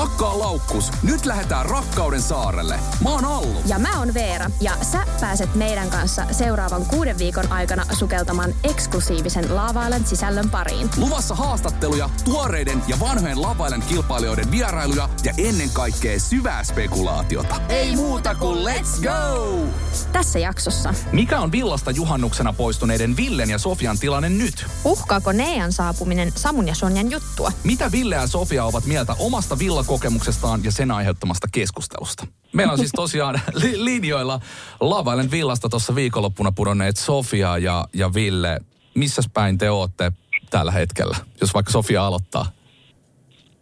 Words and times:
Pakkaa 0.00 0.38
laukkus, 0.38 0.90
nyt 1.02 1.26
lähdetään 1.26 1.66
rakkauden 1.66 2.22
saarelle. 2.22 2.80
Mä 3.02 3.10
oon 3.10 3.24
Allu. 3.24 3.62
Ja 3.66 3.78
mä 3.78 3.98
oon 3.98 4.14
Veera, 4.14 4.50
ja 4.60 4.72
sä 4.82 5.06
pääset 5.20 5.54
meidän 5.54 5.90
kanssa 5.90 6.26
seuraavan 6.30 6.86
kuuden 6.86 7.18
viikon 7.18 7.52
aikana 7.52 7.84
sukeltamaan 7.92 8.54
eksklusiivisen 8.64 9.56
Laavailen 9.56 10.06
sisällön 10.06 10.50
pariin. 10.50 10.90
Luvassa 10.96 11.34
haastatteluja, 11.34 12.10
tuoreiden 12.24 12.82
ja 12.88 13.00
vanhojen 13.00 13.42
lavailen 13.42 13.82
kilpailijoiden 13.82 14.50
vierailuja 14.50 15.08
ja 15.24 15.34
ennen 15.38 15.70
kaikkea 15.70 16.20
syvää 16.20 16.64
spekulaatiota. 16.64 17.60
Ei 17.68 17.96
muuta 17.96 18.34
kuin 18.34 18.58
let's 18.66 19.02
go! 19.02 19.66
Tässä 20.12 20.38
jaksossa. 20.38 20.94
Mikä 21.12 21.40
on 21.40 21.52
villasta 21.52 21.90
juhannuksena 21.90 22.52
poistuneiden 22.52 23.16
Villen 23.16 23.50
ja 23.50 23.58
Sofian 23.58 23.98
tilanne 23.98 24.28
nyt? 24.28 24.66
Uhkaako 24.84 25.32
Nean 25.32 25.72
saapuminen 25.72 26.32
Samun 26.36 26.68
ja 26.68 26.74
Sonjan 26.74 27.10
juttua? 27.10 27.52
Mitä 27.64 27.92
Ville 27.92 28.14
ja 28.14 28.26
Sofia 28.26 28.64
ovat 28.64 28.86
mieltä 28.86 29.16
omasta 29.18 29.58
villakokemuksestaan 29.90 30.64
ja 30.64 30.72
sen 30.72 30.90
aiheuttamasta 30.90 31.46
keskustelusta? 31.52 32.26
Meillä 32.52 32.72
on 32.72 32.78
siis 32.78 32.92
tosiaan 32.92 33.34
li- 33.62 33.84
linjoilla 33.84 34.40
Lavailen 34.80 35.30
villasta 35.30 35.68
tuossa 35.68 35.94
viikonloppuna 35.94 36.52
pudonneet 36.52 36.96
Sofia 36.96 37.58
ja, 37.58 37.84
ja 37.94 38.14
Ville. 38.14 38.58
Missäs 38.94 39.28
päin 39.34 39.58
te 39.58 39.70
ootte 39.70 40.12
tällä 40.50 40.72
hetkellä, 40.72 41.16
jos 41.40 41.54
vaikka 41.54 41.72
Sofia 41.72 42.06
aloittaa? 42.06 42.46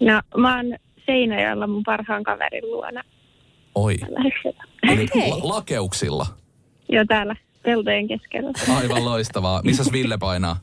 No, 0.01 0.23
mä 0.37 0.57
oon 0.57 0.67
Seinäjoella 1.07 1.67
mun 1.67 1.83
parhaan 1.87 2.23
kaverin 2.23 2.71
luona 2.71 3.03
Oi, 3.75 3.97
eli 4.91 5.05
Okei. 5.05 5.31
la- 5.31 5.49
lakeuksilla. 5.57 6.27
Jo 6.93 7.05
täällä 7.09 7.37
peltojen 7.63 8.09
keskellä. 8.09 8.51
Aivan 8.77 9.05
loistavaa. 9.05 9.61
Missäs 9.65 9.93
Ville 9.93 10.19
painaa? 10.19 10.57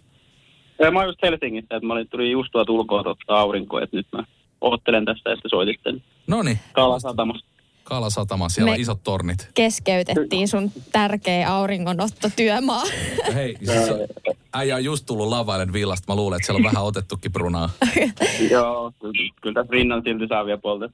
Ja 0.80 0.92
Mä 0.92 1.00
oon 1.00 1.08
just 1.08 1.20
Helsingissä, 1.24 1.76
että 1.76 1.88
mä 1.88 1.94
olin, 1.94 2.10
tuli 2.10 2.32
just 2.32 2.52
tuolta 2.52 2.72
ulkoa 2.72 3.16
aurinkoa, 3.28 3.82
että 3.82 3.98
nyt 3.98 4.08
mä 4.12 4.24
oottelen 4.66 5.06
tästä, 5.06 5.34
että 5.34 5.50
soititte 5.50 5.94
No 6.28 6.44
niin, 6.44 6.60
Kalasatamassa. 6.74 7.46
Kalasatama, 7.86 8.50
siellä 8.50 8.70
on 8.70 8.78
Me- 8.78 8.82
isot 8.82 9.04
tornit. 9.04 9.50
Keskeytettiin 9.54 10.48
sun 10.48 10.72
tärkeä 10.92 11.54
auringonottotyömaa. 11.54 12.84
Hei, 13.36 13.58
siis 13.64 14.10
äijä 14.54 14.76
on 14.76 14.84
just 14.84 15.06
tullut 15.06 15.28
Lavailen 15.28 15.74
villasta. 15.74 16.14
Mä 16.14 16.16
luulen, 16.16 16.38
että 16.38 16.46
siellä 16.46 16.58
on 16.58 16.64
vähän 16.64 16.84
otettukin 16.84 17.32
brunaa. 17.32 17.70
Joo, 18.52 18.92
kyllä, 19.02 19.32
kyllä 19.42 19.54
tässä 19.54 19.72
rinnan 19.72 20.02
silti 20.06 20.28
saa 20.28 20.46
vielä 20.46 20.58
polta. 20.58 20.90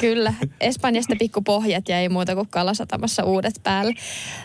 Kyllä. 0.00 0.34
Espanjasta 0.60 1.16
pikkupohjat 1.18 1.88
ja 1.88 1.98
ei 1.98 2.08
muuta 2.08 2.34
kuin 2.34 2.48
Kalasatamassa 2.48 3.24
uudet 3.24 3.60
päälle. 3.62 3.94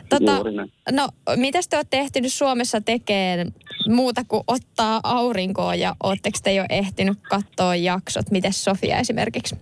Tota, 0.09 0.35
Juuri 0.35 0.51
näin. 0.55 0.71
no, 0.91 1.09
mitäs 1.35 1.67
te 1.67 1.75
olette 1.75 1.99
ehtinyt 1.99 2.33
Suomessa 2.33 2.81
tekemään 2.81 3.53
muuta 3.87 4.21
kuin 4.27 4.43
ottaa 4.47 4.99
aurinkoa 5.03 5.75
ja 5.75 5.95
ootteko 6.03 6.37
te 6.43 6.53
jo 6.53 6.65
ehtinyt 6.69 7.19
katsoa 7.29 7.75
jaksot? 7.75 8.31
Mites 8.31 8.63
Sofia 8.63 8.97
esimerkiksi? 8.97 9.55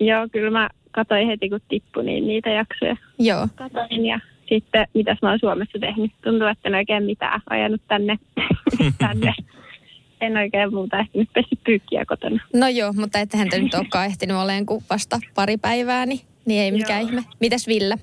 Joo, 0.00 0.28
kyllä 0.32 0.50
mä 0.50 0.68
katsoin 0.90 1.26
heti 1.26 1.48
kun 1.48 1.60
tippui 1.68 2.04
niin 2.04 2.26
niitä 2.26 2.50
jaksoja. 2.50 2.96
Joo. 3.18 3.48
Katoin 3.54 4.06
ja 4.06 4.20
sitten 4.48 4.86
mitäs 4.94 5.18
mä 5.22 5.30
oon 5.30 5.38
Suomessa 5.38 5.78
tehnyt. 5.78 6.10
Tuntuu, 6.24 6.46
että 6.46 6.68
en 6.68 6.74
oikein 6.74 7.04
mitään 7.04 7.40
ajanut 7.50 7.82
tänne. 7.88 8.18
tänne. 8.98 9.34
En 10.20 10.36
oikein 10.36 10.74
muuta 10.74 10.98
ehtinyt 10.98 11.28
pesty 11.34 11.58
pyykkiä 11.64 12.04
kotona. 12.04 12.42
No 12.54 12.68
joo, 12.68 12.92
mutta 12.92 13.18
ettehän 13.18 13.48
te 13.50 13.58
nyt 13.58 13.74
olekaan 13.74 14.06
ehtinyt 14.06 14.36
olemaan 14.36 14.66
kuin 14.66 14.84
vasta 14.90 15.18
pari 15.34 15.56
päivää, 15.56 16.06
niin, 16.06 16.20
niin 16.44 16.62
ei 16.62 16.72
mikään 16.72 17.00
Joo. 17.00 17.08
ihme. 17.08 17.24
Mitäs 17.40 17.66
Ville? 17.66 17.94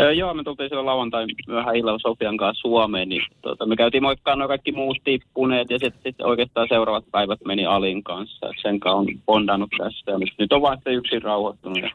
Öö, 0.00 0.12
joo, 0.12 0.34
me 0.34 0.44
tultiin 0.44 0.68
silloin 0.68 0.86
lauantai 0.86 1.26
myöhään 1.46 1.76
illalla 1.76 1.98
Sofian 1.98 2.36
kanssa 2.36 2.60
Suomeen, 2.60 3.08
niin 3.08 3.22
tota, 3.42 3.66
me 3.66 3.76
käytiin 3.76 4.02
moikkaan 4.02 4.38
nuo 4.38 4.48
kaikki 4.48 4.72
muut 4.72 4.98
tippuneet 5.04 5.70
ja 5.70 5.78
sitten 5.78 6.00
sit 6.02 6.20
oikeastaan 6.20 6.66
seuraavat 6.68 7.04
päivät 7.10 7.40
meni 7.44 7.66
Alin 7.66 8.04
kanssa. 8.04 8.46
Et 8.46 8.56
sen 8.62 8.80
kanssa 8.80 8.96
on 8.96 9.06
bondannut 9.26 9.70
tästä 9.78 10.10
ja 10.10 10.18
nyt, 10.18 10.28
nyt 10.38 10.52
on 10.52 10.62
vaan 10.62 10.76
sitten 10.76 10.94
yksin 10.94 11.22
rauhoittunut 11.22 11.82
ja, 11.82 11.90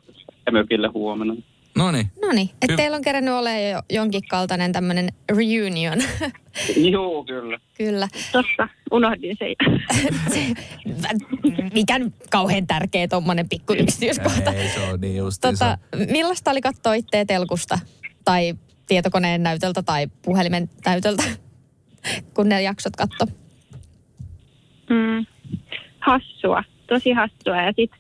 ja 0.46 0.52
mökille 0.52 0.88
huomenna. 0.88 1.36
No 1.76 1.92
niin. 1.92 2.12
No 2.22 2.32
niin, 2.32 2.50
että 2.62 2.76
teillä 2.76 2.98
on 2.98 3.04
kerännyt 3.04 3.34
olemaan 3.34 3.70
jo 3.70 3.82
jonkin 3.90 4.22
kaltainen 4.30 4.72
tämmöinen 4.72 5.10
reunion. 5.38 6.00
Joo, 6.92 7.24
kyllä. 7.24 7.60
Kyllä. 7.78 8.08
Totta, 8.32 8.68
unohdin 8.92 9.38
sen. 9.40 9.56
Se, 10.34 10.40
mikä 11.74 12.00
nyt 12.00 12.14
kauhean 12.32 12.68
tärkeä 12.68 13.08
tuommoinen 13.08 13.50
pikku 13.50 13.74
yksityiskohta. 13.74 14.52
Ei, 14.52 14.70
se 14.70 14.80
on 14.80 15.02
niin 15.02 15.24
Tota, 15.42 15.78
millaista 16.12 16.52
oli 16.52 16.62
katsoa 16.62 16.94
itseä 16.94 17.26
telkusta 17.26 17.80
tai 18.26 18.54
tietokoneen 18.88 19.44
näytöltä 19.44 19.84
tai 19.84 20.08
puhelimen 20.22 20.70
näytöltä, 20.86 21.24
kun 22.34 22.50
ne 22.50 22.62
jaksot 22.62 22.96
katto? 22.96 23.26
Mm, 24.90 25.26
hassua, 26.00 26.64
tosi 26.88 27.12
hassua. 27.12 27.62
Ja 27.62 27.74
sit 27.76 27.92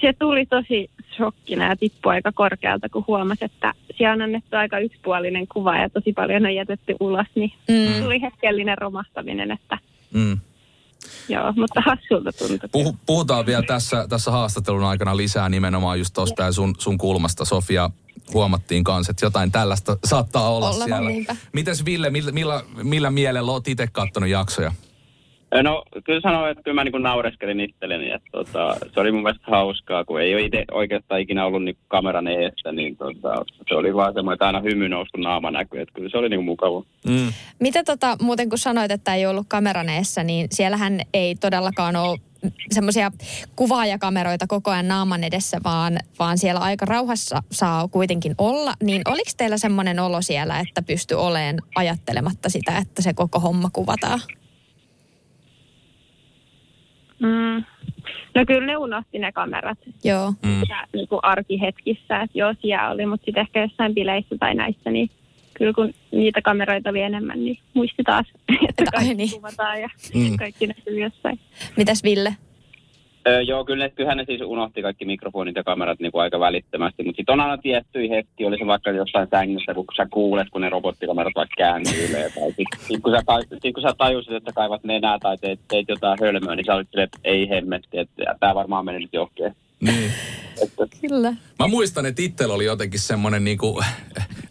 se 0.00 0.12
tuli 0.18 0.46
tosi 0.46 0.90
shokkina 1.16 1.64
ja 1.68 1.76
tippui 1.76 2.12
aika 2.14 2.32
korkealta, 2.32 2.88
kun 2.88 3.04
huomasi, 3.06 3.44
että 3.44 3.74
siellä 3.96 4.12
on 4.14 4.22
annettu 4.22 4.56
aika 4.56 4.78
yksipuolinen 4.78 5.46
kuva 5.48 5.76
ja 5.76 5.90
tosi 5.90 6.12
paljon 6.12 6.46
on 6.46 6.54
jätetty 6.54 6.94
ulos, 7.00 7.26
niin 7.34 7.52
Mm. 7.68 8.02
tuli 8.02 8.20
hetkellinen 8.22 8.78
romahtaminen, 8.78 9.50
että 9.50 9.78
Mm. 10.14 10.38
joo, 11.28 11.52
mutta 11.56 11.80
hassulta 11.86 12.32
tuntui. 12.32 12.68
Puhu, 12.72 12.96
puhutaan 13.06 13.46
vielä 13.46 13.62
tässä, 13.62 14.06
tässä 14.08 14.30
haastattelun 14.30 14.84
aikana 14.84 15.16
lisää 15.16 15.48
nimenomaan 15.48 15.98
just 15.98 16.14
tuosta 16.14 16.52
sun, 16.52 16.74
sun 16.78 16.98
kulmasta, 16.98 17.44
Sofia. 17.44 17.90
Huomattiin 18.34 18.84
kanssa, 18.84 19.10
että 19.10 19.26
jotain 19.26 19.52
tällaista 19.52 19.96
saattaa 20.04 20.50
olla, 20.50 20.70
Olla, 20.70 20.84
siellä. 20.84 21.08
niinpä. 21.08 21.36
Mites 21.52 21.84
Ville, 21.84 22.10
millä, 22.10 22.32
millä, 22.32 22.62
millä 22.82 23.10
mielellä 23.10 23.52
oot 23.52 23.68
itse 23.68 23.86
kattonut 23.92 24.28
jaksoja? 24.30 24.72
No 25.62 25.84
kyllä 26.04 26.20
sanoin, 26.20 26.50
että 26.50 26.62
kyllä 26.62 26.74
mä 26.74 26.84
niin 26.84 27.02
naureskelin 27.02 27.60
itselleni, 27.60 28.10
että 28.10 28.28
tota, 28.32 28.76
se 28.94 29.00
oli 29.00 29.12
mun 29.12 29.22
mielestä 29.22 29.44
hauskaa, 29.50 30.04
kun 30.04 30.20
ei 30.20 30.34
ole 30.34 30.42
itse 30.42 30.64
oikeastaan 30.70 31.20
ikinä 31.20 31.46
ollut 31.46 31.64
niin 31.64 31.76
kameran 31.88 32.28
eessä, 32.28 32.72
niin 32.72 32.96
tota, 32.96 33.44
se 33.68 33.74
oli 33.74 33.94
vaan 33.94 34.14
semmoinen, 34.14 34.34
että 34.34 34.46
aina 34.46 34.60
hymy 34.60 34.88
nousi, 34.88 35.10
kun 35.10 35.20
naama 35.20 35.50
näkyy, 35.50 35.80
että 35.80 35.94
kyllä 35.94 36.08
se 36.10 36.18
oli 36.18 36.28
niin 36.28 36.44
mukava. 36.44 36.82
Mm. 37.06 37.32
Mitä 37.60 37.84
tota, 37.84 38.16
muuten 38.20 38.48
kun 38.48 38.58
sanoit, 38.58 38.90
että 38.90 39.14
ei 39.14 39.26
ollut 39.26 39.46
kameran 39.48 39.88
eessä, 39.88 40.24
niin 40.24 40.46
siellähän 40.50 41.00
ei 41.14 41.34
todellakaan 41.34 41.96
ole 41.96 42.18
semmoisia 42.70 43.10
kuvaajakameroita 43.56 44.46
koko 44.46 44.70
ajan 44.70 44.88
naaman 44.88 45.24
edessä, 45.24 45.60
vaan, 45.64 45.98
vaan 46.18 46.38
siellä 46.38 46.60
aika 46.60 46.86
rauhassa 46.86 47.42
saa 47.50 47.88
kuitenkin 47.88 48.34
olla. 48.38 48.74
Niin 48.82 49.02
oliko 49.04 49.30
teillä 49.36 49.58
semmoinen 49.58 50.00
olo 50.00 50.22
siellä, 50.22 50.60
että 50.60 50.82
pysty 50.82 51.14
oleen 51.14 51.58
ajattelematta 51.74 52.48
sitä, 52.48 52.78
että 52.78 53.02
se 53.02 53.14
koko 53.14 53.40
homma 53.40 53.70
kuvataan? 53.72 54.20
Mm. 57.18 57.64
No 58.34 58.44
kyllä 58.46 58.66
ne 58.66 58.76
unohti 58.76 59.18
ne 59.18 59.32
kamerat 59.32 59.78
Joo. 60.04 60.34
Mm. 60.42 60.60
ja, 60.68 60.86
niin 60.92 61.08
kuin 61.08 61.20
arkihetkissä, 61.22 62.20
että 62.22 62.38
joo 62.38 62.54
siellä 62.60 62.90
oli, 62.90 63.06
mutta 63.06 63.24
sitten 63.24 63.40
ehkä 63.40 63.60
jossain 63.60 63.94
bileissä 63.94 64.36
tai 64.40 64.54
näissä, 64.54 64.90
niin 64.90 65.10
kyllä 65.54 65.72
kun 65.72 65.94
niitä 66.12 66.42
kameroita 66.42 66.90
oli 66.90 67.00
enemmän, 67.00 67.44
niin 67.44 67.58
muisti 67.74 68.02
taas, 68.02 68.26
että 68.68 68.84
Ai 68.84 68.90
kaikki 68.92 69.14
niin. 69.14 69.30
kuvataan 69.30 69.80
ja 69.80 69.88
Mm. 70.14 70.36
kaikki 70.36 70.66
näkyy 70.66 71.00
jossain. 71.00 71.38
Mitäs 71.76 72.04
Ville? 72.04 72.36
Öö, 73.28 73.40
joo, 73.40 73.64
kyllä 73.64 73.84
ne, 73.84 73.90
kyllähän 73.90 74.16
ne 74.18 74.24
siis 74.24 74.40
unohti 74.40 74.82
kaikki 74.82 75.04
mikrofonit 75.04 75.56
ja 75.56 75.64
kamerat 75.64 76.00
niin 76.00 76.12
kuin 76.12 76.22
aika 76.22 76.40
välittömästi, 76.40 77.02
mutta 77.02 77.16
sitten 77.16 77.32
on 77.32 77.40
aina 77.40 77.58
tiettyjä 77.58 78.14
hetki, 78.14 78.44
oli 78.44 78.58
se 78.58 78.66
vaikka 78.66 78.90
jossain 78.90 79.28
sängyssä, 79.30 79.74
kun 79.74 79.84
sä 79.96 80.06
kuulet, 80.10 80.50
kun 80.50 80.60
ne 80.60 80.68
robottikamerat 80.70 81.32
vaikka 81.34 81.54
kääntyy 81.58 82.06
yleen, 82.10 82.32
tai 82.32 82.46
sitten 82.46 82.80
sit, 82.88 83.02
kun, 83.02 83.12
sä, 83.12 83.22
sit, 83.62 83.74
kun 83.74 83.82
sä 83.82 83.94
tajusit, 83.98 84.32
että 84.32 84.52
kaivat 84.52 84.84
nenää 84.84 85.18
tai 85.18 85.38
teet, 85.38 85.60
teet 85.68 85.88
jotain 85.88 86.18
hölmöä, 86.20 86.56
niin 86.56 86.64
sä 86.64 86.74
olit 86.74 86.88
silleen, 86.90 87.04
että 87.04 87.18
ei 87.24 87.48
hemmetti, 87.48 87.98
että 87.98 88.24
tämä 88.40 88.54
varmaan 88.54 88.84
meni 88.84 88.98
nyt 88.98 89.12
johonkin. 89.12 89.52
Niin. 89.86 90.10
Että, 90.62 90.86
Kyllä. 91.00 91.36
Mä 91.58 91.68
muistan, 91.68 92.06
että 92.06 92.22
itsellä 92.22 92.54
oli 92.54 92.64
jotenkin 92.64 93.00
semmoinen 93.00 93.44
niinku 93.44 93.82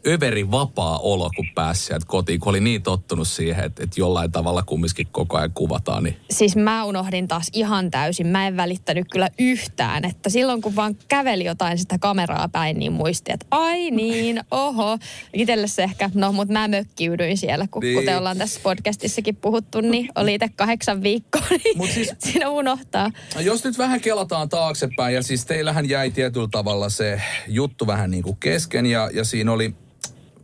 överi 0.08 0.52
vapaa 0.52 1.00
olo, 1.00 1.32
kun 1.36 1.48
pääsi 1.56 1.86
sieltä 1.86 2.06
kotiin, 2.08 2.40
kun 2.40 2.50
oli 2.50 2.60
niin 2.60 2.84
tottunut 2.84 3.28
siihen, 3.28 3.66
että, 3.66 3.84
että 3.84 4.00
jollain 4.02 4.32
tavalla 4.32 4.64
kumminkin 4.64 5.08
koko 5.12 5.38
ajan 5.38 5.52
kuvataan. 5.54 6.04
Niin. 6.04 6.18
Siis 6.32 6.56
mä 6.56 6.84
unohdin 6.86 7.28
taas 7.28 7.48
ihan 7.54 7.92
täysin. 7.92 8.28
Mä 8.28 8.48
en 8.48 8.58
välittänyt 8.58 9.08
kyllä 9.12 9.30
yhtään, 9.40 10.06
että 10.06 10.30
silloin 10.30 10.62
kun 10.62 10.76
vaan 10.76 10.96
käveli 11.08 11.46
jotain 11.46 11.78
sitä 11.78 11.98
kameraa 11.98 12.50
päin, 12.50 12.80
niin 12.80 12.92
muisti, 12.94 13.32
että 13.34 13.46
ai 13.52 13.92
niin, 13.92 14.42
oho. 14.52 14.98
Itelle 15.34 15.68
se 15.68 15.84
ehkä, 15.84 16.10
no 16.14 16.32
mutta 16.32 16.54
mä 16.54 16.68
mökkiydyin 16.68 17.38
siellä, 17.38 17.68
kun 17.72 17.82
Niin. 17.84 18.00
kuten 18.00 18.18
ollaan 18.18 18.38
tässä 18.38 18.60
podcastissakin 18.64 19.36
puhuttu, 19.36 19.82
niin 19.82 20.10
oli 20.16 20.34
itse 20.34 20.50
kahdeksan 20.56 21.04
viikkoa, 21.04 21.42
niin 21.64 21.78
Mut 21.78 21.90
siis- 21.90 22.14
siinä 22.32 22.50
unohtaa. 22.50 23.12
No 23.36 23.42
Jos 23.42 23.64
nyt 23.64 23.78
vähän 23.78 24.02
kelataan 24.02 24.50
taaksepäin, 24.50 25.16
ja 25.16 25.24
siis 25.24 25.46
teillähän 25.46 25.90
jäi 25.90 26.01
tietyllä 26.10 26.48
tavalla 26.52 26.90
se 26.90 27.22
juttu 27.48 27.88
vähän 27.88 28.12
niin 28.12 28.24
kuin 28.24 28.38
kesken, 28.38 28.86
ja, 28.86 29.10
ja 29.14 29.24
siinä 29.24 29.52
oli 29.52 29.76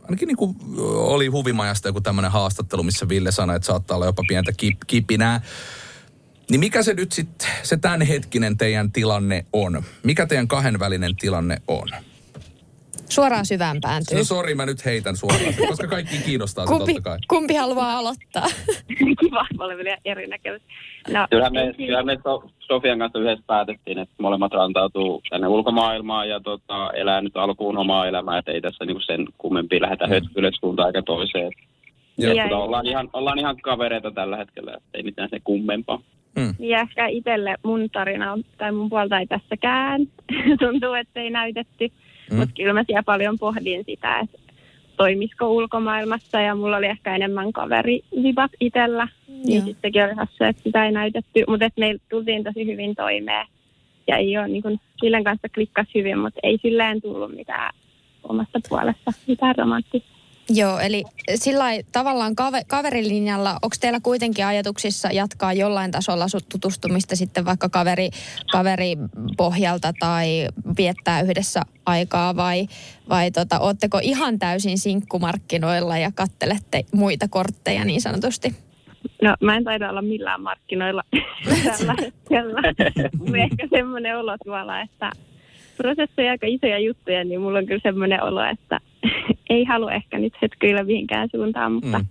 ainakin 0.02 0.26
niin 0.26 0.36
kuin 0.36 0.56
oli 0.94 1.26
huvimajasta 1.26 1.88
joku 1.88 2.00
tämmöinen 2.00 2.30
haastattelu, 2.30 2.82
missä 2.82 3.08
Ville 3.08 3.32
sanoi, 3.32 3.56
että 3.56 3.66
saattaa 3.66 3.94
olla 3.94 4.06
jopa 4.06 4.22
pientä 4.28 4.52
kip, 4.52 4.78
kipinää. 4.86 5.40
Niin 6.50 6.60
mikä 6.60 6.82
se 6.82 6.94
nyt 6.94 7.12
sitten, 7.12 7.48
se 7.62 7.76
tämänhetkinen 7.76 8.56
teidän 8.58 8.92
tilanne 8.92 9.46
on? 9.52 9.82
Mikä 10.02 10.26
teidän 10.26 10.48
kahdenvälinen 10.48 11.16
tilanne 11.16 11.62
on? 11.68 11.88
Suoraan 13.18 13.46
syvään 13.46 13.76
pääntyy. 13.80 14.18
No 14.18 14.24
sori, 14.24 14.54
mä 14.54 14.66
nyt 14.66 14.84
heitän 14.84 15.16
suoraan, 15.16 15.54
koska 15.68 15.86
kaikki 15.86 16.16
kiinnostaa 16.26 16.66
se 16.66 16.72
Kumpi, 16.72 16.94
totta 16.94 17.10
kai. 17.10 17.18
kumpi 17.28 17.54
haluaa 17.54 17.98
aloittaa? 17.98 18.46
Kiva, 19.20 19.46
mä 19.58 19.64
olen 19.64 19.76
vielä 19.78 19.96
erinäköistä. 20.04 20.68
No, 21.12 21.26
Kyllähän 21.30 21.52
me, 21.52 21.74
kyllähän 21.76 22.06
me 22.06 22.18
so- 22.24 22.50
Sofian 22.58 22.98
kanssa 22.98 23.18
yhdessä 23.18 23.44
päätettiin, 23.46 23.98
että 23.98 24.14
molemmat 24.18 24.52
rantautuu 24.52 25.22
tänne 25.30 25.46
ulkomaailmaan 25.48 26.28
ja 26.28 26.40
tota, 26.40 26.90
elää 26.92 27.20
nyt 27.20 27.36
alkuun 27.36 27.78
omaa 27.78 28.06
elämää, 28.06 28.38
että 28.38 28.52
ei 28.52 28.60
tässä 28.60 28.84
niinku 28.84 29.00
sen 29.00 29.26
kummempia 29.38 29.80
lähdetä 29.80 30.06
Mm. 30.06 30.10
hötkylet 30.12 30.54
suuntaan 30.60 30.88
eikä 30.88 31.02
toiseen. 31.02 31.52
Joo. 32.18 32.32
Ja, 32.32 32.42
tota, 32.44 32.56
ollaan, 32.58 32.86
ihan, 32.86 33.10
ollaan 33.12 33.38
ihan 33.38 33.56
kavereita 33.56 34.10
tällä 34.10 34.36
hetkellä, 34.36 34.72
että 34.76 34.88
ei 34.94 35.02
mitään 35.02 35.28
sen 35.30 35.40
kummempaa. 35.44 36.00
Mm. 36.36 36.54
Ja 36.58 36.80
ehkä 36.80 37.06
itselle 37.06 37.54
mun 37.62 37.90
tarina 37.90 38.32
on, 38.32 38.44
tai 38.58 38.72
mun 38.72 38.88
puolta 38.90 39.18
ei 39.18 39.26
tässäkään. 39.26 40.00
Tuntuu, 40.60 40.92
että 40.94 41.20
ei 41.20 41.30
näytetty. 41.30 41.88
Mm. 42.30 42.34
Mm. 42.34 42.40
Mutta 42.40 42.54
kyllä 42.56 42.72
mä 42.72 42.84
siellä 42.86 43.02
paljon 43.02 43.38
pohdin 43.38 43.84
sitä, 43.84 44.18
että 44.18 44.38
toimisiko 44.96 45.48
ulkomaailmassa 45.48 46.40
ja 46.40 46.54
mulla 46.54 46.76
oli 46.76 46.86
ehkä 46.86 47.14
enemmän 47.14 47.52
kaverivibat 47.52 48.50
itsellä. 48.60 49.08
Niin 49.28 49.58
Joo. 49.58 49.66
sittenkin 49.66 50.04
oli 50.04 50.14
hassu, 50.14 50.44
että 50.44 50.62
sitä 50.62 50.84
ei 50.84 50.92
näytetty. 50.92 51.44
Mutta 51.48 51.68
meillä 51.76 52.00
tultiin 52.10 52.44
tosi 52.44 52.66
hyvin 52.66 52.94
toimeen. 52.94 53.46
Ja 54.06 54.16
ei 54.16 54.38
ole 54.38 54.48
niin 54.48 54.62
kuin, 54.62 54.80
kanssa 55.24 55.48
klikkas 55.54 55.86
hyvin, 55.94 56.18
mutta 56.18 56.40
ei 56.42 56.58
silleen 56.62 57.02
tullut 57.02 57.34
mitään 57.34 57.74
omasta 58.22 58.60
puolesta, 58.68 59.12
mitään 59.26 59.54
romanttista. 59.58 60.17
Joo, 60.50 60.78
eli 60.78 61.04
sillä 61.34 61.64
tavallaan 61.92 62.36
kave, 62.36 62.62
kaverilinjalla, 62.66 63.50
onko 63.50 63.76
teillä 63.80 64.00
kuitenkin 64.02 64.46
ajatuksissa 64.46 65.08
jatkaa 65.12 65.52
jollain 65.52 65.90
tasolla 65.90 66.26
tutustumista 66.48 67.16
sitten 67.16 67.44
vaikka 67.44 67.68
kaveri, 67.68 68.10
kaveripohjalta 68.52 69.92
tai 70.00 70.48
viettää 70.78 71.20
yhdessä 71.20 71.62
aikaa 71.86 72.36
vai, 72.36 72.66
vai 73.08 73.30
tota, 73.30 73.58
ootteko 73.58 74.00
ihan 74.02 74.38
täysin 74.38 74.78
sinkkumarkkinoilla 74.78 75.98
ja 75.98 76.12
kattelette 76.14 76.84
muita 76.94 77.28
kortteja 77.28 77.84
niin 77.84 78.00
sanotusti? 78.00 78.54
No 79.22 79.36
mä 79.40 79.56
en 79.56 79.64
taida 79.64 79.90
olla 79.90 80.02
millään 80.02 80.42
markkinoilla 80.42 81.02
tällä 81.78 81.94
hetkellä. 82.02 82.60
Ehkä 83.42 83.68
semmoinen 83.70 84.18
olo 84.18 84.36
tuolla, 84.44 84.80
että 84.80 85.12
prosessi 85.78 86.22
on 86.22 86.30
aika 86.30 86.46
isoja 86.46 86.78
juttuja, 86.78 87.24
niin 87.24 87.40
mulla 87.40 87.58
on 87.58 87.66
kyllä 87.66 87.80
semmoinen 87.82 88.22
olo, 88.22 88.44
että 88.44 88.80
ei 89.50 89.64
halua 89.64 89.92
ehkä 89.92 90.18
nyt 90.18 90.32
hetkyillä 90.42 90.84
mihinkään 90.84 91.28
suuntaan, 91.32 91.72
mutta 91.72 91.98
Mm. 91.98 92.06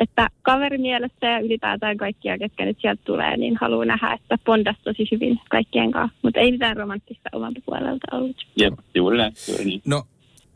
että 0.00 0.28
kaverimielessä 0.42 1.26
ja 1.26 1.40
ylipäätään 1.40 1.96
kaikkia, 1.96 2.38
ketkä 2.38 2.64
nyt 2.64 2.78
sieltä 2.80 3.02
tulee, 3.04 3.36
niin 3.36 3.56
haluan 3.60 3.88
nähdä, 3.88 4.12
että 4.12 4.38
bondas 4.44 4.76
tosi 4.84 5.08
hyvin 5.12 5.40
kaikkien 5.50 5.90
kanssa. 5.92 6.18
Mutta 6.22 6.40
ei 6.40 6.52
mitään 6.52 6.76
romanttista 6.76 7.28
omalta 7.32 7.60
puolelta 7.66 8.16
ollut. 8.16 8.36
Jep, 8.56 8.74
juuri 8.94 9.18
näin, 9.18 9.32
juuri 9.48 9.64
niin. 9.64 9.82
No, 9.86 10.02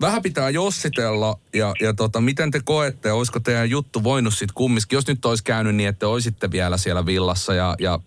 vähän 0.00 0.22
pitää 0.22 0.50
jossitella 0.50 1.38
ja, 1.54 1.74
ja 1.80 1.94
tota, 1.94 2.20
miten 2.20 2.50
te 2.50 2.60
koette, 2.64 3.12
olisiko 3.12 3.40
teidän 3.40 3.70
juttu 3.70 4.04
voinut 4.04 4.34
sitten 4.34 4.54
kumminkin, 4.54 4.96
jos 4.96 5.06
nyt 5.06 5.24
olisi 5.24 5.44
käynyt 5.44 5.74
niin, 5.74 5.88
että 5.88 6.08
olisitte 6.08 6.50
vielä 6.50 6.76
siellä 6.76 7.06
villassa 7.06 7.54
ja, 7.54 7.74
ja 7.78 7.98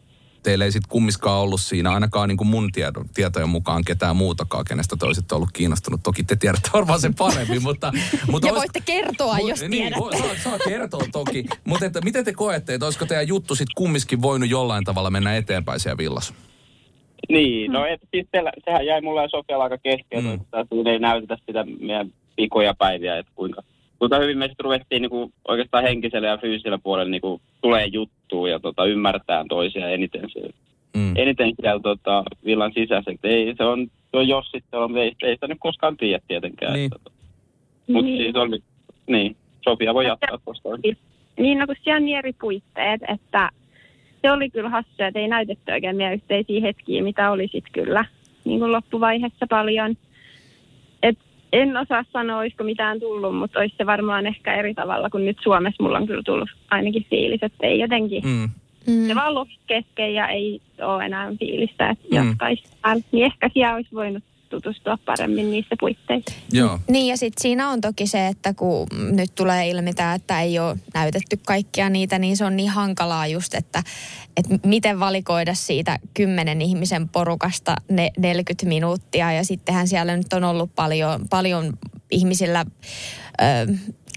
teillä 0.44 0.66
ei 0.66 0.72
sitten 0.72 0.90
kummiskaan 0.90 1.40
ollut 1.42 1.62
siinä, 1.62 1.92
ainakaan 1.92 2.30
niin 2.30 2.38
kuin 2.38 2.48
mun 2.48 2.72
tiedon, 2.72 3.10
tietojen 3.14 3.50
mukaan 3.50 3.84
ketään 3.86 4.16
muutakaan, 4.16 4.66
kenestä 4.66 4.96
te 5.00 5.06
olisitte 5.06 5.36
ollut 5.36 5.50
kiinnostunut. 5.54 6.04
Toki 6.04 6.24
te 6.24 6.36
tiedätte 6.36 6.70
varmaan 6.74 7.00
sen 7.00 7.16
paremmin, 7.16 7.64
mutta... 7.64 7.92
mutta 8.32 8.48
Ja 8.48 8.54
olis- 8.54 8.58
voitte 8.60 8.82
kertoa, 8.86 9.36
Mut- 9.38 9.50
jos 9.50 9.62
niin, 9.62 9.72
tiedätte. 9.72 10.00
voi- 10.00 10.18
saa, 10.18 10.36
saa 10.44 10.60
kertoa 10.68 11.04
toki. 11.12 11.46
Mutta 11.64 11.86
että, 11.86 12.02
miten 12.02 12.26
te 12.26 12.34
koette, 12.34 12.74
että 12.74 12.86
olisiko 12.86 13.06
teidän 13.06 13.28
juttu 13.28 13.56
sitten 13.56 13.74
kumminkin 13.76 14.22
voinut 14.22 14.50
jollain 14.50 14.84
tavalla 14.84 15.10
mennä 15.10 15.36
eteenpäin 15.36 15.80
siellä 15.80 15.98
villassa? 15.98 16.34
Niin, 17.30 17.72
no 17.72 17.86
et, 17.86 18.02
siis 18.12 18.28
teillä, 18.32 18.52
sehän 18.66 18.86
jäi 18.86 19.02
mulle 19.02 19.22
ja 19.22 19.30
Sofialla 19.30 19.64
aika 19.64 19.78
kesken, 19.78 20.24
Mm. 20.24 20.30
mm. 20.30 20.34
että 20.34 20.66
siinä 20.70 20.92
ei 20.92 21.00
näytetä 21.00 21.38
sitä 21.46 21.66
meidän 21.80 22.14
pikoja 22.36 22.74
päiviä, 22.74 23.18
että 23.18 23.32
kuinka, 23.36 23.62
kuinka 24.00 24.18
hyvin 24.20 24.38
me 24.38 24.48
sitten 24.48 24.64
ruvettiin 24.64 25.02
niinku 25.02 25.32
oikeastaan 25.48 25.84
henkisellä 25.84 26.28
ja 26.28 26.38
fyysisellä 26.38 26.78
puolella 26.84 27.12
niinku 27.12 27.42
tulee 27.62 27.86
juttuun 27.86 28.50
ja 28.50 28.60
tota, 28.60 28.86
ymmärtää 28.86 29.46
toisia 29.50 29.90
eniten, 29.90 30.30
se, 30.30 30.50
Mm. 30.96 31.14
eniten 31.18 31.52
siellä 31.62 31.80
tota, 31.80 32.24
villan 32.46 32.72
sisässä. 32.74 33.12
Et 33.12 33.20
Ei, 33.26 33.54
se 33.58 33.64
on, 33.64 33.88
se 34.12 34.18
on 34.18 34.28
jos 34.28 34.52
sitten 34.52 34.80
on, 34.80 34.98
ei, 34.98 35.12
ei 35.24 35.34
sitä 35.34 35.48
nyt 35.48 35.58
koskaan 35.62 35.98
tiedä 35.98 36.24
tietenkään. 36.28 36.74
Niin. 36.74 36.90
Mutta 36.94 37.12
mut 37.88 38.06
Niin. 38.06 38.18
siis 38.24 38.36
oli, 38.36 38.60
niin, 39.08 39.36
Sofia 39.64 39.94
voi 39.94 40.06
jatkaa 40.06 40.38
tuosta. 40.46 40.70
Niin, 41.40 41.60
no 41.60 41.68
kun 41.68 41.76
siellä 41.84 41.98
on 41.98 42.06
niin 42.06 42.18
eri 42.18 42.34
puitteet, 42.42 43.02
että 43.08 43.50
se 44.22 44.32
oli 44.32 44.50
kyllä 44.50 44.70
hassua, 44.70 45.08
että 45.08 45.20
ei 45.20 45.28
näytetty 45.28 45.72
oikein 45.72 45.96
meidän 45.96 46.14
yhteisiä 46.14 46.62
hetkiä, 46.62 47.04
mitä 47.04 47.32
oli 47.32 47.48
sitten 47.52 47.72
kyllä 47.84 48.06
niin 48.46 48.60
kuin 48.60 48.72
loppuvaiheessa 48.72 49.46
paljon. 49.50 49.96
En 51.54 51.78
osaa 51.78 52.06
sanoa, 52.14 52.38
olisiko 52.40 52.64
mitään 52.64 53.00
tullut, 53.00 53.36
mutta 53.38 53.60
olisi 53.60 53.76
se 53.78 53.86
varmaan 53.86 54.28
ehkä 54.28 54.54
eri 54.56 54.74
tavalla 54.74 55.10
kuin 55.10 55.26
nyt 55.26 55.38
Suomessa 55.44 55.84
mulla 55.84 55.98
on 55.98 56.08
kyllä 56.08 56.24
tullut 56.26 56.50
ainakin 56.72 57.06
fiilis, 57.10 57.44
että 57.44 57.68
ei 57.68 57.80
jotenkin. 57.80 58.24
Mm. 58.24 58.50
Mm. 58.88 59.08
Se 59.08 59.16
vaan 59.16 59.48
kesken 59.68 60.14
ja 60.14 60.28
ei 60.28 60.62
ole 60.82 61.06
enää 61.06 61.32
fiilistä, 61.40 61.90
että 61.90 62.08
Mm. 62.12 62.16
jatkaisi. 62.16 62.64
Niin 63.12 63.26
ehkä 63.26 63.50
siellä 63.54 63.76
olisi 63.76 63.90
voinut 63.94 64.24
tutustua 64.50 64.98
paremmin 65.06 65.52
niissä 65.52 65.76
puitteissa. 65.80 66.32
Joo. 66.52 66.80
Niin 66.90 67.08
ja 67.08 67.18
sitten 67.18 67.42
siinä 67.42 67.70
on 67.70 67.82
toki 67.82 68.08
se, 68.08 68.28
että 68.28 68.54
kun 68.54 68.88
nyt 69.12 69.36
tulee 69.36 69.70
ilmi 69.70 69.94
tämä, 69.94 70.14
että 70.14 70.42
ei 70.42 70.60
ole 70.60 70.78
näytetty 70.94 71.40
kaikkia 71.46 71.90
niitä, 71.90 72.20
niin 72.20 72.38
se 72.38 72.46
on 72.46 72.58
niin 72.58 72.70
hankalaa 72.70 73.28
just, 73.28 73.54
että, 73.54 73.84
että 74.38 74.68
miten 74.68 75.00
valikoida 75.00 75.54
siitä 75.54 76.00
kymmenen 76.14 76.62
ihmisen 76.62 77.10
porukasta 77.10 77.76
ne 77.92 78.12
40 78.18 78.66
minuuttia. 78.66 79.32
Ja 79.32 79.44
sittenhän 79.46 79.88
siellä 79.88 80.18
nyt 80.18 80.34
on 80.34 80.44
ollut 80.44 80.76
paljon, 80.76 81.28
paljon 81.30 81.74
ihmisillä 82.12 82.66
ö, 83.42 83.46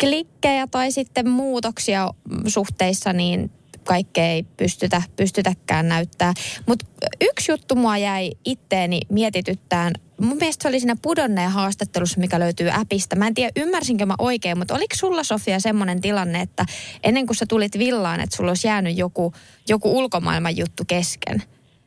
klikkejä 0.00 0.67
tai 0.67 0.93
sitten 0.93 1.29
muutoksia 1.29 2.11
suhteissa, 2.46 3.12
niin 3.12 3.50
kaikkea 3.84 4.25
ei 4.25 4.43
pystytä, 4.56 5.02
pystytäkään 5.17 5.88
näyttää. 5.88 6.34
Mutta 6.67 6.87
yksi 7.20 7.52
juttu 7.52 7.75
mua 7.75 7.99
jäi 7.99 8.31
itteeni 8.44 9.00
mietityttään. 9.08 9.93
Mun 10.23 10.37
mielestä 10.37 10.63
se 10.63 10.69
oli 10.69 10.81
siinä 10.81 10.97
pudonneen 11.03 11.51
haastattelussa, 11.51 12.21
mikä 12.21 12.39
löytyy 12.39 12.71
appista. 12.71 13.17
Mä 13.17 13.27
en 13.27 13.35
tiedä, 13.35 13.53
ymmärsinkö 13.57 14.07
mä 14.07 14.15
oikein, 14.19 14.59
mutta 14.59 14.75
oliko 14.75 14.95
sulla 14.95 15.23
Sofia 15.23 15.61
semmoinen 15.61 16.01
tilanne, 16.01 16.41
että 16.41 16.65
ennen 17.03 17.27
kuin 17.27 17.37
sä 17.37 17.47
tulit 17.49 17.79
villaan, 17.79 18.21
että 18.21 18.37
sulla 18.37 18.51
olisi 18.51 18.69
jäänyt 18.69 18.99
joku, 18.99 19.33
joku 19.69 19.99
ulkomaailman 19.99 20.57
juttu 20.57 20.83
kesken? 20.87 21.43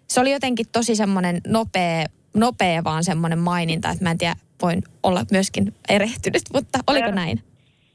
Se 0.08 0.22
oli 0.22 0.32
jotenkin 0.32 0.66
tosi 0.72 0.96
semmoinen 0.96 1.42
nopea, 1.48 2.06
nopea 2.36 2.84
vaan 2.84 3.04
semmoinen 3.04 3.40
maininta, 3.40 3.90
että 3.90 4.04
mä 4.04 4.12
en 4.12 4.18
tiedä, 4.18 4.36
voin 4.62 4.84
olla 5.04 5.26
myöskin 5.31 5.74
erehtynyt, 5.90 6.44
mutta 6.54 6.80
oliko 6.88 7.12
näin? 7.12 7.40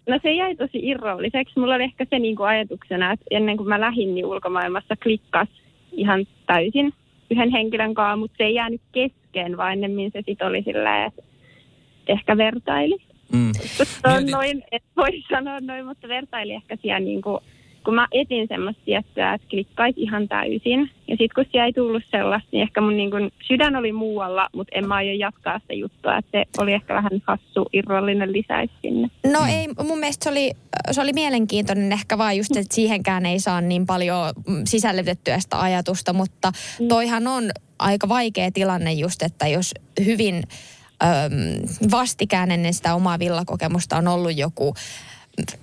No 0.09 0.19
se 0.23 0.33
jäi 0.35 0.57
tosi 0.57 0.79
irralliseksi. 0.83 1.59
Mulla 1.61 1.75
oli 1.75 1.85
ehkä 1.85 2.07
se 2.11 2.19
niin 2.19 2.37
kuin 2.37 2.49
ajatuksena, 2.49 3.13
että 3.13 3.27
ennen 3.31 3.57
kuin 3.57 3.69
mä 3.69 3.81
lähdin, 3.81 4.15
niin 4.15 4.27
ulkomaailmassa 4.27 4.97
klikkas 5.03 5.49
ihan 5.93 6.27
täysin 6.47 6.93
yhden 7.31 7.51
henkilön 7.51 7.95
kanssa, 7.95 8.17
mutta 8.17 8.37
se 8.39 8.45
ei 8.45 8.55
jäänyt 8.55 8.81
kesken, 8.93 9.57
vaan 9.57 9.73
ennemmin 9.73 10.11
se 10.13 10.23
sitten 10.27 10.49
oli 10.49 10.63
silleen, 10.63 11.07
että 11.07 11.23
ehkä 12.07 12.37
vertaili. 12.37 12.97
Mm. 13.33 13.53
On 14.05 14.23
Mietit- 14.23 14.31
noin, 14.31 14.63
et 14.73 14.83
voi 14.97 15.23
sanoa 15.31 15.61
noin, 15.61 15.87
mutta 15.87 16.09
vertaili 16.09 16.53
ehkä 16.53 16.77
siellä 16.83 17.01
niin 17.01 17.23
kuin, 17.23 17.41
kun 17.85 17.95
mä 17.95 18.09
etin 18.13 18.49
semmoista 18.49 18.83
tiettyä, 18.85 19.35
että 19.35 19.47
klikkaisi 19.51 20.01
ihan 20.01 20.29
täysin. 20.29 20.91
Ja 21.09 21.17
sitten 21.17 21.35
kun 21.35 21.45
siellä 21.53 21.67
ei 21.67 21.73
tullut 21.73 22.03
sellaista, 22.11 22.49
niin 22.53 22.63
ehkä 22.63 22.81
mun 22.81 22.97
niin 22.97 23.11
kuin 23.11 23.33
sydän 23.49 23.77
oli 23.77 23.93
muualla, 23.93 24.49
mutta 24.55 24.79
en 24.79 24.89
mä 24.89 24.95
aio 24.95 25.13
jatkaa 25.13 25.59
sitä 25.59 25.75
juttua. 25.75 26.17
Että 26.17 26.31
se 26.33 26.63
oli 26.63 26.73
ehkä 26.73 26.95
vähän 26.95 27.23
hassu, 27.27 27.67
irrallinen 27.73 28.33
lisäys 28.33 28.71
sinne. 28.83 29.09
No 29.33 29.41
ei, 29.49 29.69
mun 29.87 29.99
mielestä 29.99 30.25
se 30.25 30.31
oli, 30.31 30.51
se 30.91 31.01
oli 31.01 31.13
mielenkiintoinen 31.13 31.93
ehkä 31.93 32.19
vaan 32.19 32.37
just, 32.37 32.57
että 32.57 32.75
siihenkään 32.75 33.27
ei 33.27 33.41
saa 33.41 33.61
niin 33.61 33.87
paljon 33.87 34.33
mm, 34.47 34.63
sisällytettyä 34.65 35.41
sitä 35.41 35.61
ajatusta, 35.61 36.13
mutta 36.13 36.53
toihan 36.89 37.27
on 37.27 37.51
aika 37.79 38.09
vaikea 38.09 38.51
tilanne 38.51 38.93
just, 38.93 39.23
että 39.23 39.47
jos 39.47 39.75
hyvin 40.05 40.43
vastikään 41.91 42.51
ennen 42.51 42.75
sitä 42.75 42.95
omaa 42.95 43.19
villakokemusta 43.19 43.97
on 43.97 44.09
ollut 44.09 44.37
joku 44.37 44.75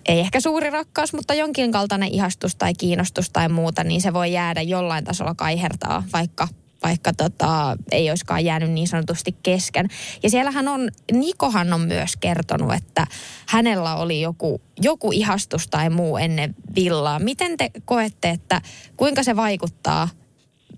ei 0.06 0.20
ehkä 0.20 0.40
suuri 0.40 0.70
rakkaus, 0.70 1.14
mutta 1.14 1.34
jonkin 1.34 1.72
kaltainen 1.72 2.10
ihastus 2.10 2.56
tai 2.56 2.74
kiinnostus 2.74 3.30
tai 3.30 3.50
muuta, 3.50 3.84
niin 3.84 4.02
se 4.02 4.14
voi 4.14 4.34
jäädä 4.34 4.62
jollain 4.62 5.04
tasolla 5.04 5.36
kaihertaa, 5.36 6.04
vaikka 6.14 6.48
vaikka 6.84 7.14
tota, 7.14 7.78
ei 7.92 8.10
olisikaan 8.10 8.46
jäänyt 8.46 8.72
niin 8.72 8.88
sanotusti 8.88 9.36
kesken. 9.44 9.88
Ja 10.24 10.30
siellähän 10.30 10.68
on, 10.68 10.90
Nikohan 11.12 11.74
on 11.74 11.82
myös 11.82 12.18
kertonut, 12.18 12.74
että 12.74 13.08
hänellä 13.48 13.96
oli 13.96 14.22
joku, 14.22 14.62
joku 14.82 15.12
ihastus 15.12 15.68
tai 15.68 15.90
muu 15.90 16.18
ennen 16.18 16.56
villaa. 16.76 17.20
Miten 17.20 17.58
te 17.58 17.72
koette, 17.86 18.30
että 18.30 18.62
kuinka 18.98 19.24
se 19.24 19.36
vaikuttaa 19.36 20.10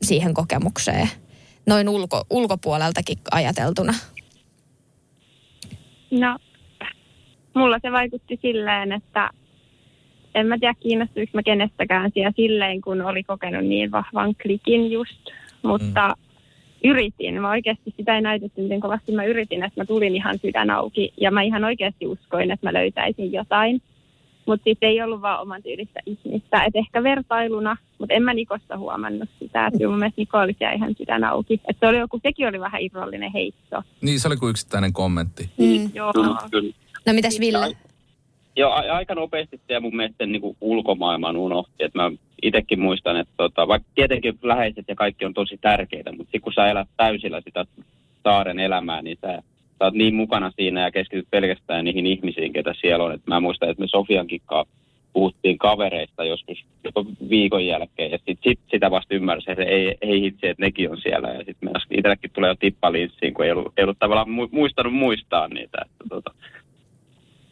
siihen 0.02 0.34
kokemukseen 0.34 1.10
noin 1.66 1.90
ulko, 1.90 2.24
ulkopuoleltakin 2.30 3.20
ajateltuna? 3.32 3.94
No, 6.12 6.40
mulla 7.60 7.80
se 7.82 7.92
vaikutti 7.92 8.40
silleen, 8.42 8.92
että 8.92 9.30
en 10.36 10.48
mä 10.48 10.58
tiedä 10.58 10.74
kiinnostuiko 10.80 11.32
mä 11.34 11.44
kenestäkään 11.44 12.12
siellä 12.14 12.32
silleen, 12.36 12.82
kun 12.82 13.02
oli 13.02 13.24
kokenut 13.24 13.66
niin 13.66 13.92
vahvan 13.92 14.36
klikin 14.42 14.92
just. 14.92 15.30
Mutta 15.62 16.16
yritin. 16.84 17.42
Mä 17.42 17.50
oikeasti 17.50 17.94
sitä 17.98 18.16
ei 18.16 18.22
näytetty, 18.22 18.62
miten 18.62 18.80
kovasti 18.80 19.12
mä 19.12 19.24
yritin, 19.24 19.64
että 19.64 19.82
mä 19.82 19.86
tulin 19.86 20.16
ihan 20.16 20.40
sydän 20.40 20.70
auki 20.70 21.14
ja 21.18 21.32
mä 21.32 21.42
ihan 21.42 21.64
oikeasti 21.64 22.08
uskoin, 22.08 22.52
että 22.52 22.68
mä 22.68 22.74
löytäisin 22.74 23.32
jotain. 23.34 23.82
Mutta 24.46 24.64
sitten 24.64 24.90
ei 24.90 25.02
ollut 25.02 25.22
vaan 25.22 25.42
oman 25.42 25.64
tyylistä 25.64 26.00
ihmistä. 26.06 26.64
Et 26.64 26.76
ehkä 26.76 27.04
vertailuna, 27.04 27.78
mutta 27.98 28.14
en 28.14 28.24
mä 28.24 28.34
Nikosta 28.34 28.78
huomannut 28.78 29.30
sitä. 29.40 29.68
Että 29.68 29.88
mun 29.88 30.00
mielestä 30.00 30.22
Niko 30.22 30.38
oli 30.38 30.56
siellä 30.58 30.76
ihan 30.76 30.96
sydän 30.98 31.24
auki. 31.24 31.62
Et 31.70 31.78
se 31.80 31.88
oli 31.88 31.98
joku, 31.98 32.20
sekin 32.24 32.48
oli 32.48 32.60
vähän 32.60 32.82
irrallinen 32.82 33.32
heitto. 33.34 33.84
Niin, 34.02 34.20
se 34.20 34.28
oli 34.28 34.38
kuin 34.38 34.50
yksittäinen 34.50 34.94
kommentti. 34.94 35.50
Mm. 35.58 35.92
Joo. 35.94 36.14
Kyllä. 36.52 36.74
No 37.10 37.14
mitäs 37.14 37.40
Ville? 37.40 37.78
Joo, 38.56 38.72
a- 38.72 38.96
aika 38.96 39.16
nopeasti 39.16 39.62
se 39.68 39.74
ja 39.74 39.80
mun 39.82 39.96
mielestä 39.96 40.18
sen 40.18 40.32
niin 40.32 40.42
kuin 40.42 40.58
ulkomaailman 40.62 41.38
unohti. 41.38 41.74
Et 41.80 41.94
mä 41.94 42.12
itsekin 42.42 42.80
muistan, 42.80 43.18
että 43.18 43.34
tota, 43.38 43.68
vaikka 43.68 43.90
tietenkin 43.96 44.40
läheiset 44.44 44.86
ja 44.88 44.96
kaikki 44.96 45.26
on 45.26 45.34
tosi 45.34 45.58
tärkeitä, 45.62 46.12
mutta 46.12 46.24
sitten 46.24 46.42
kun 46.42 46.54
sä 46.54 46.70
elät 46.70 46.88
täysillä 46.98 47.42
sitä 47.42 47.66
saaren 48.24 48.60
elämää, 48.60 49.02
niin 49.02 49.18
sä, 49.22 49.28
sä 49.80 49.86
oot 49.86 49.94
niin 49.94 50.16
mukana 50.16 50.52
siinä 50.56 50.82
ja 50.82 50.92
keskityt 50.92 51.28
pelkästään 51.32 51.86
niihin 51.86 52.06
ihmisiin, 52.06 52.54
ketä 52.54 52.74
siellä 52.82 53.04
on. 53.06 53.12
Et 53.14 53.28
mä 53.28 53.40
muistan, 53.40 53.70
että 53.70 53.82
me 53.82 53.88
Sofiankin 53.88 54.42
kanssa 54.46 54.74
puhuttiin 55.14 55.58
kavereista 55.58 56.24
joskus 56.24 56.66
jopa 56.84 57.06
viikon 57.30 57.66
jälkeen, 57.66 58.12
ja 58.12 58.20
sit, 58.28 58.40
sit 58.44 58.60
sitä 58.72 58.92
vasta 58.92 59.16
ymmärsi, 59.16 59.52
että 59.52 59.64
ei, 59.64 59.96
ei 60.02 60.22
hitsi, 60.22 60.48
että 60.48 60.64
nekin 60.66 60.92
on 60.92 60.98
siellä, 61.02 61.28
ja 61.28 61.44
sitten 61.46 61.72
itsellekin 61.92 62.32
tulee 62.34 62.50
jo 62.50 62.56
tippa 62.56 62.92
linssiin, 62.92 63.34
kun 63.34 63.46
ei 63.46 63.52
ollut, 63.52 63.74
ei 63.78 63.84
ollut 63.84 64.00
tavallaan 64.00 64.28
mu- 64.28 64.50
muistanut 64.52 64.94
muistaa 64.94 65.48
niitä. 65.48 65.78
Että, 65.86 66.04
tota, 66.10 66.34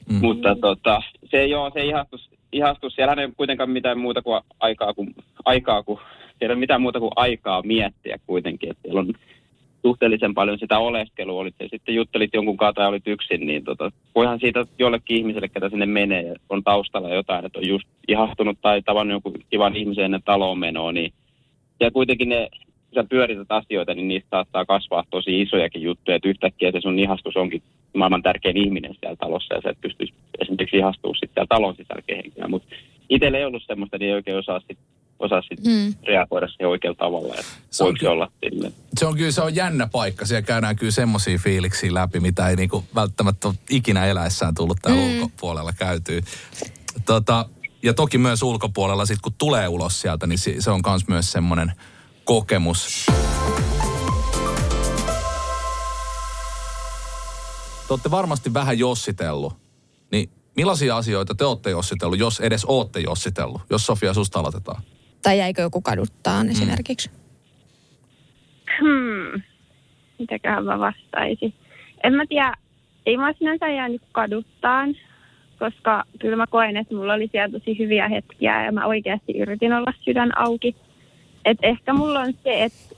Mm. 0.09 0.19
mutta 0.21 0.55
tota, 0.55 1.01
se 1.25 1.45
joo, 1.45 1.71
se 1.73 1.85
ihastus, 1.85 2.29
ihastus, 2.51 2.95
siellä 2.95 3.21
ei 3.21 3.29
kuitenkaan 3.37 3.69
mitään 3.69 3.99
muuta 3.99 4.21
kuin 4.21 4.41
aikaa 4.59 4.93
kuin, 4.93 5.15
aikaa 5.45 5.83
kuin, 5.83 5.99
siellä 6.39 6.53
ei 6.53 6.59
mitään 6.59 6.81
muuta 6.81 6.99
kuin 6.99 7.11
aikaa 7.15 7.61
miettiä 7.61 8.19
kuitenkin, 8.27 8.69
että 8.69 8.81
siellä 8.81 8.99
on 8.99 9.13
suhteellisen 9.81 10.33
paljon 10.33 10.59
sitä 10.59 10.79
oleskelua, 10.79 11.41
olit 11.41 11.55
se 11.57 11.67
sitten 11.71 11.95
juttelit 11.95 12.33
jonkun 12.33 12.57
kanssa 12.57 12.73
tai 12.73 12.87
olit 12.87 13.07
yksin, 13.07 13.47
niin 13.47 13.63
tota, 13.63 13.91
voihan 14.15 14.39
siitä 14.39 14.65
jollekin 14.79 15.17
ihmiselle, 15.17 15.47
ketä 15.47 15.69
sinne 15.69 15.85
menee 15.85 16.21
ja 16.21 16.35
on 16.49 16.63
taustalla 16.63 17.09
jotain, 17.09 17.45
että 17.45 17.59
on 17.59 17.67
just 17.67 17.87
ihastunut 18.07 18.57
tai 18.61 18.81
tavannut 18.81 19.13
jonkun 19.13 19.43
kivan 19.49 19.75
ihmisen 19.75 20.05
ennen 20.05 20.23
taloon 20.25 20.59
menoa, 20.59 20.91
niin 20.91 21.13
ja 21.79 21.91
kuitenkin 21.91 22.29
ne, 22.29 22.49
kun 22.65 22.95
sä 22.95 23.09
pyörität 23.09 23.47
asioita, 23.49 23.93
niin 23.93 24.07
niistä 24.07 24.29
saattaa 24.29 24.65
kasvaa 24.65 25.03
tosi 25.09 25.41
isojakin 25.41 25.81
juttuja, 25.81 26.15
että 26.15 26.29
yhtäkkiä 26.29 26.71
se 26.71 26.81
sun 26.81 26.99
ihastus 26.99 27.35
onkin 27.35 27.61
maailman 27.97 28.23
tärkein 28.23 28.57
ihminen 28.57 28.95
siellä 28.99 29.15
talossa 29.15 29.55
ja 29.55 29.61
sä 29.61 29.69
et 29.69 29.81
pystyisi 29.81 30.13
esimerkiksi 30.39 30.77
ihastua 30.77 31.13
sitten 31.13 31.29
siellä 31.33 31.47
talon 31.47 31.75
sisällä 31.75 32.01
kehenkään. 32.01 32.49
Mutta 32.49 32.75
itsellä 33.09 33.37
ei 33.37 33.45
ollut 33.45 33.63
semmoista, 33.67 33.97
niin 33.97 34.07
ei 34.09 34.13
oikein 34.15 34.37
osaa 34.37 34.59
sitten 34.59 34.77
osaa 35.19 35.41
sit 35.41 35.59
Mm. 35.65 35.93
reagoida 36.07 36.47
siihen 36.47 36.67
oikealla 36.67 36.97
tavalla, 36.97 37.33
että 37.33 37.51
Se 37.69 37.83
on 37.83 37.93
se 37.95 37.99
ky- 37.99 38.07
olla 38.07 38.31
sille. 38.43 38.71
Se 38.97 39.05
on 39.05 39.17
kyllä 39.17 39.31
se 39.31 39.41
on 39.41 39.55
jännä 39.55 39.87
paikka. 39.91 40.25
Siellä 40.25 40.41
käydään 40.41 40.75
kyllä 40.75 40.91
semmoisia 40.91 41.37
fiiliksiä 41.37 41.93
läpi, 41.93 42.19
mitä 42.19 42.49
ei 42.49 42.55
niinku 42.55 42.83
välttämättä 42.95 43.47
ole 43.47 43.55
ikinä 43.69 44.05
eläessään 44.05 44.55
tullut 44.55 44.77
täällä 44.81 45.01
mm. 45.01 45.15
ulkopuolella 45.15 45.73
käytyy. 45.79 46.21
Tota, 47.05 47.45
ja 47.83 47.93
toki 47.93 48.17
myös 48.17 48.43
ulkopuolella, 48.43 49.05
sit 49.05 49.21
kun 49.21 49.33
tulee 49.37 49.67
ulos 49.67 50.01
sieltä, 50.01 50.27
niin 50.27 50.39
se 50.59 50.71
on 50.71 50.81
kans 50.81 51.07
myös 51.07 51.31
semmoinen 51.31 51.71
kokemus. 52.23 53.05
Te 57.88 57.94
olette 57.94 58.12
varmasti 58.12 58.53
vähän 58.53 58.79
jossitellut. 58.79 59.53
Niin 60.12 60.29
millaisia 60.56 60.98
asioita 60.98 61.36
te 61.36 61.46
olette 61.46 61.70
jossitellut, 61.70 62.20
jos 62.20 62.39
edes 62.39 62.65
ootte 62.67 63.00
jossitellut? 63.00 63.62
Jos 63.70 63.86
Sofia 63.86 64.13
susta 64.13 64.39
aloitetaan. 64.39 64.82
Tai 65.24 65.38
jäikö 65.38 65.62
joku 65.62 65.82
kaduttaan 65.82 66.50
esimerkiksi? 66.50 67.12
Hmm. 68.79 69.41
Mitäköhän 70.20 70.65
mä 70.65 70.79
vastaisin? 70.79 71.53
En 72.03 72.13
mä 72.13 72.25
tiedä, 72.29 72.53
ei 73.06 73.17
mä 73.17 73.34
sinänsä 73.34 73.67
jäänyt 73.67 74.01
kaduttaan, 74.12 74.96
koska 75.60 76.03
kyllä 76.20 76.36
mä 76.36 76.48
koen, 76.48 76.77
että 76.77 76.96
mulla 76.96 77.13
oli 77.13 77.29
siellä 77.32 77.60
tosi 77.60 77.79
hyviä 77.79 78.08
hetkiä 78.08 78.65
ja 78.65 78.72
mä 78.72 78.86
oikeasti 78.86 79.38
yritin 79.38 79.74
olla 79.74 79.94
sydän 80.01 80.38
auki. 80.38 80.75
Et 81.46 81.58
ehkä 81.62 81.94
mulla 81.94 82.20
on 82.20 82.34
se, 82.44 82.63
että 82.63 82.96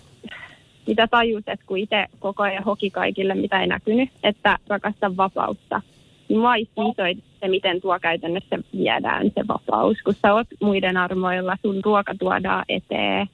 mitä 0.90 1.08
tajus, 1.08 1.44
että 1.48 1.66
kun 1.66 1.78
itse 1.78 2.06
koko 2.20 2.44
ajan 2.44 2.64
hoki 2.64 2.90
kaikille, 2.90 3.36
mitä 3.36 3.62
ei 3.62 3.68
näkynyt, 3.68 4.10
että 4.24 4.58
rakastan 4.68 5.18
vapautta. 5.18 5.82
Niin 6.30 6.40
mua 6.40 6.56
isoit 6.56 7.18
se, 7.40 7.48
miten 7.48 7.82
tuo 7.82 8.00
käytännössä 8.00 8.60
viedään 8.78 9.32
se 9.36 9.48
vapaus. 9.48 9.98
Kun 10.04 10.16
sä 10.22 10.34
oot 10.34 10.48
muiden 10.62 10.98
armoilla, 10.98 11.58
sun 11.62 11.82
ruoka 11.86 12.16
tuodaan 12.20 12.66
eteen. 12.70 13.28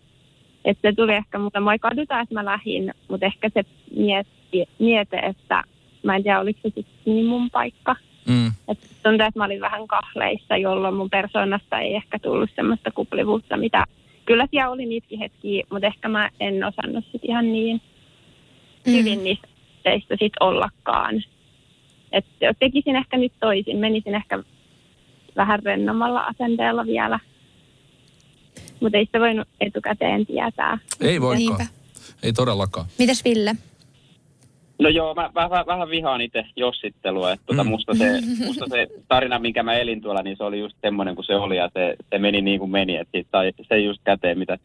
Että 0.66 0.90
se 0.90 0.96
tuli 0.96 1.14
ehkä, 1.14 1.40
mutta 1.40 1.60
mä 1.60 1.74
ei 1.74 1.80
kaduta, 1.80 2.20
että 2.20 2.34
mä 2.34 2.46
lähdin, 2.46 2.94
mutta 3.08 3.26
ehkä 3.26 3.50
se 3.54 3.64
mietti, 3.96 4.66
miete, 4.80 5.18
että 5.18 5.64
mä 6.04 6.16
en 6.16 6.24
tiedä, 6.24 6.40
oliko 6.40 6.60
se 6.64 6.70
sitten 6.76 6.94
niin 7.06 7.26
mun 7.26 7.50
paikka. 7.52 7.96
Mm. 8.28 8.48
Että 8.68 8.88
tuntuu, 9.04 9.28
että 9.28 9.40
mä 9.40 9.46
olin 9.46 9.62
vähän 9.62 9.88
kahleissa, 9.88 10.58
jolloin 10.58 10.96
mun 10.96 11.10
persoonasta 11.10 11.80
ei 11.80 11.96
ehkä 11.96 12.20
tullut 12.20 12.50
semmoista 12.56 12.92
kuplivuutta, 12.92 13.58
mitä 13.58 13.86
kyllä 14.26 14.48
siellä 14.52 14.72
oli 14.72 14.86
niitäkin 14.86 15.20
hetkiä, 15.20 15.64
mutta 15.72 15.88
ehkä 15.88 16.10
mä 16.10 16.30
en 16.40 16.64
osannut 16.64 17.06
sit 17.12 17.22
ihan 17.26 17.52
niin 17.52 17.82
hyvin 18.86 19.24
niistä 19.24 19.48
teistä 19.84 20.16
sit 20.20 20.34
ollakaan. 20.40 21.24
Et 22.12 22.26
tekisin 22.60 22.96
ehkä 22.96 23.18
nyt 23.18 23.34
toisin, 23.40 23.78
menisin 23.78 24.16
ehkä 24.16 24.44
vähän 25.36 25.64
rennommalla 25.64 26.20
asenteella 26.22 26.86
vielä. 26.86 27.20
Mutta 28.82 28.98
ei 28.98 29.06
sitä 29.06 29.20
voinut 29.20 29.48
etukäteen 29.62 30.26
tietää. 30.26 30.78
Ei 31.02 31.22
voikaan. 31.22 31.38
Niinpä. 31.38 31.66
Ei 32.24 32.34
todellakaan. 32.34 32.86
Mitäs 33.00 33.26
Ville? 33.26 33.56
No 34.80 34.90
joo, 34.90 35.14
mä 35.16 35.30
vähän, 35.36 35.66
vähän 35.66 35.90
vihaan 35.90 36.22
itse 36.22 36.46
jossittelua. 36.56 37.32
Että 37.32 37.46
tota, 37.46 37.64
Mm. 37.64 37.70
musta, 37.70 37.96
se, 37.96 38.12
musta 38.48 38.66
se 38.70 38.88
tarina, 39.08 39.40
minkä 39.40 39.64
mä 39.64 39.74
elin 39.74 40.02
tuolla, 40.02 40.22
niin 40.22 40.38
se 40.38 40.44
oli 40.44 40.60
just 40.60 40.78
semmoinen 40.82 41.16
kuin 41.16 41.26
se 41.26 41.36
oli 41.36 41.58
ja 41.58 41.70
se, 41.74 41.96
se 42.10 42.20
meni 42.20 42.42
niin 42.42 42.60
kuin 42.60 42.72
meni. 42.72 42.96
Että 42.96 43.12
siitä 43.12 43.30
sai 43.32 43.52
se 43.68 43.80
just 43.80 44.02
käteen, 44.04 44.40
mitä, 44.40 44.58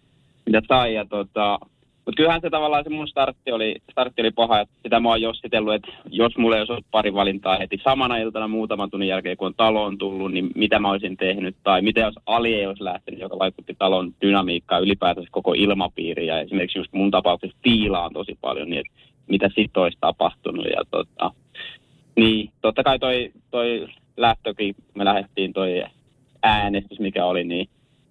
mitä 0.47 0.62
sai. 0.69 0.95
Ja 0.95 1.05
tota, 1.05 1.59
mutta 2.05 2.17
kyllähän 2.17 2.40
se 2.40 2.50
tavallaan 2.50 2.85
se 2.85 2.90
mun 2.90 3.09
startti 3.09 3.52
oli, 3.52 3.76
startti 3.93 4.23
oli 4.23 4.31
paha, 4.31 4.61
että 4.61 4.75
sitä 4.83 5.00
mä 5.00 5.09
oon 5.09 5.23
jossitellut, 5.23 5.75
että 5.75 5.88
jos 6.11 6.37
mulla 6.37 6.57
ei 6.57 6.61
olisi 6.61 6.73
ollut 6.73 6.87
pari 6.90 7.14
valintaa 7.14 7.57
heti 7.59 7.81
samana 7.85 8.17
iltana 8.17 8.49
muutaman 8.49 8.90
tunnin 8.90 9.09
jälkeen, 9.09 9.37
kun 9.37 9.47
on 9.47 9.55
taloon 9.55 9.99
tullut, 9.99 10.33
niin 10.33 10.50
mitä 10.55 10.79
mä 10.79 10.90
olisin 10.90 11.17
tehnyt, 11.17 11.57
tai 11.62 11.83
mitä 11.83 12.00
jos 12.00 12.14
Ali 12.26 12.55
ei 12.55 12.67
olisi 12.67 12.85
lähtenyt, 12.85 13.21
joka 13.21 13.38
vaikutti 13.38 13.75
talon 13.79 14.12
dynamiikkaan 14.21 14.83
ylipäätänsä 14.83 15.29
koko 15.33 15.52
ilmapiiri, 15.57 16.26
ja 16.26 16.40
esimerkiksi 16.40 16.79
just 16.79 16.93
mun 16.93 17.11
tapauksessa 17.11 17.57
fiilaan 17.64 18.12
tosi 18.12 18.38
paljon, 18.40 18.71
niin 18.71 18.81
että 18.81 18.93
mitä 19.31 19.49
sitten 19.55 19.83
olisi 19.83 19.99
tapahtunut, 20.01 20.67
ja 20.67 20.85
tota, 20.91 21.31
niin, 22.17 22.51
totta 22.61 22.83
kai 22.83 22.99
toi, 22.99 23.33
toi 23.51 23.87
lähtökin, 24.17 24.75
me 24.95 25.05
lähdettiin 25.05 25.53
toi 25.53 25.85
äänestys, 26.43 27.01
mikä 27.01 27.25
oli, 27.25 27.45
niin 27.45 27.69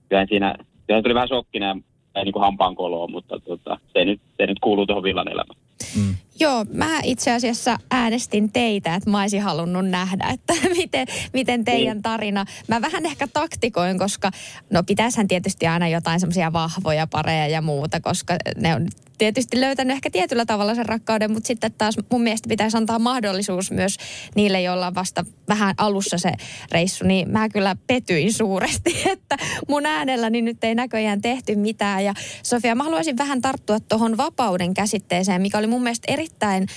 kyllähän 0.09 0.27
siinä, 0.27 0.55
kyllähän 0.87 1.03
tuli 1.03 1.13
vähän 1.13 1.27
shokkina 1.27 1.75
ja 2.15 2.23
niin 2.23 2.33
kuin 2.33 2.43
hampaan 2.43 2.75
koloon, 2.75 3.11
mutta 3.11 3.39
tota, 3.39 3.79
se, 3.93 4.05
nyt, 4.05 4.21
se 4.37 4.47
nyt 4.47 4.59
kuuluu 4.59 4.85
tuohon 4.85 5.03
villan 5.03 5.31
elämään. 5.31 5.68
Mm. 5.95 6.15
Joo, 6.39 6.65
mä 6.73 6.99
itse 7.03 7.31
asiassa 7.31 7.77
äänestin 7.91 8.51
teitä, 8.51 8.95
että 8.95 9.09
mä 9.09 9.21
olisin 9.21 9.41
halunnut 9.41 9.89
nähdä, 9.89 10.29
että 10.33 10.53
miten, 10.77 11.07
miten 11.33 11.65
teidän 11.65 11.97
Niin. 11.97 12.01
tarina. 12.01 12.45
Mä 12.67 12.81
vähän 12.81 13.05
ehkä 13.05 13.27
taktikoin, 13.27 13.99
koska 13.99 14.31
no 14.69 14.83
pitäisihän 14.83 15.27
tietysti 15.27 15.67
aina 15.67 15.87
jotain 15.87 16.19
semmoisia 16.19 16.53
vahvoja 16.53 17.07
pareja 17.07 17.47
ja 17.47 17.61
muuta, 17.61 17.99
koska 17.99 18.35
ne 18.57 18.75
on 18.75 18.87
tietysti 19.17 19.61
löytänyt 19.61 19.95
ehkä 19.95 20.09
tietyllä 20.09 20.45
tavalla 20.45 20.75
sen 20.75 20.85
rakkauden, 20.85 21.31
mutta 21.31 21.47
sitten 21.47 21.71
taas 21.77 21.95
mun 22.11 22.21
mielestä 22.21 22.49
pitäisi 22.49 22.77
antaa 22.77 22.99
mahdollisuus 22.99 23.71
myös 23.71 23.97
niille, 24.35 24.61
joilla 24.61 24.87
on 24.87 24.95
vasta 24.95 25.25
vähän 25.47 25.75
alussa 25.77 26.17
se 26.17 26.31
reissu, 26.71 27.05
niin 27.05 27.31
mä 27.31 27.49
kyllä 27.49 27.75
petyin 27.87 28.33
suuresti, 28.33 29.01
että 29.11 29.37
mun 29.67 29.85
äänelläni 29.85 30.41
nyt 30.41 30.63
ei 30.63 30.75
näköjään 30.75 31.21
tehty 31.21 31.55
mitään. 31.55 32.05
Ja 32.05 32.13
Sofia, 32.43 32.75
mä 32.75 32.83
haluaisin 32.83 33.17
vähän 33.17 33.41
tarttua 33.41 33.79
tuohon 33.79 34.17
vapauden 34.17 34.73
käsitteeseen, 34.73 35.41
mikä 35.41 35.57
oli 35.57 35.67
mun 35.69 35.83
mielestä 35.83 36.13
erittäin 36.13 36.67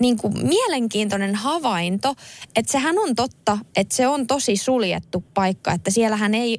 niin 0.00 0.16
kuin 0.16 0.46
mielenkiintoinen 0.48 1.34
havainto, 1.34 2.14
että 2.56 2.72
sehän 2.72 2.98
on 2.98 3.14
totta, 3.14 3.58
että 3.76 3.96
se 3.96 4.08
on 4.08 4.26
tosi 4.26 4.56
suljettu 4.56 5.24
paikka, 5.34 5.72
että 5.72 5.90
siellähän 5.90 6.34
ei, 6.34 6.58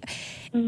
Mm. 0.53 0.67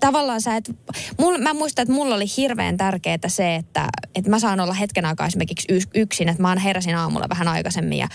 Tavallaan 0.00 0.40
sä 0.40 0.56
et, 0.56 0.70
mul, 1.18 1.38
mä 1.38 1.54
muistan, 1.54 1.82
että 1.82 1.94
mulla 1.94 2.14
oli 2.14 2.24
hirveän 2.36 2.76
tärkeää 2.76 3.18
se, 3.26 3.54
että, 3.54 3.88
että 4.14 4.30
mä 4.30 4.38
saan 4.38 4.60
olla 4.60 4.72
hetken 4.72 5.04
aikaa 5.04 5.26
esimerkiksi 5.26 5.68
yksin, 5.94 6.28
että 6.28 6.42
mä 6.42 6.56
heräsin 6.64 6.96
aamulla 6.96 7.28
vähän 7.28 7.48
aikaisemmin 7.48 7.98
ja 7.98 8.08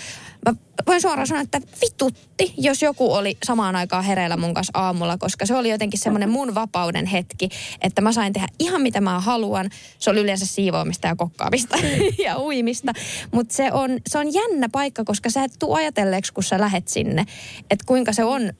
mä 0.45 0.55
voin 0.87 1.01
suoraan 1.01 1.27
sanoa, 1.27 1.41
että 1.41 1.61
vitutti, 1.81 2.53
jos 2.57 2.81
joku 2.81 3.13
oli 3.13 3.37
samaan 3.43 3.75
aikaan 3.75 4.03
hereillä 4.03 4.37
mun 4.37 4.53
kanssa 4.53 4.71
aamulla, 4.75 5.17
koska 5.17 5.45
se 5.45 5.55
oli 5.55 5.69
jotenkin 5.69 5.99
semmoinen 5.99 6.29
mun 6.29 6.55
vapauden 6.55 7.05
hetki, 7.05 7.49
että 7.81 8.01
mä 8.01 8.11
sain 8.11 8.33
tehdä 8.33 8.47
ihan 8.59 8.81
mitä 8.81 9.01
mä 9.01 9.19
haluan. 9.19 9.69
Se 9.99 10.09
oli 10.09 10.19
yleensä 10.19 10.45
siivoamista 10.45 11.07
ja 11.07 11.15
kokkaamista 11.15 11.77
ja 12.25 12.39
uimista, 12.39 12.93
mutta 13.31 13.53
se 13.53 13.71
on, 13.71 13.99
se 14.07 14.17
on 14.17 14.33
jännä 14.33 14.69
paikka, 14.71 15.03
koska 15.03 15.29
sä 15.29 15.43
et 15.43 15.51
tuu 15.59 15.73
ajatelleeksi, 15.73 16.33
kun 16.33 16.43
sä 16.43 16.59
lähet 16.59 16.87
sinne, 16.87 17.25
että 17.69 17.85
kuinka 17.85 18.13
se 18.13 18.23
on 18.23 18.53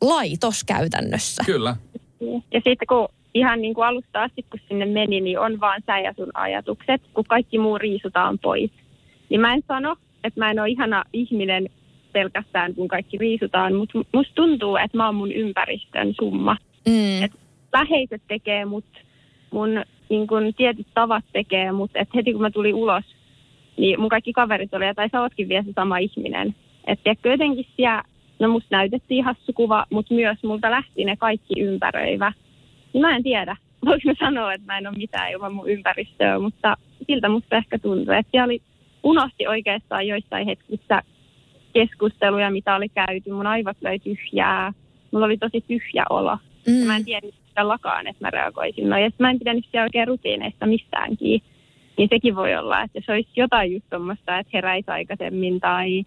laitos 0.00 0.64
käytännössä. 0.64 1.42
Kyllä. 1.46 1.76
Ja 2.20 2.60
sitten 2.64 2.86
kun 2.88 3.08
ihan 3.34 3.62
niin 3.62 3.74
kuin 3.74 3.86
alusta 3.86 4.22
asti, 4.22 4.44
kun 4.50 4.60
sinne 4.68 4.86
meni, 4.86 5.20
niin 5.20 5.38
on 5.38 5.60
vaan 5.60 5.82
sä 5.86 5.98
ja 5.98 6.12
sun 6.16 6.30
ajatukset, 6.34 7.02
kun 7.14 7.24
kaikki 7.24 7.58
muu 7.58 7.78
riisutaan 7.78 8.38
pois. 8.38 8.70
Niin 9.28 9.40
mä 9.40 9.54
en 9.54 9.62
sano, 9.68 9.96
että 10.24 10.40
mä 10.40 10.50
en 10.50 10.60
ole 10.60 10.68
ihana 10.68 11.04
ihminen 11.12 11.68
pelkästään, 12.12 12.74
kun 12.74 12.88
kaikki 12.88 13.18
riisutaan, 13.18 13.74
mutta 13.74 13.98
musta 14.12 14.34
tuntuu, 14.34 14.76
että 14.76 14.96
mä 14.96 15.06
oon 15.06 15.14
mun 15.14 15.32
ympäristön 15.32 16.14
summa. 16.14 16.56
Mm. 16.88 17.24
Et 17.24 17.32
läheiset 17.72 18.22
tekee 18.28 18.64
mut, 18.64 18.84
mun 19.50 19.84
niin 20.08 20.26
kun, 20.26 20.54
tietyt 20.56 20.86
tavat 20.94 21.24
tekee 21.32 21.72
mut, 21.72 21.90
että 21.94 22.12
heti 22.14 22.32
kun 22.32 22.42
mä 22.42 22.50
tulin 22.50 22.74
ulos, 22.74 23.04
niin 23.76 24.00
mun 24.00 24.08
kaikki 24.08 24.32
kaverit 24.32 24.74
oli, 24.74 24.84
tai 24.94 25.08
sä 25.12 25.20
ootkin 25.20 25.48
vielä 25.48 25.64
se 25.64 25.72
sama 25.72 25.98
ihminen. 25.98 26.54
Että 26.86 27.28
jotenkin 27.28 27.66
siellä, 27.76 28.02
no 28.38 28.48
musta 28.48 28.76
näytettiin 28.76 29.24
hassu 29.24 29.52
kuva, 29.52 29.86
mutta 29.90 30.14
myös 30.14 30.38
multa 30.44 30.70
lähti 30.70 31.04
ne 31.04 31.16
kaikki 31.16 31.60
ympäröivä. 31.60 32.32
Niin 32.92 33.00
mä 33.00 33.16
en 33.16 33.22
tiedä, 33.22 33.56
voiko 33.86 34.00
mä 34.04 34.14
sanoa, 34.18 34.52
että 34.52 34.66
mä 34.66 34.78
en 34.78 34.86
ole 34.86 34.96
mitään 34.96 35.32
ilman 35.32 35.54
mun 35.54 35.70
ympäristöä, 35.70 36.38
mutta 36.38 36.76
siltä 37.06 37.28
musta 37.28 37.56
ehkä 37.56 37.78
tuntuu, 37.78 38.14
että 38.14 38.30
siellä 38.30 38.44
oli, 38.44 38.62
unohti 39.02 39.46
oikeastaan 39.46 40.06
joissain 40.06 40.46
hetkissä 40.46 41.02
keskusteluja, 41.72 42.50
mitä 42.50 42.76
oli 42.76 42.88
käyty. 42.88 43.32
Mun 43.32 43.46
aivot 43.46 43.76
löi 43.80 43.98
tyhjää. 43.98 44.72
Mulla 45.10 45.26
oli 45.26 45.36
tosi 45.36 45.64
tyhjä 45.68 46.04
olo. 46.10 46.38
Mm. 46.66 46.86
Mä 46.86 46.96
en 46.96 47.04
tiedä 47.04 47.28
lakaan, 47.62 48.06
että 48.06 48.24
mä 48.24 48.30
reagoisin. 48.30 48.90
No, 48.90 48.98
ja 48.98 49.10
mä 49.18 49.30
en 49.30 49.38
pitänyt 49.38 49.64
siellä 49.70 49.84
oikein 49.84 50.08
rutiineista 50.08 50.66
mistäänkin. 50.66 51.42
Niin 51.98 52.08
sekin 52.12 52.36
voi 52.36 52.56
olla, 52.56 52.82
että 52.82 52.98
jos 52.98 53.08
olisi 53.08 53.28
jotain 53.36 53.72
just 53.72 53.86
tuommoista, 53.90 54.38
että 54.38 54.50
heräisi 54.54 54.90
aikaisemmin 54.90 55.60
tai 55.60 56.04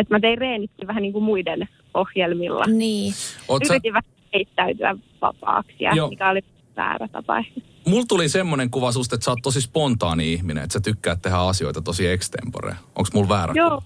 että 0.00 0.14
mä 0.14 0.20
tein 0.20 0.38
reenitkin 0.38 0.88
vähän 0.88 1.02
niin 1.02 1.12
kuin 1.12 1.24
muiden 1.24 1.68
ohjelmilla. 1.94 2.64
Niin. 2.66 3.12
Oot 3.48 3.64
sä, 3.64 3.74
Yritin 3.74 3.92
vähän 3.92 4.10
heittäytyä 4.34 4.96
vapaaksi, 5.22 5.76
ja 5.80 5.94
Joo. 5.94 6.08
mikä 6.08 6.30
oli 6.30 6.40
väärä 6.76 7.08
tapa 7.08 7.44
mulla 7.86 8.04
tuli 8.08 8.28
semmoinen 8.28 8.70
kuva 8.70 8.92
susta, 8.92 9.14
että 9.14 9.24
sä 9.24 9.30
oot 9.30 9.38
tosi 9.42 9.60
spontaani 9.60 10.32
ihminen, 10.32 10.64
että 10.64 10.72
sä 10.72 10.80
tykkäät 10.80 11.22
tehdä 11.22 11.36
asioita 11.36 11.82
tosi 11.82 12.06
extempore. 12.06 12.74
Onko 12.86 13.10
mulla 13.14 13.28
väärä 13.28 13.52
Joo. 13.56 13.70
kuva? 13.70 13.82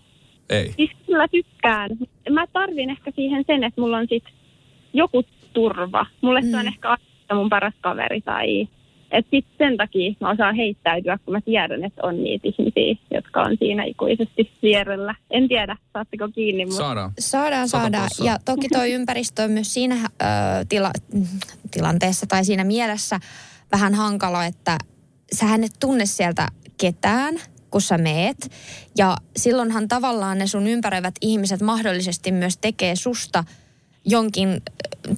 Ei. 0.51 0.73
Siis 0.77 0.91
kyllä 1.07 1.29
tykkään. 1.29 1.91
Mä 2.31 2.47
tarvin 2.53 2.91
ehkä 2.91 3.13
siihen 3.17 3.45
sen, 3.47 3.65
että 3.65 3.81
mulla 3.81 3.97
on 3.97 4.07
sit 4.09 4.25
joku 4.93 5.23
turva. 5.53 6.07
Mulle 6.21 6.43
se 6.43 6.57
on 6.57 6.63
Mm. 6.63 6.69
ehkä 6.69 6.89
aina 6.89 7.35
mun 7.35 7.49
paras 7.49 7.75
kaveri 7.81 8.21
tai... 8.21 8.69
Että 9.11 9.31
sit 9.31 9.47
sen 9.59 9.77
takia 9.77 10.15
mä 10.21 10.31
osaan 10.31 10.57
heittäytyä, 10.57 11.19
kun 11.25 11.35
mä 11.35 11.41
tiedän, 11.41 11.85
että 11.85 12.01
on 12.03 12.25
niitä 12.25 12.49
ihmisiä, 12.49 13.05
jotka 13.11 13.43
on 13.43 13.57
siinä 13.59 13.85
ikuisesti 13.85 14.51
vierellä. 14.63 15.15
En 15.31 15.49
tiedä, 15.49 15.77
saatteko 15.93 16.29
kiinni, 16.29 16.65
mutta 16.65 16.79
Saadaan. 16.79 17.13
Saadaan, 17.19 17.69
saadaan. 17.69 18.09
Ja 18.25 18.39
toki 18.45 18.69
tuo 18.69 18.85
ympäristö 18.97 19.43
on 19.43 19.51
myös 19.51 19.75
siinä 19.75 19.95
ö, 19.95 20.27
tila, 20.69 20.91
tilanteessa 21.71 22.27
tai 22.27 22.45
siinä 22.45 22.65
mielessä 22.65 23.21
vähän 23.73 23.95
hankala, 23.95 24.45
että 24.45 24.79
sähän 25.33 25.65
et 25.65 25.73
tunne 25.81 26.07
sieltä 26.07 26.49
ketään, 26.81 27.35
kun 27.71 27.81
sä 27.81 27.99
meet. 27.99 28.51
Ja 28.99 29.17
silloinhan 29.37 29.89
tavallaan 29.89 30.39
ne 30.39 30.47
sun 30.47 30.67
ympäröivät 30.67 31.15
ihmiset 31.21 31.63
mahdollisesti 31.63 32.33
myös 32.33 32.57
tekee 32.57 32.97
susta 32.97 33.45
jonkin, 34.05 34.63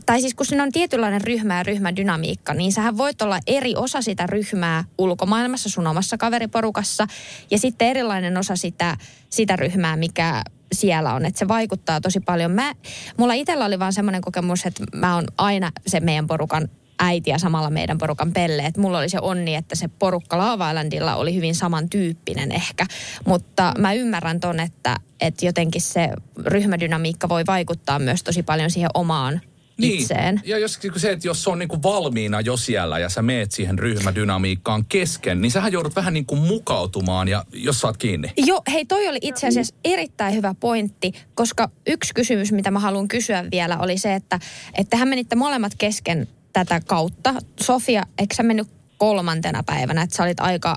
tai 0.07 0.21
siis 0.21 0.35
kun 0.35 0.47
siinä 0.47 0.63
on 0.63 0.73
tietynlainen 0.73 1.21
ryhmä 1.21 1.57
ja 1.57 1.63
ryhmädynamiikka, 1.63 2.55
niin 2.55 2.73
sähän 2.73 2.99
voit 2.99 3.23
olla 3.23 3.39
eri 3.47 3.77
osa 3.77 4.03
sitä 4.03 4.27
ryhmää 4.27 4.85
ulkomaailmassa 4.99 5.69
sun 5.69 5.87
omassa 5.87 6.19
kaveriporukassa 6.19 7.07
ja 7.51 7.59
sitten 7.59 7.89
erilainen 7.89 8.37
osa 8.37 8.57
sitä, 8.57 8.97
sitä 9.31 9.57
ryhmää, 9.57 9.97
mikä 9.97 10.43
siellä 10.73 11.15
on. 11.15 11.25
Että 11.25 11.39
se 11.39 11.49
vaikuttaa 11.49 12.01
tosi 12.01 12.21
paljon. 12.21 12.51
Mä, 12.51 12.73
mulla 13.17 13.33
itsellä 13.33 13.65
oli 13.65 13.79
vaan 13.79 13.93
semmoinen 13.93 14.23
kokemus, 14.23 14.67
että 14.67 14.85
mä 14.95 15.15
oon 15.15 15.25
aina 15.39 15.73
se 15.87 16.01
meidän 16.01 16.27
porukan 16.27 16.69
äiti 16.99 17.31
ja 17.31 17.39
samalla 17.39 17.71
meidän 17.71 17.99
porukan 17.99 18.33
pelle. 18.33 18.63
Et 18.63 18.77
mulla 18.77 18.99
oli 18.99 19.09
se 19.09 19.19
onni, 19.21 19.55
että 19.55 19.75
se 19.75 19.89
porukka 19.99 20.39
Lava 20.39 20.71
Islandilla 20.71 21.17
oli 21.17 21.35
hyvin 21.35 21.55
samantyyppinen 21.55 22.53
ehkä. 22.53 22.87
Mutta 23.27 23.73
mä 23.79 23.93
ymmärrän 23.93 24.41
ton, 24.41 24.61
että, 24.61 24.97
että 25.21 25.47
jotenkin 25.47 25.83
se 25.83 26.09
ryhmädynamiikka 26.47 27.29
voi 27.29 27.43
vaikuttaa 27.47 27.99
myös 27.99 28.23
tosi 28.23 28.43
paljon 28.43 28.71
siihen 28.71 28.91
omaan 28.95 29.41
itseen. 29.79 30.41
Ja 30.45 30.59
jos, 30.59 30.79
se, 30.97 31.11
että 31.11 31.29
jos 31.29 31.43
se 31.43 31.51
on 31.51 31.59
niinku 31.59 31.83
valmiina 31.83 32.41
jo 32.41 32.57
siellä 32.57 32.99
ja 32.99 33.09
sä 33.09 33.23
meet 33.23 33.53
siihen 33.53 33.79
ryhmädynamiikkaan 33.79 34.85
kesken, 34.85 35.43
niin 35.43 35.51
sähän 35.51 35.73
joudut 35.73 35.97
vähän 35.97 36.15
niin 36.15 36.27
kuin 36.27 36.41
mukautumaan 36.41 37.29
ja 37.29 37.45
jos 37.53 37.81
saat 37.81 37.97
kiinni. 37.97 38.33
Joo, 38.37 38.63
hei 38.73 38.85
toi 38.85 39.09
oli 39.09 39.19
itse 39.23 39.47
asiassa 39.47 39.75
erittäin 39.85 40.35
hyvä 40.35 40.55
pointti, 40.61 41.13
koska 41.35 41.71
yksi 41.87 42.15
kysymys, 42.15 42.53
mitä 42.53 42.71
mä 42.71 42.79
haluan 42.79 43.09
kysyä 43.09 43.45
vielä, 43.51 43.79
oli 43.79 43.99
se, 43.99 44.15
että, 44.15 44.39
että 44.79 44.91
tähän 44.91 45.09
menitte 45.09 45.37
molemmat 45.37 45.73
kesken 45.79 46.29
tätä 46.53 46.81
kautta. 46.87 47.35
Sofia, 47.61 48.03
eikö 48.19 48.35
sä 48.35 48.43
mennyt 48.43 48.69
kolmantena 48.99 49.63
päivänä, 49.63 50.03
että 50.03 50.17
sä 50.17 50.23
olit 50.23 50.41
aika, 50.41 50.77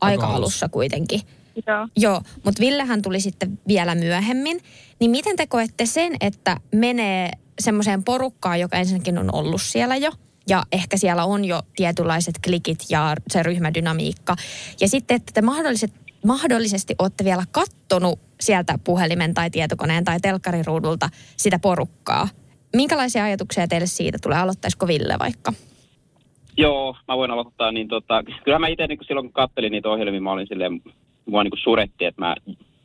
aika 0.00 0.26
alussa. 0.26 0.36
alussa 0.36 0.68
kuitenkin? 0.68 1.20
joo. 1.66 1.88
Joo, 1.96 2.22
mutta 2.44 2.60
Villehän 2.60 3.02
tuli 3.02 3.20
sitten 3.20 3.58
vielä 3.68 3.94
myöhemmin. 3.94 4.60
Niin 5.00 5.10
miten 5.10 5.36
te 5.36 5.46
koette 5.46 5.86
sen, 5.86 6.16
että 6.20 6.56
menee 6.74 7.30
semmoiseen 7.60 8.04
porukkaan, 8.04 8.60
joka 8.60 8.76
ensinnäkin 8.76 9.18
on 9.18 9.34
ollut 9.34 9.62
siellä 9.62 9.96
jo, 9.96 10.10
ja 10.48 10.64
ehkä 10.72 10.96
siellä 10.96 11.24
on 11.24 11.44
jo 11.44 11.62
tietynlaiset 11.76 12.34
klikit 12.44 12.84
ja 12.90 13.16
se 13.30 13.42
ryhmädynamiikka. 13.42 14.36
Ja 14.80 14.88
sitten, 14.88 15.14
että 15.14 15.32
te 15.34 15.42
mahdolliset, 15.42 15.92
mahdollisesti 16.24 16.94
olette 16.98 17.24
vielä 17.24 17.44
kattonut 17.50 18.18
sieltä 18.40 18.78
puhelimen 18.84 19.34
tai 19.34 19.50
tietokoneen 19.50 20.04
tai 20.04 20.20
telkkariruudulta 20.20 21.08
sitä 21.36 21.58
porukkaa. 21.58 22.28
Minkälaisia 22.76 23.24
ajatuksia 23.24 23.68
teille 23.68 23.86
siitä 23.86 24.18
tulee? 24.22 24.38
Aloittaisiko 24.38 24.86
Ville 24.86 25.14
vaikka? 25.18 25.52
Joo, 26.56 26.96
mä 27.08 27.16
voin 27.16 27.30
aloittaa. 27.30 27.72
Niin 27.72 27.88
tota, 27.88 28.22
kyllä 28.44 28.58
mä 28.58 28.68
itse 28.68 28.86
niin 28.86 28.98
silloin 29.06 29.26
kun 29.26 29.32
kattelin 29.32 29.72
niitä 29.72 29.88
ohjelmia, 29.88 30.20
mä 30.20 30.32
olin 30.32 30.46
silleen, 30.46 30.82
mua 31.26 31.44
niin 31.44 31.52
suretti, 31.62 32.04
että 32.04 32.22
mä 32.22 32.36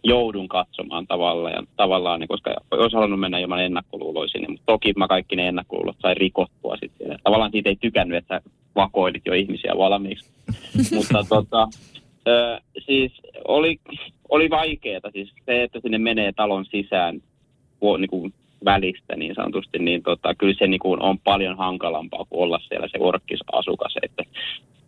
joudun 0.03 0.47
katsomaan 0.47 1.07
tavallaan, 1.07 1.53
ja 1.53 1.63
tavallaan 1.75 2.19
niin, 2.19 2.27
koska 2.27 2.55
olisi 2.71 2.95
halunnut 2.95 3.19
mennä 3.19 3.39
ilman 3.39 3.63
ennakkoluuloisin, 3.63 4.41
niin, 4.41 4.51
mutta 4.51 4.65
toki 4.65 4.93
mä 4.97 5.07
kaikki 5.07 5.35
ne 5.35 5.47
ennakkoluulot 5.47 5.95
sain 6.01 6.17
rikottua 6.17 6.77
sitten. 6.77 7.19
Tavallaan 7.23 7.51
siitä 7.51 7.69
ei 7.69 7.75
tykännyt, 7.75 8.17
että 8.17 8.35
sä 8.35 8.49
vakoilit 8.75 9.25
jo 9.25 9.33
ihmisiä 9.33 9.73
valmiiksi. 9.77 10.31
mutta 10.95 11.25
tota, 11.29 11.67
ö, 12.27 12.59
siis 12.85 13.11
oli, 13.47 13.79
oli 14.29 14.49
vaikeaa, 14.49 15.11
siis 15.11 15.33
se, 15.45 15.63
että 15.63 15.79
sinne 15.81 15.97
menee 15.97 16.31
talon 16.31 16.65
sisään 16.65 17.21
niin 17.97 18.09
kuin 18.09 18.33
välistä 18.65 19.15
niin 19.15 19.35
sanotusti, 19.35 19.79
niin 19.79 20.03
tota, 20.03 20.35
kyllä 20.35 20.53
se 20.59 20.67
niin 20.67 20.79
kuin 20.79 21.01
on 21.01 21.19
paljon 21.19 21.57
hankalampaa 21.57 22.25
kuin 22.29 22.43
olla 22.43 22.59
siellä 22.59 22.87
se 22.87 22.97
orkkisasukas. 22.99 23.95
Että 24.03 24.23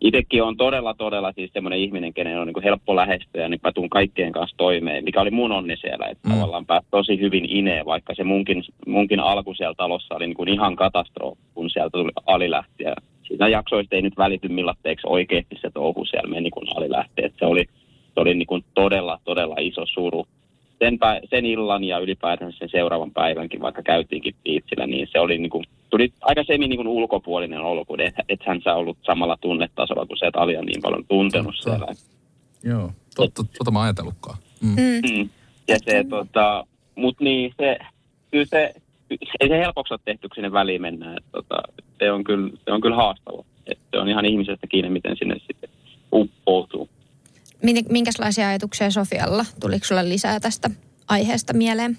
itsekin 0.00 0.42
on 0.42 0.56
todella, 0.56 0.94
todella 0.94 1.32
siis 1.32 1.50
semmoinen 1.52 1.78
ihminen, 1.78 2.14
kenen 2.14 2.40
on 2.40 2.46
niin 2.46 2.54
kuin 2.54 2.64
helppo 2.64 2.96
lähestyä 2.96 3.42
ja 3.42 3.48
niin 3.48 3.60
mä 3.62 3.72
tuun 3.72 3.90
kaikkien 3.90 4.32
kanssa 4.32 4.56
toimeen, 4.56 5.04
mikä 5.04 5.20
oli 5.20 5.30
mun 5.30 5.52
onni 5.52 5.76
siellä, 5.76 6.06
että 6.06 6.28
Mm. 6.28 6.34
tavallaan 6.34 6.66
pääsi 6.66 6.86
tosi 6.90 7.20
hyvin 7.20 7.44
ineen, 7.48 7.86
vaikka 7.86 8.14
se 8.14 8.24
munkin, 8.24 8.64
munkin 8.86 9.20
alku 9.20 9.54
siellä 9.54 9.74
talossa 9.76 10.14
oli 10.14 10.26
niin 10.26 10.36
kuin 10.36 10.48
ihan 10.48 10.76
katastrofi, 10.76 11.40
kun 11.54 11.70
sieltä 11.70 11.90
tuli 11.90 12.10
alilähti 12.26 12.84
ja 12.84 12.94
siinä 13.22 13.48
jaksoista 13.48 13.96
ei 13.96 14.02
nyt 14.02 14.16
välity 14.18 14.48
millatteeksi 14.48 15.06
oikeasti 15.10 15.56
se 15.60 15.70
touhu 15.74 16.04
siellä 16.04 16.30
meni, 16.30 16.50
kun 16.50 16.76
alilähti, 16.76 17.24
että 17.24 17.38
se 17.38 17.46
oli, 17.46 17.64
se 18.14 18.20
oli 18.20 18.34
niin 18.34 18.46
kuin 18.46 18.64
todella, 18.74 19.18
todella 19.24 19.54
iso 19.60 19.82
suru 19.86 20.26
sen, 20.78 20.94
pä- 20.94 21.28
sen 21.30 21.46
illan 21.46 21.84
ja 21.84 21.98
ylipäätään 21.98 22.52
sen 22.52 22.68
seuraavan 22.68 23.10
päivänkin, 23.10 23.60
vaikka 23.60 23.82
käytiinkin 23.82 24.34
piitsillä, 24.44 24.86
niin 24.86 25.08
se 25.12 25.20
oli 25.20 25.38
niin 25.38 25.50
kuin, 25.50 25.64
tuli 25.90 26.12
aika 26.20 26.44
semi 26.44 26.68
niin 26.68 26.76
kuin 26.76 26.88
ulkopuolinen 26.88 27.60
olo, 27.60 27.84
kun 27.84 28.00
et, 28.00 28.14
et 28.28 28.40
hän 28.46 28.60
sä 28.64 28.74
ollut 28.74 28.98
samalla 29.02 29.36
tunnetasolla, 29.40 30.06
kun 30.06 30.16
sä 30.16 30.26
et 30.26 30.36
Alia 30.36 30.62
niin 30.62 30.82
paljon 30.82 31.04
tuntenut 31.08 31.54
Totta. 31.64 31.70
siellä. 31.70 31.86
Joo, 32.64 32.90
totta, 33.16 33.44
tota 33.58 33.70
mä 33.70 33.82
ajatellutkaan. 33.82 34.38
Mm. 34.60 34.68
Mm. 34.68 35.18
Mm. 35.18 35.28
Ja 35.68 35.76
se, 35.84 36.04
tota, 36.08 36.66
mut 36.94 37.20
niin, 37.20 37.54
se, 37.60 37.78
kyllä 38.30 38.44
se, 38.44 38.74
ei 39.40 39.48
se 39.48 39.58
helpoksi 39.58 39.94
ole 39.94 40.00
tehty, 40.04 40.28
kun 40.28 40.34
sinne 40.34 40.52
väliin 40.52 40.82
mennään. 40.82 41.16
Et, 41.16 41.24
tota, 41.32 41.56
se, 41.98 42.12
on 42.12 42.24
kyllä, 42.24 42.50
se 42.64 42.72
on 42.72 42.80
kyllä 42.80 42.96
haastava. 42.96 43.44
Et 43.66 43.78
se 43.90 43.98
on 43.98 44.08
ihan 44.08 44.24
ihmisestä 44.24 44.66
kiinni, 44.66 44.90
miten 44.90 45.16
sinne 45.16 45.36
sitten 45.38 45.70
uppoutuu. 46.12 46.88
Min- 47.64 47.86
Minkälaisia 47.90 48.48
ajatuksia 48.48 48.90
Sofialla? 48.90 49.44
Tuliko 49.60 49.84
sulle 49.84 50.08
lisää 50.08 50.40
tästä 50.40 50.70
aiheesta 51.08 51.52
mieleen? 51.52 51.98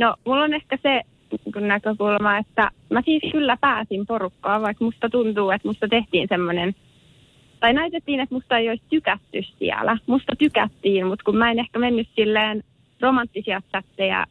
No, 0.00 0.14
mulla 0.26 0.44
on 0.44 0.54
ehkä 0.54 0.78
se 0.82 1.00
niin 1.54 1.68
näkökulma, 1.68 2.38
että 2.38 2.70
mä 2.90 3.02
siis 3.04 3.22
kyllä 3.32 3.56
pääsin 3.60 4.06
porukkaan, 4.06 4.62
vaikka 4.62 4.84
musta 4.84 5.08
tuntuu, 5.10 5.50
että 5.50 5.68
musta 5.68 5.88
tehtiin 5.88 6.28
semmoinen, 6.28 6.74
tai 7.60 7.72
näytettiin, 7.72 8.20
että 8.20 8.34
musta 8.34 8.58
ei 8.58 8.68
olisi 8.68 8.84
tykätty 8.90 9.42
siellä. 9.58 9.98
Musta 10.06 10.32
tykättiin, 10.38 11.06
mutta 11.06 11.24
kun 11.24 11.36
mä 11.36 11.50
en 11.50 11.58
ehkä 11.58 11.78
mennyt 11.78 12.08
silleen 12.16 12.64
romanttisia 13.00 13.62
chatteja 13.70 14.26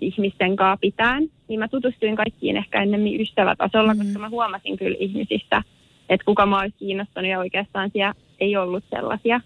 ihmisten 0.00 0.56
kanssa 0.56 0.80
pitään, 0.80 1.22
niin 1.48 1.60
mä 1.60 1.68
tutustuin 1.68 2.16
kaikkiin 2.16 2.56
ehkä 2.56 2.82
ennemmin 2.82 3.20
ystävätasolla, 3.20 3.94
Mm. 3.94 4.00
mm. 4.00 4.06
koska 4.06 4.18
mä 4.18 4.28
huomasin 4.28 4.76
kyllä 4.76 4.96
ihmisistä, 5.00 5.62
että 6.08 6.24
kuka 6.24 6.46
mä 6.46 6.60
olisi 6.60 6.76
kiinnostunut 6.78 7.30
ja 7.30 7.38
oikeastaan 7.38 7.90
siellä 7.92 8.14
ei 8.40 8.56
ollut 8.56 8.84
sellaisia. 8.90 9.40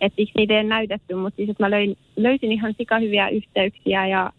Että 0.00 0.16
siksi 0.16 0.32
niitä 0.36 0.54
ei 0.54 0.64
näytetty, 0.64 1.14
mutta 1.14 1.36
siis 1.36 1.50
että 1.50 1.62
mä 1.64 1.70
löin, 1.70 1.96
löysin 2.16 2.52
ihan 2.52 2.74
sikahyviä 2.78 3.28
yhteyksiä 3.28 4.06
ja 4.06 4.30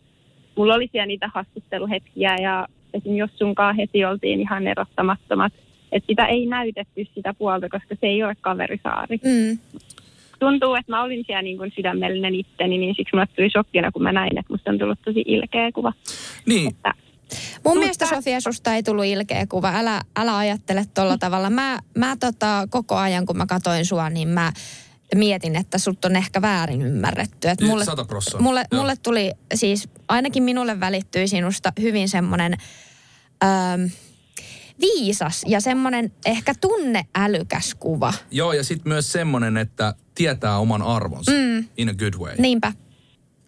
mulla 0.56 0.76
oli 0.76 0.90
siellä 0.92 1.06
niitä 1.06 1.30
haastatteluhetkiä 1.34 2.36
ja 2.42 2.68
esim. 2.94 3.16
jos 3.16 3.32
sunkaan 3.38 3.76
heti 3.76 4.06
oltiin 4.06 4.40
ihan 4.42 4.68
erottamattomat 4.68 5.54
Että 5.92 6.08
sitä 6.08 6.26
ei 6.26 6.46
näytetty 6.46 7.06
sitä 7.16 7.34
puolta, 7.34 7.70
koska 7.70 7.96
se 8.02 8.08
ei 8.08 8.24
ole 8.24 8.36
kaverisaari. 8.42 9.18
Mm. 9.24 9.58
Tuntuu, 10.40 10.76
että 10.76 10.92
mä 10.92 11.04
olin 11.04 11.24
siellä 11.28 11.42
niin 11.42 11.58
kuin 11.58 11.72
sydämellinen 11.76 12.36
itteni, 12.36 12.78
niin 12.78 12.96
siksi 12.96 13.16
mulle 13.16 13.28
tuli 13.36 13.50
shokkina, 13.50 13.92
kun 13.92 14.04
mä 14.04 14.12
näin, 14.12 14.38
että 14.40 14.54
musta 14.54 14.72
on 14.72 14.78
tullut 14.80 15.00
tosi 15.06 15.24
ilkeä 15.28 15.72
kuva. 15.72 15.94
Niin, 16.46 16.68
Että 16.68 16.94
Mun 16.94 17.62
Mutta- 17.64 17.80
mielestä 17.80 18.06
Sofia 18.06 18.42
susta 18.42 18.74
ei 18.74 18.84
tullut 18.84 19.06
ilkeä 19.06 19.46
kuva. 19.50 19.72
Älä, 19.76 20.02
älä 20.16 20.38
ajattele 20.38 20.82
tolla 20.94 21.18
tavalla. 21.26 21.50
Mä, 21.50 21.80
mä 21.98 22.16
tota, 22.20 22.68
koko 22.70 22.96
ajan 22.96 23.26
kun 23.26 23.38
mä 23.38 23.46
katoin 23.46 23.86
sua, 23.86 24.10
niin 24.10 24.28
mä 24.28 24.52
mietin, 25.16 25.56
että 25.56 25.78
sut 25.78 26.06
on 26.06 26.16
ehkä 26.16 26.42
väärin 26.42 26.82
ymmärretty. 26.82 27.48
Et 27.48 27.62
mulle, 27.62 27.86
mulle, 28.40 28.64
Joo. 28.72 28.82
mulle 28.82 28.94
tuli 29.04 29.32
siis, 29.54 29.90
ainakin 30.08 30.44
minulle 30.44 30.80
välittyi 30.80 31.28
sinusta 31.28 31.74
hyvin 31.82 32.10
semmoinen 32.10 32.54
ähm, 33.44 33.82
viisas 34.82 35.44
ja 35.48 35.62
semmoinen 35.62 36.12
ehkä 36.26 36.54
tunneälykäs 36.62 37.76
kuva. 37.76 38.14
Joo, 38.32 38.54
ja 38.54 38.64
sitten 38.64 38.90
myös 38.94 39.12
semmoinen, 39.12 39.58
että 39.58 39.94
tietää 40.16 40.58
oman 40.58 40.82
arvonsa 40.82 41.32
Mm. 41.32 41.66
in 41.78 41.90
a 41.90 41.94
good 41.94 42.14
way. 42.20 42.36
Niinpä. 42.38 42.74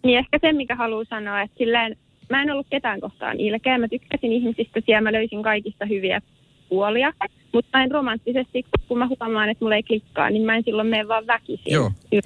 Niin 0.04 0.18
ehkä 0.18 0.38
se, 0.40 0.52
mikä 0.52 0.76
haluaa 0.76 1.04
sanoa, 1.08 1.42
että 1.42 1.58
silleen, 1.58 1.96
mä 2.30 2.42
en 2.42 2.50
ollut 2.50 2.66
ketään 2.70 3.00
kohtaan 3.00 3.40
ilkeä. 3.40 3.78
Mä 3.78 3.88
tykkäsin 3.88 4.32
ihmisistä 4.32 4.80
siellä, 4.86 5.00
mä 5.00 5.12
löysin 5.12 5.42
kaikista 5.42 5.86
hyviä 5.86 6.20
puolia. 6.68 7.12
Mutta 7.52 7.82
en 7.82 7.90
romanttisesti, 7.90 8.64
kun 8.88 8.98
mä 8.98 9.08
huomaan, 9.08 9.48
että 9.48 9.64
mulla 9.64 9.76
ei 9.76 9.82
klikkaa, 9.82 10.30
niin 10.30 10.42
mä 10.42 10.56
en 10.56 10.62
silloin 10.64 10.88
mene 10.88 11.08
vaan 11.08 11.26
väkisin. 11.26 11.72
Joo. 11.72 11.92
Se 12.10 12.20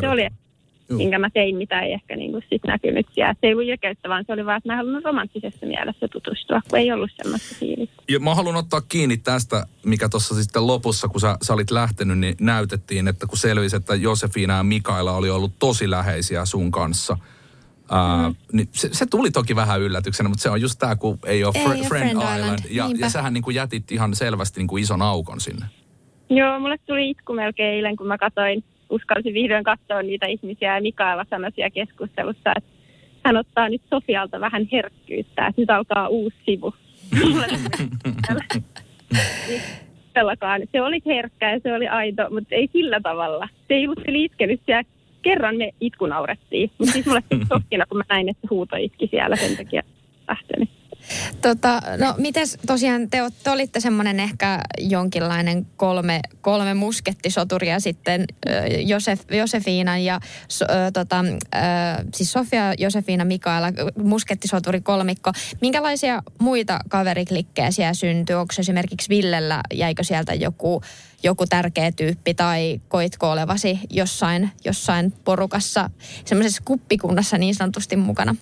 se 0.00 0.08
oli, 0.08 0.22
Joo. 0.22 0.96
minkä 0.96 1.18
mä 1.18 1.30
tein, 1.30 1.56
mitä 1.56 1.80
ei 1.80 1.92
ehkä 1.92 2.16
niinku 2.16 2.40
sit 2.50 2.64
näkynyt 2.66 3.06
siellä. 3.14 3.32
Se 3.32 3.38
ei 3.42 3.52
ollut 3.52 3.68
ilkeyttä, 3.68 4.08
vaan 4.08 4.24
se 4.26 4.32
oli 4.32 4.46
vaan, 4.46 4.56
että 4.56 4.68
mä 4.68 4.76
halunnut 4.76 5.04
romanttisessa 5.04 5.66
mielessä 5.66 6.08
tutustua, 6.08 6.60
kun 6.70 6.78
ei 6.78 6.92
ollut 6.92 7.10
semmoista 7.22 7.54
fiilistä. 7.58 8.02
Ja 8.08 8.20
mä 8.20 8.34
haluan 8.34 8.56
ottaa 8.56 8.80
kiinni 8.80 9.16
tästä, 9.16 9.66
mikä 9.84 10.08
tuossa 10.08 10.34
sitten 10.34 10.66
lopussa, 10.66 11.08
kun 11.08 11.20
sä, 11.20 11.36
sä 11.42 11.54
olit 11.54 11.70
lähtenyt, 11.70 12.18
niin 12.18 12.34
näytettiin, 12.40 13.08
että 13.08 13.26
kun 13.26 13.38
selvisi, 13.38 13.76
että 13.76 13.94
Josefina 13.94 14.56
ja 14.56 14.62
Mikaela 14.62 15.12
oli 15.12 15.30
ollut 15.30 15.52
tosi 15.58 15.90
läheisiä 15.90 16.44
sun 16.44 16.70
kanssa. 16.70 17.16
Ää, 17.90 18.28
Mm. 18.28 18.34
niin 18.52 18.68
se, 18.72 18.88
se, 18.92 19.06
tuli 19.06 19.30
toki 19.30 19.56
vähän 19.56 19.80
yllätyksenä, 19.80 20.28
mutta 20.28 20.42
se 20.42 20.50
on 20.50 20.60
just 20.60 20.78
tämä, 20.78 20.96
kun 20.96 21.18
ei 21.26 21.44
ole 21.44 21.52
Ei 21.56 21.64
fr- 21.64 21.68
ole 21.68 21.86
Friend, 21.88 22.08
Island. 22.10 22.38
Island, 22.40 22.58
Ja, 22.70 22.86
niinpä. 22.86 23.06
ja 23.06 23.10
sähän 23.10 23.32
niin 23.34 23.42
kuin 23.42 23.54
jätit 23.56 23.92
ihan 23.92 24.14
selvästi 24.14 24.60
niin 24.60 24.68
kuin 24.68 24.82
ison 24.82 25.02
aukon 25.02 25.40
sinne. 25.40 25.66
Joo, 26.30 26.60
mulle 26.60 26.78
tuli 26.86 27.10
itku 27.10 27.32
melkein 27.32 27.74
eilen, 27.74 27.96
kun 27.96 28.06
mä 28.06 28.18
katsoin, 28.18 28.64
uskalsin 28.90 29.34
vihdoin 29.34 29.64
katsoa 29.64 30.02
niitä 30.02 30.26
ihmisiä 30.26 30.74
ja 30.74 30.82
Mikaela 30.82 31.26
sanoi 31.30 31.52
siellä 31.52 31.70
keskustelussa, 31.70 32.52
että 32.56 32.70
hän 33.24 33.36
ottaa 33.36 33.68
nyt 33.68 33.82
Sofialta 33.90 34.40
vähän 34.40 34.68
herkkyyttä, 34.72 35.46
että 35.46 35.60
nyt 35.62 35.70
alkaa 35.70 36.08
uusi 36.08 36.36
sivu. 36.46 36.74
Se 40.72 40.82
oli 40.82 41.02
herkkä 41.06 41.52
ja 41.52 41.60
se 41.62 41.74
oli 41.74 41.88
aito, 41.88 42.30
mutta 42.30 42.54
ei 42.54 42.68
sillä 42.72 43.00
tavalla. 43.00 43.48
Se 43.68 43.74
ei 43.74 43.86
ollut 43.86 43.98
se 44.06 44.12
liitkenyt 44.12 44.60
siellä. 44.66 44.82
Kerran 45.22 45.56
me 45.56 45.70
itku 45.80 46.06
naurettiin, 46.06 46.70
mutta 46.78 46.92
siis 46.92 47.06
mulle 47.06 47.22
tuli 47.30 47.84
kun 47.88 47.98
mä 47.98 48.04
näin, 48.08 48.28
että 48.28 48.46
huuto 48.50 48.76
itki 48.76 49.06
siellä 49.06 49.36
sen 49.36 49.56
takia 49.56 49.82
lähtenyt. 50.28 50.68
Tota, 51.42 51.82
no 51.98 52.14
mites 52.18 52.58
tosiaan 52.66 53.10
te, 53.10 53.18
te 53.44 53.50
olitte 53.50 53.80
semmoinen 53.80 54.20
ehkä 54.20 54.60
jonkinlainen 54.78 55.66
kolme, 55.76 56.20
kolme 56.40 56.74
muskettisoturia 56.74 57.80
sitten 57.80 58.24
Josef, 58.86 59.20
Josefiinan 59.30 60.04
ja 60.04 60.20
so, 60.48 60.64
tota, 60.92 61.24
siis 62.14 62.32
Sofia, 62.32 62.74
Josefiina, 62.78 63.24
Mikaela, 63.24 63.72
muskettisoturi 64.02 64.80
kolmikko. 64.80 65.32
Minkälaisia 65.60 66.22
muita 66.38 66.80
kaveriklikkejä 66.88 67.70
siellä 67.70 67.94
syntyi? 67.94 68.36
Onko 68.36 68.54
esimerkiksi 68.58 69.08
Villellä, 69.08 69.60
jäikö 69.74 70.04
sieltä 70.04 70.34
joku, 70.34 70.82
joku 71.22 71.46
tärkeä 71.46 71.92
tyyppi 71.92 72.34
tai 72.34 72.80
koitko 72.88 73.30
olevasi 73.30 73.80
jossain, 73.90 74.50
jossain 74.64 75.12
porukassa, 75.24 75.90
semmoisessa 76.24 76.62
kuppikunnassa 76.64 77.38
niin 77.38 77.54
sanotusti 77.54 77.96
mukana? 77.96 78.36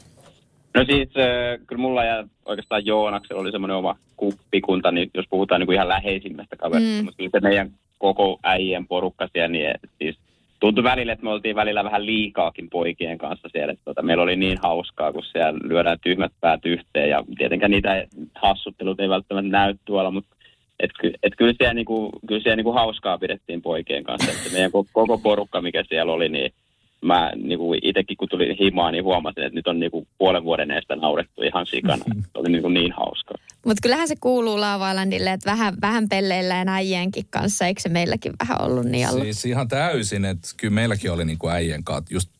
No 0.78 0.84
siis 0.84 1.08
äh, 1.16 1.58
kyllä 1.66 1.82
mulla 1.82 2.04
ja 2.04 2.24
oikeastaan 2.44 2.86
Joonaksella 2.86 3.42
oli 3.42 3.50
semmoinen 3.50 3.76
oma 3.76 3.96
kuppikunta, 4.16 4.90
niin 4.90 5.10
jos 5.14 5.26
puhutaan 5.30 5.60
niin 5.60 5.66
kuin 5.66 5.74
ihan 5.74 5.88
läheisimmästä 5.88 6.56
kaverista, 6.56 6.98
Mm. 6.98 7.04
mutta 7.04 7.16
kyllä 7.16 7.30
se 7.32 7.40
meidän 7.40 7.70
koko 7.98 8.38
äijien 8.42 8.86
porukka 8.86 9.28
siellä, 9.32 9.48
niin 9.48 9.74
siis 9.98 10.18
tuntui 10.60 10.84
välillä, 10.84 11.12
että 11.12 11.24
me 11.24 11.30
oltiin 11.30 11.56
välillä 11.56 11.84
vähän 11.84 12.06
liikaakin 12.06 12.70
poikien 12.70 13.18
kanssa 13.18 13.48
siellä. 13.52 13.72
Että 13.72 13.84
tota, 13.84 14.02
meillä 14.02 14.22
oli 14.22 14.36
niin 14.36 14.58
hauskaa, 14.62 15.12
kun 15.12 15.22
siellä 15.24 15.60
lyödään 15.62 15.98
tyhmät 16.02 16.32
päät 16.40 16.60
yhteen 16.64 17.10
ja 17.10 17.24
tietenkään 17.38 17.70
niitä 17.70 18.06
hassuttelut 18.34 19.00
ei 19.00 19.08
välttämättä 19.08 19.50
näy 19.50 19.74
tuolla, 19.84 20.10
mutta 20.10 20.36
et, 20.80 20.90
et 21.22 21.32
kyllä 21.36 21.54
siellä, 21.58 21.74
niinku, 21.74 22.10
kyllä 22.26 22.42
siellä 22.42 22.56
niinku 22.56 22.72
hauskaa 22.72 23.18
pidettiin 23.18 23.62
poikien 23.62 24.04
kanssa. 24.04 24.30
Että 24.32 24.52
meidän 24.52 24.72
koko 24.92 25.18
porukka, 25.18 25.60
mikä 25.60 25.84
siellä 25.88 26.12
oli, 26.12 26.28
niin 26.28 26.52
mä 27.00 27.32
niinku 27.36 27.74
itsekin 27.82 28.16
kun 28.16 28.28
tuli 28.28 28.56
himaan, 28.60 28.92
niin 28.92 29.04
huomasin, 29.04 29.42
että 29.42 29.54
nyt 29.54 29.66
on 29.66 29.80
niinku 29.80 30.06
puolen 30.18 30.44
vuoden 30.44 30.70
eestä 30.70 30.96
naurettu 30.96 31.42
ihan 31.42 31.66
sikana. 31.66 32.04
Se 32.32 32.38
oli 32.38 32.48
niinku 32.48 32.68
niin 32.68 32.92
hauskaa. 32.92 33.36
Mutta 33.66 33.80
kyllähän 33.82 34.08
se 34.08 34.16
kuuluu 34.20 34.60
Lava 34.60 34.90
Islandille, 34.90 35.32
että 35.32 35.50
vähän, 35.50 35.74
vähän 35.82 36.08
pelleillään 36.08 36.68
äijienkin 36.68 37.24
kanssa, 37.30 37.66
eikö 37.66 37.80
se 37.80 37.88
meilläkin 37.88 38.32
vähän 38.40 38.62
ollut 38.62 38.84
niin 38.84 39.08
ollut? 39.08 39.22
Siis 39.22 39.44
ihan 39.44 39.68
täysin, 39.68 40.24
että 40.24 40.48
kyllä 40.56 40.74
meilläkin 40.74 41.12
oli 41.12 41.24
niin 41.24 41.38
kuin 41.38 41.52
äijien 41.52 41.84
kanssa 41.84 42.14
just 42.14 42.30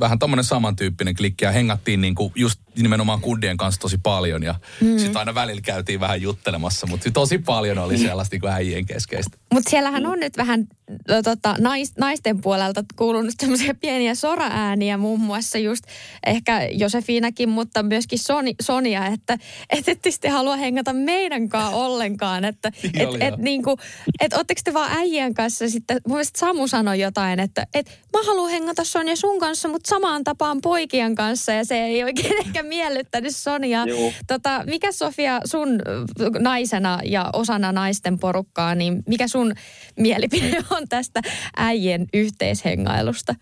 vähän 0.00 0.18
tommonen 0.18 0.44
samantyyppinen 0.44 1.14
klikki 1.14 1.44
ja 1.44 1.50
hengattiin 1.50 2.00
niin 2.00 2.14
kuin 2.14 2.32
just 2.34 2.60
nimenomaan 2.82 3.20
kundien 3.20 3.56
kanssa 3.56 3.80
tosi 3.80 3.98
paljon 4.02 4.42
ja 4.42 4.54
mm. 4.80 4.98
sitten 4.98 5.16
aina 5.16 5.34
välillä 5.34 5.60
käytiin 5.60 6.00
vähän 6.00 6.22
juttelemassa, 6.22 6.86
mutta 6.86 7.10
tosi 7.10 7.38
paljon 7.38 7.78
oli 7.78 7.98
sellaista 7.98 8.34
niin 8.34 8.40
kuin 8.40 8.52
äijien 8.52 8.86
keskeistä. 8.86 9.38
Mutta 9.54 9.70
siellähän 9.70 10.06
on 10.06 10.20
nyt 10.20 10.36
vähän 10.36 10.68
ö, 11.10 11.22
tota, 11.22 11.56
nais, 11.58 11.92
naisten 11.98 12.40
puolelta 12.40 12.84
kuulunut 12.96 13.34
semmoisia 13.40 13.74
pieniä 13.74 14.14
soraääniä, 14.14 14.96
muun 14.96 15.20
muassa 15.20 15.58
just 15.58 15.84
ehkä 16.26 16.68
Josefiinakin, 16.72 17.48
mutta 17.48 17.82
myöskin 17.82 18.18
Soni, 18.18 18.54
Sonia, 18.62 19.06
että 19.06 19.38
et 19.70 19.88
ette 19.88 20.10
sitten 20.10 20.32
halua 20.32 20.56
hengata 20.56 20.92
meidän 20.92 21.48
kanssa 21.48 21.76
ollenkaan. 21.76 22.44
Että 22.44 22.72
Niin 22.82 23.00
et, 23.00 23.08
oli, 23.08 23.18
et, 23.20 23.28
joo. 23.28 23.36
niinku, 23.40 23.76
et 24.20 24.32
ootteko 24.32 24.60
te 24.64 24.74
vaan 24.74 24.90
äijän 24.96 25.34
kanssa 25.34 25.68
sitten, 25.68 26.00
mun 26.06 26.16
mielestä 26.16 26.38
Samu 26.38 26.68
sanoi 26.68 27.00
jotain, 27.00 27.40
että 27.40 27.66
et 27.74 28.00
mä 28.12 28.22
haluan 28.26 28.50
hengata 28.50 28.84
Sonia 28.84 29.16
sun 29.16 29.38
kanssa, 29.38 29.68
mutta 29.68 29.88
samaan 29.88 30.24
tapaan 30.24 30.60
poikien 30.60 31.14
kanssa 31.14 31.52
ja 31.52 31.64
se 31.64 31.84
ei 31.84 32.04
oikein 32.04 32.38
ehkä 32.46 32.62
miellyttänyt 32.68 33.36
Soniaa. 33.36 33.86
Juu. 33.86 34.12
Tota, 34.26 34.64
mikä 34.66 34.92
Sofia 34.92 35.40
sun 35.44 35.68
ö, 35.68 36.30
naisena 36.38 36.98
ja 37.04 37.30
osana 37.32 37.72
naisten 37.72 38.18
porukkaa, 38.18 38.74
niin 38.74 39.02
mikä 39.06 39.28
sun 39.28 39.52
mielipide 39.96 40.56
on 40.76 40.88
tästä 40.88 41.20
äijien 41.56 42.06
yhteishengailusta? 42.14 43.34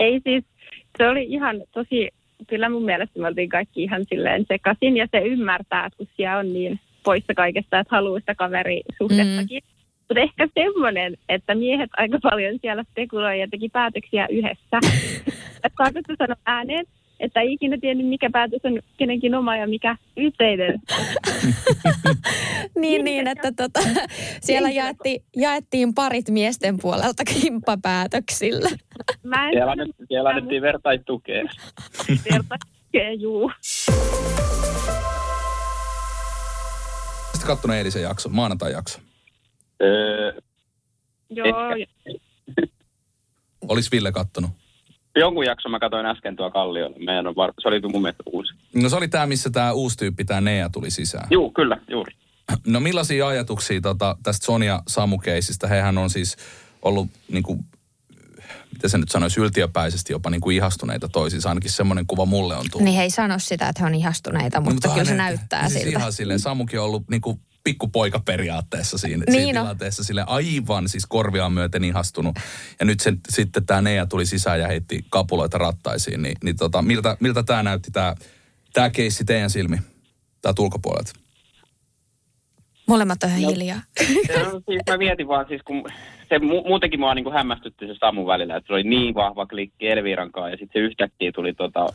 Ei 0.00 0.20
siis, 0.24 0.44
se 0.98 1.08
oli 1.08 1.24
ihan 1.24 1.56
tosi, 1.72 2.08
kyllä 2.46 2.68
mun 2.68 2.84
mielestä 2.84 3.20
me 3.20 3.26
oltiin 3.26 3.48
kaikki 3.48 3.82
ihan 3.82 4.04
silleen 4.08 4.44
sekaisin 4.48 4.96
ja 4.96 5.06
se 5.10 5.18
ymmärtää, 5.18 5.86
että 5.86 5.96
kun 5.96 6.08
siellä 6.16 6.38
on 6.38 6.52
niin 6.52 6.80
poissa 7.04 7.34
kaikesta, 7.34 7.78
että 7.78 7.96
haluaa 7.96 8.20
sitä 8.20 8.34
kaverisuhdettakin. 8.34 9.62
Mm. 9.64 9.80
Mutta 10.08 10.20
ehkä 10.20 10.48
semmoinen, 10.54 11.16
että 11.28 11.54
miehet 11.54 11.90
aika 11.96 12.18
paljon 12.22 12.58
siellä 12.60 12.84
spekuloi 12.90 13.40
ja 13.40 13.48
teki 13.50 13.68
päätöksiä 13.68 14.26
yhdessä. 14.30 14.78
että 15.64 15.76
saako 15.78 16.00
se 16.06 16.14
sanoa 16.18 16.36
ääneen, 16.46 16.86
että 17.20 17.40
ei 17.40 17.52
ikinä 17.52 17.78
tiennyt, 17.80 18.06
mikä 18.06 18.30
päätös 18.32 18.60
on 18.64 18.80
kenenkin 18.96 19.34
oma 19.34 19.56
ja 19.56 19.66
mikä 19.66 19.96
yhteinen. 20.16 20.80
Niin, 22.76 23.04
niin, 23.04 23.28
että 23.28 23.52
tota, 23.52 23.80
siellä 24.40 24.70
jaetti, 24.70 25.24
jaettiin 25.36 25.94
parit 25.94 26.30
miesten 26.30 26.78
puolelta 26.82 27.24
kimppapäätöksillä. 27.24 28.68
Mä 29.22 29.48
en 29.48 29.52
Siellä, 29.52 29.74
siellä 30.08 30.30
annettiin 30.30 30.62
vertaistukea. 30.62 31.42
vertaistukea, 32.32 33.12
juu. 33.12 33.50
Sitten 37.32 37.46
kattonut 37.46 37.76
eilisen 37.76 38.02
jakso, 38.02 38.28
maanantai-jakso. 38.28 39.00
Öö, 39.82 40.32
Joo, 41.30 41.46
Olis 43.68 43.92
Ville 43.92 44.12
kattonut? 44.12 44.50
Jonkun 45.16 45.44
jakson 45.46 45.70
mä 45.70 45.78
katsoin 45.78 46.06
äsken 46.06 46.36
tuo 46.36 46.50
Kalliolla. 46.50 46.96
Meidän 46.98 47.26
on 47.26 47.36
var... 47.36 47.52
Se 47.62 47.68
oli 47.68 47.80
mun 47.80 48.02
mielestä 48.02 48.22
uusi. 48.32 48.54
No 48.74 48.88
se 48.88 48.96
oli 48.96 49.08
tämä, 49.08 49.26
missä 49.26 49.50
tämä 49.50 49.72
uusi 49.72 49.96
tyyppi, 49.96 50.24
tämä 50.24 50.40
Nea 50.40 50.68
tuli 50.70 50.90
sisään. 50.90 51.26
Juu, 51.30 51.50
kyllä, 51.50 51.76
juuri. 51.90 52.14
No 52.66 52.80
millaisia 52.80 53.26
ajatuksia 53.28 53.80
tota, 53.80 54.16
tästä 54.22 54.46
Sonia 54.46 54.82
Samu-keisistä? 54.88 55.66
Hehän 55.68 55.98
on 55.98 56.10
siis 56.10 56.36
ollut, 56.82 57.08
niin 57.28 57.42
kuin, 57.42 57.64
miten 58.72 58.90
se 58.90 58.98
nyt 58.98 59.08
sanoisi, 59.08 59.40
yltiöpäisesti 59.40 60.12
jopa 60.12 60.30
niin 60.30 60.40
kuin 60.40 60.56
ihastuneita 60.56 61.08
toisiinsa. 61.08 61.48
Ainakin 61.48 61.70
semmoinen 61.70 62.06
kuva 62.06 62.26
mulle 62.26 62.56
on 62.56 62.64
tullut. 62.70 62.84
Niin 62.84 62.96
he 62.96 63.02
ei 63.02 63.10
sano 63.10 63.38
sitä, 63.38 63.68
että 63.68 63.82
he 63.82 63.86
on 63.86 63.94
ihastuneita, 63.94 64.60
mutta, 64.60 64.88
No, 64.88 64.94
kyllä 64.94 65.04
se 65.04 65.14
näyttää 65.14 65.68
siis 65.68 65.82
siltä. 65.82 65.98
ihan 65.98 66.12
silleen, 66.12 66.38
Samukin 66.40 66.80
on 66.80 66.86
ollut 66.86 67.08
niin 67.10 67.20
kuin 67.20 67.40
pikkupoika 67.64 68.18
periaatteessa 68.24 68.98
siinä, 68.98 69.24
Niin 69.26 69.32
siinä 69.40 69.60
on. 69.60 69.66
tilanteessa. 69.66 70.04
Sille 70.04 70.24
aivan 70.26 70.88
siis 70.88 71.06
korviaan 71.06 71.52
myöten 71.52 71.84
ihastunut. 71.84 72.36
Ja 72.80 72.86
nyt 72.86 73.00
sen, 73.00 73.20
sitten 73.28 73.66
tämä 73.66 73.82
Nea 73.82 74.06
tuli 74.06 74.26
sisään 74.26 74.60
ja 74.60 74.66
heitti 74.68 75.04
kapuloita 75.10 75.58
rattaisiin. 75.58 76.22
Niin, 76.22 76.36
niin 76.44 76.56
tota, 76.56 76.82
miltä, 76.82 77.16
miltä 77.20 77.42
tämä 77.42 77.62
näytti, 77.62 77.90
tämä 77.90 78.14
tää 78.72 78.90
keissi 78.90 79.24
teidän 79.24 79.50
silmi? 79.50 79.76
Täältä 80.42 80.62
ulkopuolelta. 80.62 81.12
Molemmat 82.86 83.22
on 83.22 83.28
ihan 83.30 83.40
hiljaa. 83.40 83.80
No, 84.36 84.60
siis 84.68 84.80
mä 84.90 84.96
mietin 84.96 85.28
vaan, 85.28 85.46
siis 85.48 85.62
kun 85.64 85.84
se 86.28 86.36
mu- 86.38 86.68
muutenkin 86.68 87.00
mua 87.00 87.14
niin 87.14 87.32
hämmästytti 87.32 87.86
se 87.86 87.94
Samun 88.00 88.26
välillä, 88.26 88.56
että 88.56 88.66
se 88.66 88.72
oli 88.72 88.82
niin 88.82 89.14
vahva 89.14 89.46
klikki 89.46 89.88
Elviran 89.88 90.32
kanssa 90.32 90.50
ja 90.50 90.56
sitten 90.56 90.82
se 90.82 90.86
yhtäkkiä 90.86 91.32
tuli 91.34 91.54
tota, 91.54 91.86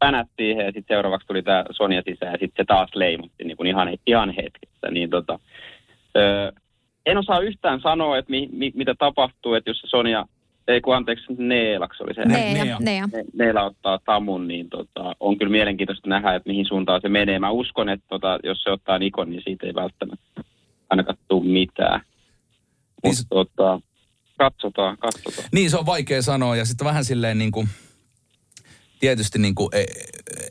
pänät 0.00 0.28
siihen 0.36 0.66
ja 0.66 0.72
sitten 0.72 0.94
seuraavaksi 0.96 1.26
tuli 1.26 1.42
tämä 1.42 1.64
Sonja 1.70 2.02
sisään 2.02 2.32
ja 2.32 2.38
sitten 2.40 2.64
se 2.64 2.66
taas 2.66 2.90
leimutti 2.94 3.44
niin 3.44 3.56
kuin 3.56 3.66
ihan, 3.66 3.88
ihan 4.06 4.34
hetkessä. 4.36 4.90
Niin 4.90 5.10
tota, 5.10 5.38
öö, 6.16 6.52
en 7.06 7.18
osaa 7.18 7.40
yhtään 7.40 7.80
sanoa, 7.80 8.18
että 8.18 8.30
mi, 8.30 8.48
mi, 8.52 8.72
mitä 8.74 8.94
tapahtuu, 8.98 9.54
että 9.54 9.70
jos 9.70 9.78
se 9.80 9.86
Sonja, 9.86 10.26
ei 10.68 10.80
kun 10.80 10.96
anteeksi, 10.96 11.24
Neelaks 11.38 12.00
oli 12.00 12.14
se. 12.14 12.24
Nea, 12.24 12.64
Nea. 12.64 12.76
Nea. 12.80 13.08
Ne- 13.12 13.24
Neela 13.34 13.62
ottaa 13.62 13.98
tamun, 14.04 14.48
niin 14.48 14.68
tota, 14.70 15.14
on 15.20 15.38
kyllä 15.38 15.50
mielenkiintoista 15.50 16.08
nähdä, 16.08 16.34
että 16.34 16.50
mihin 16.50 16.66
suuntaan 16.66 17.00
se 17.00 17.08
menee. 17.08 17.38
Mä 17.38 17.50
uskon, 17.50 17.88
että 17.88 18.06
tota, 18.08 18.38
jos 18.44 18.62
se 18.62 18.70
ottaa 18.70 18.98
Nikon, 18.98 19.30
niin 19.30 19.42
siitä 19.44 19.66
ei 19.66 19.74
välttämättä 19.74 20.44
ainakaan 20.90 21.18
tule 21.28 21.44
mitään. 21.44 22.00
Niin 23.02 23.14
Mutta 23.18 23.24
tota, 23.28 23.80
katsotaan, 24.38 24.96
katsotaan. 24.98 25.48
Niin, 25.52 25.70
se 25.70 25.78
on 25.78 25.86
vaikea 25.86 26.22
sanoa 26.22 26.56
ja 26.56 26.64
sitten 26.64 26.84
vähän 26.84 27.04
silleen 27.04 27.38
niin 27.38 27.52
kuin, 27.52 27.68
tietysti 29.00 29.38
niin 29.38 29.54
kuin, 29.54 29.68
e, 29.72 29.80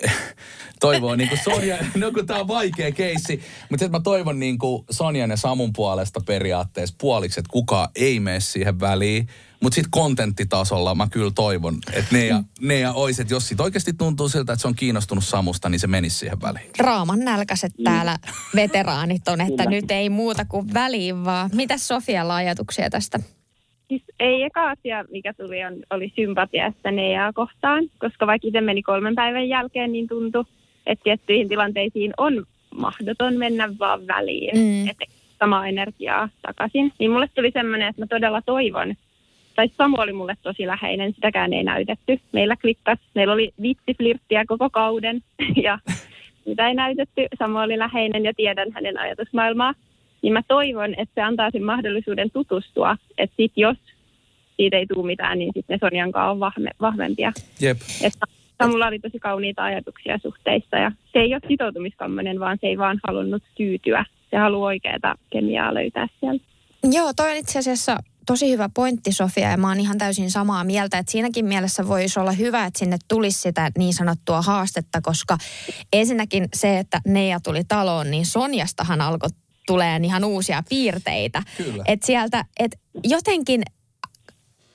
e, 0.04 0.12
toivoo 0.80 1.16
niin 1.16 1.30
kuin 1.30 1.42
Sonja, 1.44 1.78
no 1.96 2.12
kun 2.12 2.28
tää 2.28 2.40
on 2.40 2.48
vaikea 2.48 2.92
keissi, 2.92 3.42
mutta 3.70 3.84
sitten 3.84 3.92
mä 3.92 4.00
toivon 4.00 4.40
niin 4.40 4.58
kuin 4.58 4.86
Sonjan 4.92 5.30
ja 5.30 5.38
Samun 5.38 5.74
puolesta 5.74 6.22
periaatteessa 6.26 6.96
puoliksi, 7.02 7.40
että 7.40 7.52
kukaan 7.52 7.90
ei 7.96 8.20
mene 8.20 8.40
siihen 8.40 8.80
väliin. 8.80 9.28
Mutta 9.62 9.76
sitten 9.76 9.92
kontenttitasolla 9.92 10.96
mä 10.96 11.08
kyllä 11.12 11.32
toivon, 11.36 11.78
että 11.94 12.16
ne 12.16 12.26
ja, 12.26 12.44
ne 12.62 12.80
ja 12.80 12.94
ois, 12.94 13.20
että 13.20 13.34
jos 13.34 13.48
sit 13.48 13.60
oikeasti 13.60 13.94
tuntuu 13.94 14.30
siltä, 14.30 14.54
että 14.54 14.62
se 14.62 14.68
on 14.68 14.76
kiinnostunut 14.76 15.26
Samusta, 15.26 15.70
niin 15.70 15.80
se 15.80 15.88
menisi 15.88 16.18
siihen 16.18 16.42
väliin. 16.42 16.70
Raaman 16.80 17.20
nälkäiset 17.20 17.74
täällä 17.84 18.18
veteraanit 18.56 19.28
on, 19.28 19.42
että 19.42 19.64
Kyllä. 19.64 19.70
nyt 19.70 19.92
ei 19.92 20.10
muuta 20.10 20.46
kuin 20.46 20.74
väliin 20.74 21.26
vaan. 21.26 21.50
Mitäs 21.54 21.88
Sofialla 21.88 22.36
ajatuksia 22.36 22.90
tästä? 22.90 23.20
Siis 23.90 24.04
ei 24.20 24.44
eka 24.44 24.70
asia, 24.70 25.06
mikä 25.12 25.34
tuli, 25.34 25.66
on, 25.66 25.74
oli 25.90 26.14
sympatia 26.16 26.72
sitä 26.72 26.92
Neaa 26.92 27.34
kohtaan, 27.34 27.84
koska 28.00 28.28
vaikka 28.28 28.48
itse 28.48 28.62
meni 28.62 28.84
kolmen 28.84 29.16
päivän 29.16 29.50
jälkeen, 29.50 29.92
niin 29.92 30.08
tuntui, 30.08 30.44
että 30.86 31.04
tiettyihin 31.04 31.50
tilanteisiin 31.50 32.14
on 32.18 32.46
mahdoton 32.76 33.34
mennä 33.38 33.70
vaan 33.80 34.08
väliin, 34.08 34.58
Mm. 34.58 34.90
että 34.90 35.06
samaa 35.40 35.68
energiaa 35.68 36.30
takaisin. 36.42 36.94
Niin 37.00 37.12
mulle 37.12 37.30
tuli 37.36 37.52
semmoinen, 37.52 37.88
että 37.88 38.02
mä 38.02 38.08
todella 38.08 38.42
toivon, 38.42 38.96
tai 39.56 39.70
Samu 39.78 39.98
oli 40.00 40.14
mulle 40.14 40.36
tosi 40.42 40.68
läheinen, 40.68 41.14
sitäkään 41.14 41.54
ei 41.54 41.64
näytetty. 41.64 42.20
Meillä 42.32 42.56
klikkas, 42.56 43.00
meillä 43.16 43.34
oli 43.34 43.54
vitsiflirttiä 43.62 44.46
koko 44.48 44.70
kauden 44.70 45.22
ja 45.64 45.80
sitä 46.46 46.68
ei 46.68 46.74
näytetty. 46.74 47.28
Samu 47.40 47.58
oli 47.58 47.78
läheinen 47.78 48.24
ja 48.26 48.34
tiedän 48.34 48.72
hänen 48.72 49.00
ajatusmaailmaa. 49.00 49.74
Niin 50.22 50.34
mä 50.34 50.44
toivon, 50.48 50.94
että 50.98 51.16
se 51.16 51.22
antaa 51.22 51.52
sen 51.52 51.64
mahdollisuuden 51.64 52.32
tutustua, 52.32 52.98
että 53.18 53.36
sit 53.38 53.52
jos 53.56 53.78
siitä 54.58 54.78
ei 54.78 54.86
tule 54.86 55.06
mitään, 55.06 55.40
niin 55.40 55.52
sitten 55.56 55.74
ne 55.74 55.88
Sonjan 55.88 56.12
kanssa 56.12 56.32
on 56.32 56.40
vahve, 56.40 56.70
vahvempia. 56.82 57.32
Jep. 57.62 57.78
Että 58.04 58.26
Samulla 58.58 58.88
oli 58.88 59.00
tosi 59.00 59.20
kauniita 59.20 59.64
ajatuksia 59.64 60.18
suhteista 60.18 60.78
ja 60.78 60.92
se 61.14 61.20
ei 61.20 61.34
ole 61.34 61.42
sitoutumiskammonen, 61.48 62.40
vaan 62.40 62.58
se 62.62 62.68
ei 62.68 62.78
vaan 62.78 63.00
halunnut 63.08 63.44
tyytyä. 63.56 64.06
Se 64.32 64.38
haluaa 64.38 64.68
oikeaa 64.68 65.16
kemiaa 65.30 65.74
löytää 65.74 66.08
sieltä. 66.20 66.46
Joo, 66.92 67.14
toi 67.16 67.32
on 67.32 67.38
itse 67.38 67.60
asiassa 67.60 67.98
tosi 68.26 68.52
hyvä 68.52 68.70
pointti 68.76 69.12
Sofia 69.12 69.50
ja 69.50 69.58
mä 69.58 69.68
oon 69.68 69.80
ihan 69.80 69.98
täysin 69.98 70.32
samaa 70.32 70.64
mieltä, 70.64 70.98
että 70.98 71.12
siinäkin 71.12 71.46
mielessä 71.46 71.88
voisi 71.88 72.20
olla 72.20 72.32
hyvä, 72.32 72.66
että 72.66 72.80
sinne 72.80 72.98
tulisi 73.08 73.42
sitä 73.42 73.72
niin 73.78 73.94
sanottua 73.94 74.42
haastetta, 74.42 75.02
koska 75.02 75.38
ensinnäkin 75.94 76.46
se, 76.54 76.80
että 76.80 77.02
Neija 77.08 77.40
tuli 77.40 77.64
taloon, 77.68 78.12
niin 78.12 78.26
Sonjastahan 78.26 79.02
alkoi 79.02 79.30
tulee 79.70 80.00
ihan 80.04 80.24
uusia 80.24 80.64
piirteitä. 80.70 81.44
Kyllä. 81.58 81.84
Että 81.88 82.06
sieltä, 82.06 82.46
että 82.60 82.78
jotenkin 83.04 83.64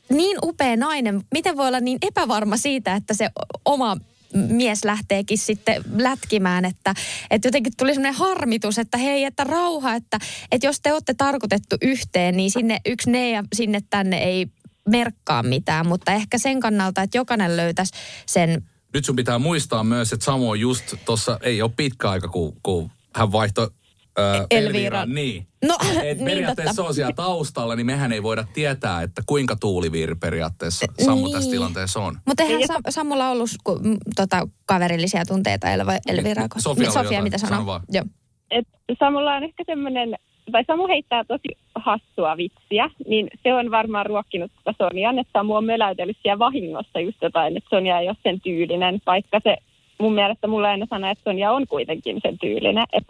niin 0.09 0.39
upea 0.43 0.77
nainen, 0.77 1.23
miten 1.33 1.57
voi 1.57 1.69
olla 1.69 1.81
niin 1.81 1.99
epävarma 2.03 2.57
siitä, 2.57 2.95
että 2.95 3.15
se 3.15 3.29
oma 3.65 3.97
mies 4.35 4.85
lähteekin 4.85 5.39
sitten 5.39 5.85
lätkimään, 5.97 6.65
että, 6.65 6.95
että 7.31 7.49
jotenkin 7.49 7.73
tuli 7.79 7.95
semmoinen 7.95 8.19
harmitus, 8.19 8.79
että 8.79 8.99
hei, 8.99 9.25
että 9.25 9.45
rauha, 9.45 9.95
että, 9.95 10.19
että 10.53 10.67
jos 10.67 10.81
te 10.81 10.93
olette 10.93 11.15
tarkoitettu 11.15 11.77
yhteen, 11.83 12.37
niin 12.37 12.51
sinne 12.51 12.81
yksi 12.87 13.11
ne 13.11 13.31
ja 13.31 13.45
sinne 13.55 13.81
tänne 13.91 14.19
ei 14.19 14.47
merkkaa 14.89 15.43
mitään, 15.43 15.89
mutta 15.89 16.13
ehkä 16.13 16.39
sen 16.39 16.61
kannalta, 16.61 17.03
että 17.03 17.19
jokainen 17.19 17.57
löytäisi 17.57 17.93
sen 18.27 18.63
Nyt 18.95 19.05
sun 19.05 19.17
pitää 19.17 19.39
muistaa 19.39 19.85
myös, 19.85 20.13
että 20.13 20.25
Samu 20.25 20.51
on 20.51 20.61
just 20.61 20.95
tuossa, 21.05 21.39
ei 21.43 21.63
ole 21.63 21.71
pitkä 21.77 22.11
aika, 22.11 22.29
kun, 22.29 22.57
kun 22.63 22.91
hän 23.15 23.33
vaihtoi 23.33 23.71
Äh, 24.19 24.47
Elvira. 24.51 25.07
Niin. 25.07 25.47
No, 25.65 25.75
Et 26.03 26.19
niin 26.19 26.25
periaatteessa 26.27 26.71
totta. 26.71 26.83
se 26.83 26.89
on 26.89 26.95
siellä 26.95 27.13
taustalla, 27.13 27.77
niin 27.77 27.87
mehän 27.87 28.13
ei 28.13 28.23
voida 28.23 28.45
tietää, 28.55 29.03
että 29.03 29.23
kuinka 29.27 29.57
tuuliviiri 29.57 30.15
periaatteessa 30.15 30.87
Sammu 31.05 31.29
tässä 31.29 31.41
Niin. 31.41 31.51
tilanteessa 31.51 32.01
on. 32.01 32.17
Mutta 32.27 32.43
eihän 32.43 32.61
Ei, 32.61 32.67
Sam, 32.67 32.83
Sammulla 32.89 33.31
ollut 33.31 33.51
ku, 33.65 33.79
m, 33.83 33.97
tota, 34.17 34.49
kaverillisia 34.67 35.25
tunteita 35.25 35.71
Elva, 35.71 35.93
Elviraa 36.09 36.43
kohtaan. 36.49 36.63
Sofia 36.63 36.91
Sofia 36.91 37.03
jotain. 37.05 37.23
mitä 37.25 37.39
Sano 37.39 37.51
sanoo? 37.51 37.67
vaan. 37.67 37.81
Joo. 37.93 38.05
Et 38.51 38.69
Samulla 38.99 39.35
on 39.35 39.45
ehkä 39.45 39.63
semmoinen, 39.67 40.15
tai 40.53 40.65
Samu 40.67 40.87
heittää 40.89 41.25
tosi 41.25 41.49
hassua 41.75 42.37
vitsiä, 42.37 42.91
niin 43.09 43.29
se 43.43 43.55
on 43.55 43.71
varmaan 43.71 44.07
ruokkinut 44.07 44.53
sitä 44.59 44.75
Sonjan, 44.79 45.19
että 45.19 45.31
Samu 45.39 45.55
on 45.57 45.65
möläytellyt 45.65 46.17
siellä 46.23 46.39
vahingossa 46.39 47.01
just 47.01 47.19
jotain, 47.23 47.57
että 47.57 47.69
Sonja 47.71 47.99
ei 48.01 48.09
ole 48.09 48.17
sen 48.23 48.41
tyylinen, 48.41 49.01
vaikka 49.07 49.41
se 49.45 49.57
mun 50.01 50.15
mielestä 50.15 50.47
mulle 50.47 50.69
aina 50.69 50.87
sanoo, 50.91 51.11
että 51.11 51.25
Sonja 51.25 51.53
on 51.53 51.67
kuitenkin 51.67 52.21
sen 52.23 52.39
tyylinen. 52.39 52.85
Et 52.93 53.05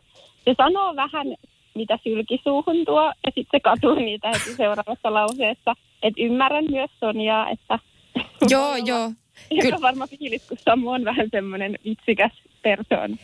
se 0.45 0.55
sanoo 0.57 0.97
vähän, 0.97 1.27
mitä 1.75 1.99
sylkisuuhun 2.03 2.85
tuo, 2.87 3.03
ja 3.03 3.33
sitten 3.35 3.47
se 3.51 3.61
katuu 3.61 3.95
niitä 3.95 4.29
heti 4.29 4.55
seuraavassa 4.57 5.15
lauseessa. 5.15 5.75
Et 6.03 6.15
ymmärrän 6.19 6.65
myös 6.71 6.91
Sonjaa, 7.01 7.51
että 7.51 7.79
Joo, 8.51 8.77
joo. 8.77 9.13
Kyllä. 9.63 9.81
Varmaan 9.81 10.09
fiilis, 10.09 10.49
kun 10.49 10.59
Samu 10.65 10.91
on 10.91 11.05
vähän 11.05 11.29
semmoinen 11.33 11.79
vitsikäs 11.85 12.33
persoona. 12.63 13.17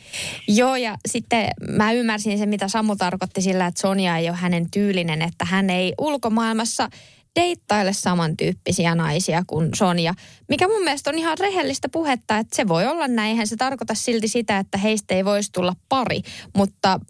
Joo, 0.48 0.76
ja 0.76 0.96
sitten 1.06 1.50
mä 1.68 1.92
ymmärsin 1.92 2.38
sen, 2.38 2.48
mitä 2.48 2.68
Samu 2.68 2.96
tarkoitti 2.96 3.40
sillä, 3.40 3.66
että 3.66 3.80
Sonja 3.80 4.16
ei 4.16 4.28
ole 4.28 4.36
hänen 4.36 4.70
tyylinen, 4.70 5.22
että 5.22 5.44
hän 5.44 5.70
ei 5.70 5.94
ulkomaailmassa 5.98 6.88
deittaile 7.36 7.92
samantyyppisiä 7.92 8.94
naisia 8.94 9.42
kuin 9.46 9.68
Sonja. 9.74 10.14
Mikä 10.48 10.68
mun 10.68 10.84
mielestä 10.84 11.10
on 11.10 11.18
ihan 11.18 11.38
rehellistä 11.38 11.88
puhetta, 11.88 12.38
että 12.38 12.56
se 12.56 12.68
voi 12.68 12.86
olla 12.86 13.08
näin. 13.08 13.30
Eihän 13.30 13.46
se 13.46 13.56
tarkoita 13.56 13.94
silti 13.94 14.28
sitä, 14.28 14.58
että 14.58 14.78
heistä 14.78 15.14
ei 15.14 15.24
voisi 15.24 15.52
tulla 15.52 15.76
pari, 15.88 16.20
mutta 16.56 17.00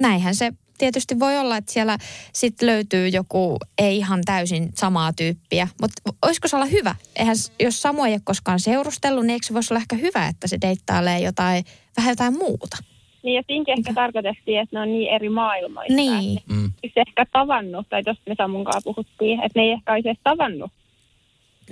näinhän 0.00 0.34
se 0.34 0.52
tietysti 0.78 1.18
voi 1.18 1.38
olla, 1.38 1.56
että 1.56 1.72
siellä 1.72 1.98
sitten 2.32 2.66
löytyy 2.66 3.08
joku 3.08 3.56
ei 3.78 3.96
ihan 3.96 4.20
täysin 4.24 4.72
samaa 4.74 5.12
tyyppiä. 5.12 5.68
Mutta 5.80 6.02
olisiko 6.22 6.48
se 6.48 6.56
olla 6.56 6.66
hyvä? 6.66 6.94
Eihän, 7.16 7.36
jos 7.60 7.82
Samu 7.82 8.04
ei 8.04 8.12
ole 8.12 8.20
koskaan 8.24 8.60
seurustellut, 8.60 9.26
niin 9.26 9.34
eikö 9.34 9.46
se 9.46 9.54
voisi 9.54 9.74
olla 9.74 9.80
ehkä 9.80 9.96
hyvä, 9.96 10.26
että 10.26 10.48
se 10.48 10.58
deittailee 10.60 11.20
jotain, 11.20 11.64
vähän 11.96 12.12
jotain 12.12 12.38
muuta? 12.38 12.76
Niin 13.24 13.34
ja 13.34 13.42
siinäkin 13.46 13.74
ehkä 13.78 13.94
tarkoitettiin, 13.94 14.60
että 14.60 14.76
ne 14.76 14.82
on 14.82 14.92
niin 14.92 15.10
eri 15.10 15.28
maailmoista. 15.28 15.94
Niin. 15.94 16.38
Mm. 16.48 16.70
olisi 16.82 17.00
ehkä 17.00 17.26
tavannut, 17.32 17.86
tai 17.88 18.02
tuosta 18.02 18.22
me 18.28 18.34
Samun 18.38 18.64
kanssa 18.64 18.80
puhuttiin, 18.84 19.40
että 19.44 19.58
ne 19.60 19.64
ei 19.64 19.70
ehkä 19.70 19.92
olisi 19.92 20.08
edes 20.08 20.20
tavannut 20.24 20.70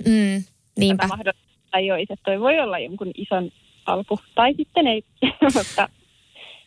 Mm, 0.07 0.43
niinpä. 0.77 1.07
tätä 1.07 1.33
olisi. 1.91 2.13
Että 2.13 2.23
toi 2.25 2.39
voi 2.39 2.59
olla 2.59 2.79
jonkun 2.79 3.11
ison 3.15 3.51
alku. 3.85 4.19
Tai 4.35 4.53
sitten 4.57 4.87
ei, 4.87 5.03
mutta 5.55 5.89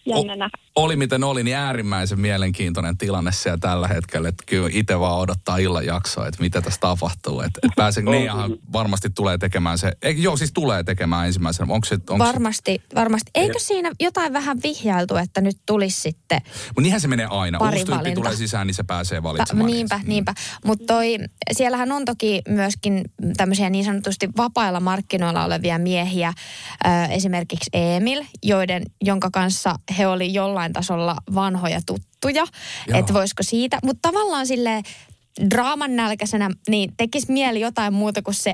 jännä 0.07 0.37
nähdä. 0.37 0.59
Oli 0.77 0.97
miten 0.97 1.25
oli, 1.25 1.42
niin 1.45 1.57
äärimmäisen 1.57 2.21
mielenkiintoinen 2.21 2.99
tilanne 2.99 3.33
siellä 3.33 3.59
tällä 3.59 3.88
hetkellä. 3.88 4.29
Että 4.29 4.45
kyllä 4.47 4.69
itse 4.73 5.01
vaan 5.01 5.19
odottaa 5.19 5.57
illan 5.57 5.87
jaksoa, 5.87 6.27
että 6.27 6.42
mitä 6.42 6.62
tässä 6.62 6.81
tapahtuu. 6.81 7.40
Että 7.40 7.61
et 7.62 7.71
pääsen, 7.77 8.05
Neijahan 8.05 8.57
varmasti 8.73 9.11
tulee 9.11 9.38
tekemään 9.38 9.79
se, 9.79 9.92
ei, 10.03 10.23
joo 10.23 10.37
siis 10.37 10.53
tulee 10.53 10.85
tekemään 10.85 11.27
ensimmäisenä. 11.27 11.73
Onko 11.73 11.85
se, 11.85 11.95
onko 11.95 12.25
se 12.25 12.33
Varmasti, 12.33 12.83
varmasti. 12.95 13.31
Eikö 13.35 13.59
siinä 13.59 13.90
jotain 14.01 14.33
vähän 14.33 14.59
vihjailtu, 14.62 15.16
että 15.16 15.40
nyt 15.40 15.57
tulisi 15.66 16.01
sitten 16.01 16.40
Mutta 16.66 16.83
niinhän 16.83 17.01
se 17.01 17.09
menee 17.09 17.27
aina. 17.27 17.59
Uusi 17.59 17.85
tyyppi 17.85 18.14
tulee 18.14 18.37
sisään, 18.37 18.66
niin 18.66 18.75
se 18.75 18.83
pääsee 18.83 19.23
Va, 19.23 19.29
valitsemaan. 19.29 19.66
niinpä, 19.66 19.95
ensin. 19.95 20.09
niinpä. 20.09 20.35
Mutta 20.64 20.85
toi, 20.87 21.16
siellähän 21.53 21.92
on 21.92 22.05
toki 22.05 22.42
myöskin 22.49 23.05
tämmöisiä 23.37 23.71
niin 23.71 23.85
sanotusti 23.85 24.29
vapailla 24.37 24.81
markkinoilla 24.81 25.45
olevia 25.45 25.79
miehiä, 25.79 26.33
ö, 26.87 26.88
esimerkiksi 27.12 27.71
Emil, 27.73 28.25
joiden, 28.42 28.83
jonka 29.05 29.31
kanssa 29.33 29.75
he 29.98 30.06
oli 30.06 30.35
jollain 30.35 30.72
tasolla 30.72 31.16
vanhoja 31.35 31.80
tuttuja. 31.87 32.44
Että 32.94 33.14
voisiko 33.14 33.42
siitä, 33.42 33.78
mutta 33.85 34.09
tavallaan 34.09 34.46
sille 34.46 34.82
draaman 35.50 35.96
nälkäisenä, 35.96 36.50
niin 36.68 36.92
tekisi 36.96 37.32
mieli 37.32 37.61
jotain 37.61 37.94
muuta 37.94 38.22
kuin 38.22 38.35
se 38.35 38.52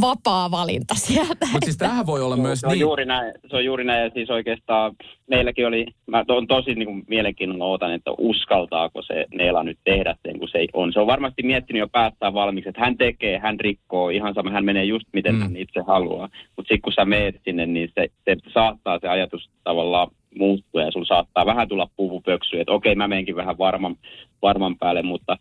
vapaa 0.00 0.50
valinta 0.50 0.94
sieltä. 0.94 1.46
Mutta 1.52 1.64
siis 1.64 1.76
tämähän 1.76 2.06
voi 2.06 2.22
olla 2.22 2.36
myös 2.36 2.60
se 2.60 2.66
on 2.66 2.72
niin. 2.72 2.80
juuri 2.80 3.04
näin, 3.04 3.32
se 3.50 3.56
on 3.56 3.64
juuri 3.64 3.84
näin, 3.84 4.04
ja 4.04 4.10
siis 4.10 4.30
oikeastaan 4.30 4.92
meilläkin 5.30 5.66
oli, 5.66 5.86
mä 6.06 6.24
on 6.28 6.46
tosi 6.46 6.74
niin 6.74 6.86
kuin 6.86 7.04
mielenkiinnolla 7.08 7.66
otan, 7.66 7.94
että 7.94 8.10
uskaltaako 8.18 9.02
se 9.02 9.26
Neela 9.34 9.62
nyt 9.62 9.78
tehdä 9.84 10.16
sen, 10.26 10.38
kun 10.38 10.48
se 10.48 10.58
ei 10.58 10.68
on. 10.72 10.92
Se 10.92 11.00
on 11.00 11.06
varmasti 11.06 11.42
miettinyt 11.42 11.80
jo 11.80 11.88
päästään 11.88 12.34
valmiiksi, 12.34 12.68
että 12.68 12.80
hän 12.80 12.96
tekee, 12.96 13.38
hän 13.38 13.60
rikkoo, 13.60 14.08
ihan 14.08 14.34
sama, 14.34 14.50
hän 14.50 14.64
menee 14.64 14.84
just 14.84 15.06
miten 15.12 15.34
mm. 15.34 15.40
hän 15.40 15.56
itse 15.56 15.80
haluaa. 15.86 16.28
Mutta 16.56 16.68
sitten 16.68 16.82
kun 16.82 16.92
sä 16.92 17.04
meet 17.04 17.40
sinne, 17.44 17.66
niin 17.66 17.92
se, 17.94 18.08
se 18.24 18.36
saattaa 18.54 18.98
se 19.00 19.08
ajatus 19.08 19.50
tavallaan 19.64 20.08
muuttua 20.38 20.82
ja 20.82 20.90
sulla 20.90 21.06
saattaa 21.06 21.46
vähän 21.46 21.68
tulla 21.68 21.88
puvupöksyä, 21.96 22.60
että 22.60 22.72
okei 22.72 22.94
mä 22.94 23.08
menenkin 23.08 23.36
vähän 23.36 23.58
varman, 23.58 23.96
varman 24.42 24.78
päälle, 24.78 25.02
mutta 25.02 25.36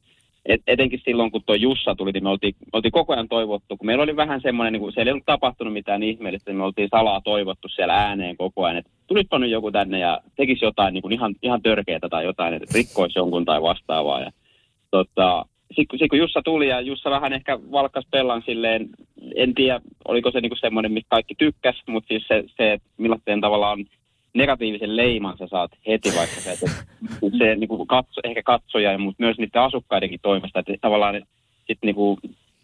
et, 0.46 0.62
etenkin 0.68 1.02
silloin, 1.06 1.32
kun 1.32 1.42
tuo 1.46 1.56
Jussa 1.56 1.96
tuli, 1.96 2.12
niin 2.12 2.24
me 2.24 2.30
oltiin, 2.30 2.56
me 2.60 2.70
oltiin 2.74 2.92
koko 2.92 3.14
ajan 3.14 3.28
toivottu, 3.28 3.78
kun 3.78 3.86
meillä 3.86 4.04
oli 4.04 4.16
vähän 4.16 4.42
semmoinen, 4.42 4.74
niin 4.74 4.82
kuin, 4.82 4.94
siellä 4.94 5.10
ei 5.10 5.12
ollut 5.12 5.26
tapahtunut 5.26 5.74
mitään 5.74 6.04
ihmeellistä, 6.04 6.52
niin 6.52 6.58
me 6.58 6.64
oltiin 6.64 6.90
salaa 6.92 7.22
toivottu 7.22 7.68
siellä 7.68 7.94
ääneen 7.94 8.38
koko 8.38 8.64
ajan, 8.64 8.78
että 8.78 8.92
tulispa 9.08 9.40
nyt 9.40 9.52
joku 9.52 9.72
tänne 9.72 10.00
ja 10.00 10.20
tekisi 10.36 10.66
jotain 10.66 10.94
niin 10.94 11.12
ihan, 11.12 11.36
ihan 11.42 11.62
törkeätä 11.62 12.10
tai 12.10 12.24
jotain, 12.24 12.54
että 12.54 12.72
rikkoisi 12.74 13.20
jonkun 13.20 13.46
tai 13.46 13.62
vastaavaa. 13.62 14.22
Ja, 14.22 14.32
tota, 14.92 15.46
sitten 15.76 16.00
sit 16.00 16.10
kun 16.10 16.20
Jussa 16.20 16.42
tuli 16.42 16.68
ja 16.68 16.82
Jussa 16.82 17.10
vähän 17.10 17.34
ehkä 17.34 17.60
valkas 17.72 18.06
pellan 18.12 18.44
silleen, 18.46 18.90
en 19.36 19.56
tiedä 19.56 19.82
oliko 20.08 20.32
se 20.32 20.42
niinku 20.42 20.56
semmoinen, 20.56 20.92
mistä 20.92 21.10
kaikki 21.10 21.36
tykkäs, 21.38 21.76
mutta 21.88 22.08
siis 22.08 22.28
se, 22.28 22.44
se 22.58 22.78
millaisen 22.98 23.42
tavallaan 23.42 23.86
negatiivisen 24.36 24.96
leiman 24.96 25.38
sä 25.38 25.48
saat 25.48 25.72
heti, 25.88 26.10
vaikka 26.18 26.42
se, 26.42 26.52
että 26.52 26.72
se 27.38 27.56
niin 27.56 27.68
kuin 27.68 27.88
katso, 27.88 28.22
ehkä 28.24 28.44
katsoja, 28.44 28.98
mutta 28.98 29.24
myös 29.24 29.38
niiden 29.38 29.62
asukkaidenkin 29.62 30.20
toimesta, 30.22 30.60
että 30.60 30.74
tavallaan 30.82 31.16
sitten 31.58 31.88
niin 31.88 31.96
kuin, 31.96 32.18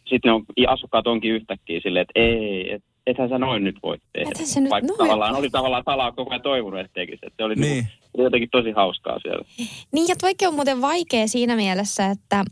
sit 0.06 0.26
ne 0.26 0.32
on, 0.32 0.46
asukkaat 0.68 1.08
onkin 1.08 1.32
yhtäkkiä 1.32 1.80
silleen, 1.84 2.02
että 2.02 2.20
ei, 2.20 2.74
et, 2.74 2.84
ethän 3.08 3.30
sä 3.30 3.38
noin 3.38 3.64
nyt 3.64 3.76
voi 3.84 3.98
tehdä. 4.14 4.32
Se 4.36 4.62
nyt 4.62 4.70
Vaikka 4.70 4.88
noin 4.88 4.98
tavallaan 4.98 5.36
oli 5.36 5.50
tavallaan 5.50 5.84
salaa 5.86 6.12
koko 6.12 6.32
ajan 6.32 6.42
toivonut, 6.42 6.80
että 6.80 6.94
tekisi. 6.94 7.20
Että 7.24 7.38
se 7.38 7.44
oli 7.44 7.56
Niin. 7.56 7.72
niin. 7.72 7.88
Niin 8.18 8.24
jotenkin 8.24 8.50
tosi 8.52 8.72
hauskaa 8.72 9.20
siellä. 9.20 9.46
Niin 9.92 10.08
ja 10.08 10.16
toikin 10.22 10.48
on 10.48 10.54
muuten 10.54 10.82
vaikea 10.82 11.28
siinä 11.28 11.56
mielessä, 11.56 12.08
että, 12.08 12.44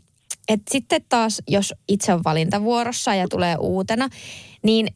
että 0.48 0.70
sitten 0.70 1.00
taas, 1.08 1.42
jos 1.48 1.74
itse 1.88 2.14
on 2.14 2.20
valintavuorossa 2.24 3.14
ja 3.14 3.28
tulee 3.28 3.56
uutena, 3.60 4.08
niin 4.62 4.86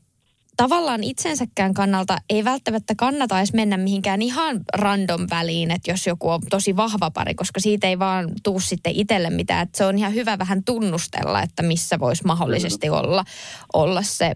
tavallaan 0.57 1.05
itsensäkään 1.05 1.75
kannalta 1.75 2.19
ei 2.31 2.45
välttämättä 2.45 2.95
kannata 2.97 3.39
edes 3.39 3.53
mennä 3.53 3.77
mihinkään 3.77 4.23
ihan 4.23 4.61
random 4.75 5.27
väliin, 5.31 5.71
että 5.71 5.91
jos 5.91 6.07
joku 6.07 6.31
on 6.31 6.41
tosi 6.51 6.77
vahva 6.77 7.11
pari, 7.11 7.35
koska 7.35 7.61
siitä 7.61 7.87
ei 7.87 7.99
vaan 7.99 8.29
tuu 8.43 8.61
sitten 8.61 8.93
itselle 8.97 9.31
mitään. 9.31 9.63
Että 9.63 9.79
se 9.79 9.85
on 9.85 9.99
ihan 9.99 10.15
hyvä 10.15 10.39
vähän 10.39 10.65
tunnustella, 10.65 11.43
että 11.43 11.63
missä 11.63 11.99
voisi 11.99 12.25
mahdollisesti 12.27 12.91
olla, 12.91 13.25
olla 13.73 14.03
se 14.03 14.35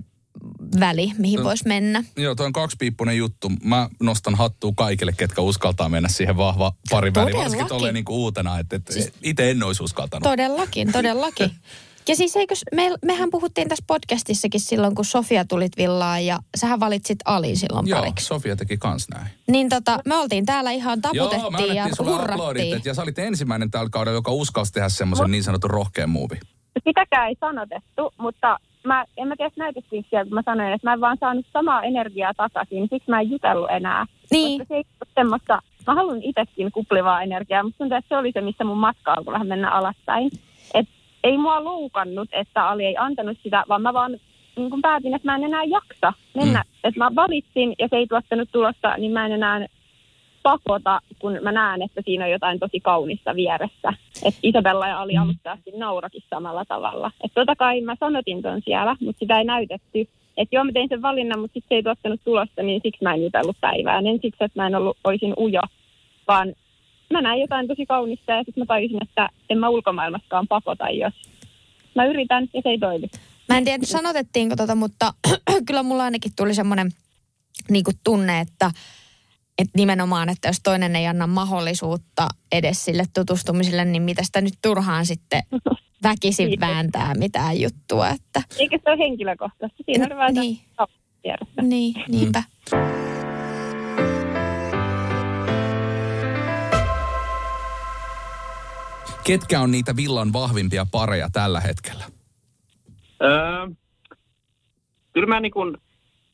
väli, 0.80 1.12
mihin 1.18 1.38
No. 1.38 1.44
voisi 1.44 1.68
mennä. 1.68 2.04
Joo, 2.16 2.34
toi 2.34 2.46
on 2.46 2.52
kaksipiippunen 2.52 3.16
juttu. 3.16 3.52
Mä 3.64 3.88
nostan 4.00 4.34
hattua 4.34 4.72
kaikille, 4.76 5.12
ketkä 5.12 5.40
uskaltaa 5.42 5.88
mennä 5.88 6.08
siihen 6.08 6.36
vahva 6.36 6.72
parin 6.90 7.14
väliin. 7.14 7.36
Varsinkin 7.36 7.66
tolleen 7.68 7.94
niin 7.94 8.04
uutena, 8.08 8.58
että, 8.58 8.76
että 8.76 8.92
Siis- 8.92 9.12
itse 9.22 9.50
en 9.50 9.62
olisi 9.62 9.82
uskaltanut. 9.82 10.22
Todellakin, 10.22 10.92
todellakin. 10.92 11.50
Ja 12.08 12.16
siis 12.16 12.36
eikös, 12.36 12.64
me, 12.74 12.90
mehän 13.04 13.30
puhuttiin 13.30 13.68
tässä 13.68 13.84
podcastissakin 13.86 14.60
silloin, 14.60 14.94
kun 14.94 15.04
Sofia 15.04 15.44
tulit 15.44 15.72
villaan 15.76 16.26
ja 16.26 16.38
sähän 16.56 16.80
valitsit 16.80 17.18
Ali 17.24 17.56
silloin 17.56 17.88
Joo, 17.88 17.98
pariksi. 18.00 18.26
Sofia 18.26 18.56
teki 18.56 18.76
kans 18.76 19.08
näin. 19.08 19.26
Niin 19.48 19.68
tota, 19.68 19.98
me 20.06 20.16
oltiin 20.16 20.46
täällä 20.46 20.70
ihan 20.70 20.98
Joo, 21.12 21.26
me 21.26 21.30
taputettiin 21.30 21.76
ja 21.76 21.84
aplodit, 21.84 22.12
hurrattiin. 22.12 22.82
ja 22.84 22.94
sä 22.94 23.02
olit 23.02 23.18
ensimmäinen 23.18 23.70
tällä 23.70 23.88
kaudella, 23.90 24.18
joka 24.18 24.32
uskalsi 24.32 24.72
tehdä 24.72 24.88
semmoisen 24.88 25.30
niin 25.30 25.42
sanotun 25.42 25.70
rohkean 25.70 26.10
muuvi. 26.10 26.36
Sitäkään 26.84 27.28
ei 27.28 27.36
sanotettu, 27.40 28.12
mutta 28.18 28.58
mä, 28.84 29.04
en 29.16 29.28
mä 29.28 29.36
tiedä, 29.36 29.50
näytettiinkö 29.56 30.08
siellä, 30.10 30.24
kun 30.24 30.34
mä 30.34 30.42
sanoin, 30.44 30.72
että 30.72 30.86
mä 30.88 30.92
en 30.92 31.00
vaan 31.00 31.16
saanut 31.20 31.46
samaa 31.52 31.82
energiaa 31.82 32.34
takaisin, 32.34 32.88
siksi 32.90 33.10
mä 33.10 33.20
en 33.20 33.30
jutellut 33.30 33.70
enää. 33.70 34.06
Niin, 34.30 34.58
Koska 34.58 34.74
se 34.74 34.76
ei 34.76 34.84
ole 35.00 35.10
semmoista, 35.14 35.62
mä 35.86 35.94
haluan 35.94 36.22
itsekin 36.22 36.72
kuplivaa 36.72 37.22
energiaa, 37.22 37.62
mutta 37.62 37.78
tuntuu, 37.78 37.98
että 37.98 38.08
se 38.08 38.16
oli 38.16 38.32
se, 38.32 38.40
missä 38.40 38.64
mun 38.64 38.78
matka 38.78 39.12
alkoi 39.12 39.32
vähän 39.32 39.46
mennä 39.46 39.70
alaspäin. 39.70 40.30
Ei 41.24 41.38
mua 41.38 41.64
loukannut, 41.64 42.28
että 42.32 42.68
Ali 42.68 42.84
ei 42.84 42.96
antanut 42.96 43.38
sitä, 43.42 43.64
vaan 43.68 43.82
mä 43.82 43.92
vaan 43.92 44.18
niin 44.56 44.70
kun 44.70 44.82
päätin, 44.82 45.14
että 45.14 45.28
mä 45.28 45.36
en 45.36 45.44
enää 45.44 45.64
jaksa 45.64 46.12
mennä. 46.34 46.62
Mm. 46.66 46.88
Että 46.88 46.98
mä 46.98 47.10
valitsin 47.14 47.74
ja 47.78 47.88
se 47.88 47.96
ei 47.96 48.06
tuottanut 48.06 48.48
tulosta, 48.52 48.96
niin 48.96 49.12
mä 49.12 49.26
en 49.26 49.32
enää 49.32 49.66
pakota, 50.42 51.00
kun 51.18 51.38
mä 51.42 51.52
näen, 51.52 51.82
että 51.82 52.02
siinä 52.04 52.24
on 52.24 52.30
jotain 52.30 52.58
tosi 52.58 52.80
kaunista 52.80 53.34
vieressä. 53.34 53.92
Että 54.24 54.40
Isabella 54.42 54.88
ja 54.88 55.00
Ali 55.00 55.16
alusta 55.16 55.52
asti 55.52 55.70
naurakin 55.76 56.22
samalla 56.30 56.64
tavalla. 56.64 57.10
Että 57.24 57.34
totta 57.34 57.56
kai 57.56 57.80
mä 57.80 57.96
sanotin 58.00 58.42
ton 58.42 58.62
siellä, 58.64 58.96
mutta 59.00 59.18
sitä 59.18 59.38
ei 59.38 59.44
näytetty. 59.44 60.08
Että 60.36 60.56
joo, 60.56 60.64
mä 60.64 60.72
tein 60.72 60.88
sen 60.88 61.02
valinnan, 61.02 61.40
mutta 61.40 61.54
sitten 61.54 61.68
se 61.68 61.74
ei 61.74 61.82
tuottanut 61.82 62.20
tulosta, 62.24 62.62
niin 62.62 62.80
siksi 62.82 63.04
mä 63.04 63.14
en 63.14 63.22
jutellut 63.22 63.56
päivään. 63.60 64.06
En 64.06 64.18
siksi, 64.22 64.44
että 64.44 64.60
mä 64.60 64.66
en 64.66 64.74
ollut, 64.74 64.96
olisin 65.04 65.34
ujo, 65.38 65.62
vaan 66.28 66.54
mä 67.12 67.20
näin 67.22 67.40
jotain 67.40 67.68
tosi 67.68 67.86
kaunista 67.86 68.32
ja 68.32 68.42
sitten 68.44 68.60
mä 68.62 68.66
tajusin, 68.66 69.02
että 69.02 69.28
en 69.50 69.58
mä 69.58 69.68
ulkomaailmassakaan 69.68 70.48
pakota, 70.48 70.90
jos 70.90 71.14
mä 71.94 72.06
yritän 72.06 72.48
ja 72.54 72.62
se 72.62 72.68
ei 72.68 72.78
toimi. 72.78 73.06
mä 73.48 73.58
en 73.58 73.64
tiedä 73.64 73.86
sanotettiinko 73.86 74.56
tota, 74.56 74.74
mutta 74.74 75.14
kyllä 75.66 75.82
mulla 75.82 76.04
ainakin 76.04 76.32
tuli 76.36 76.54
semmoinen 76.54 76.90
niin 77.70 77.84
tunne, 78.04 78.40
että, 78.40 78.70
että 79.58 79.72
nimenomaan, 79.76 80.28
että 80.28 80.48
jos 80.48 80.60
toinen 80.64 80.96
ei 80.96 81.06
anna 81.06 81.26
mahdollisuutta 81.26 82.28
edes 82.52 82.84
sille 82.84 83.04
tutustumiselle, 83.14 83.84
niin 83.84 84.02
mitä 84.02 84.22
sitä 84.24 84.40
nyt 84.40 84.54
turhaan 84.62 85.06
sitten 85.06 85.42
väkisin 86.02 86.48
Kiitos. 86.48 86.68
vääntää 86.68 87.14
mitään 87.14 87.60
juttua. 87.60 88.08
Että, 88.08 88.42
Eikä 88.58 88.78
se 88.84 88.90
ole 88.90 88.98
henkilökohtaista. 88.98 89.82
Siinä 89.86 90.06
oli 90.06 90.16
vähän 90.16 90.34
niin, 90.34 90.58
niin, 91.62 91.94
niinpä. 92.08 92.42
Ketkä 99.28 99.60
on 99.60 99.70
niitä 99.70 99.96
villan 99.96 100.32
vahvimpia 100.32 100.86
pareja 100.92 101.28
tällä 101.32 101.60
hetkellä? 101.60 102.04
Öö, 103.22 103.68
kyllä 105.12 105.26
mä, 105.26 105.40
niin 105.40 105.52
kun, 105.52 105.78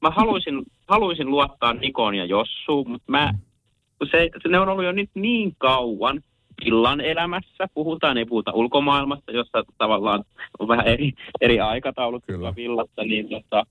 mä 0.03 0.11
haluaisin, 0.11 0.63
haluaisin 0.89 1.31
luottaa 1.31 1.73
Nikoon 1.73 2.15
ja 2.15 2.25
Jossuun, 2.25 2.91
mutta 2.91 3.13
mä, 3.13 3.35
se, 4.11 4.31
se, 4.43 4.49
ne 4.49 4.59
on 4.59 4.69
ollut 4.69 4.85
jo 4.85 4.93
nyt 4.93 5.11
niin 5.15 5.55
kauan 5.59 6.21
illan 6.65 7.01
elämässä. 7.01 7.69
Puhutaan, 7.75 8.19
ei 8.19 8.25
puhuta 8.25 8.53
ulkomaailmasta, 8.53 9.33
jossa 9.33 9.65
tavallaan 9.79 10.25
on 10.59 10.69
vähän 10.69 10.87
eri, 10.87 11.13
eri 11.41 11.61
aikataulut 11.61 12.25
Kyllä. 12.27 12.39
kyllä. 12.39 12.57
villassa. 12.57 13.03
Niin, 13.03 13.29
tota, 13.29 13.67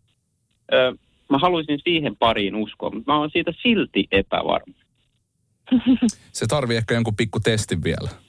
öö, 0.74 0.94
mä 1.30 1.38
haluaisin 1.38 1.80
siihen 1.84 2.16
pariin 2.16 2.56
uskoa, 2.56 2.90
mutta 2.90 3.12
mä 3.12 3.20
oon 3.20 3.30
siitä 3.30 3.52
silti 3.62 4.08
epävarma. 4.12 4.74
Se 6.32 6.48
tarvii 6.48 6.78
ehkä 6.78 6.94
jonkun 6.94 7.16
pikku 7.16 7.40
testin 7.40 7.84
vielä. 7.84 8.23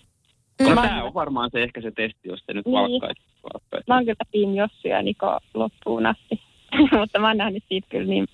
No, 0.61 0.75
Mä- 0.75 0.83
tämä 0.83 1.05
on 1.05 1.15
varmaan 1.15 1.51
se 1.53 1.63
ehkä 1.63 1.81
se 1.81 1.91
testi, 1.91 2.29
jos 2.29 2.41
se 2.47 2.53
nyt 2.53 2.67
Niin. 2.67 2.73
valkkaisi. 2.73 3.23
valkkaisi. 3.55 3.85
Mä 3.89 3.95
oon 3.95 4.05
kyllä 4.05 4.25
Team 4.33 4.55
Jossu 4.55 4.89
ja 4.89 5.03
Niko 5.03 5.39
loppuun 5.55 6.07
asti. 6.07 6.41
Mutta 6.99 7.19
mä 7.19 7.29
oon 7.29 7.37
nähnyt 7.37 7.65
siitä 7.69 7.87
kyllä 7.91 8.07
niin, 8.07 8.27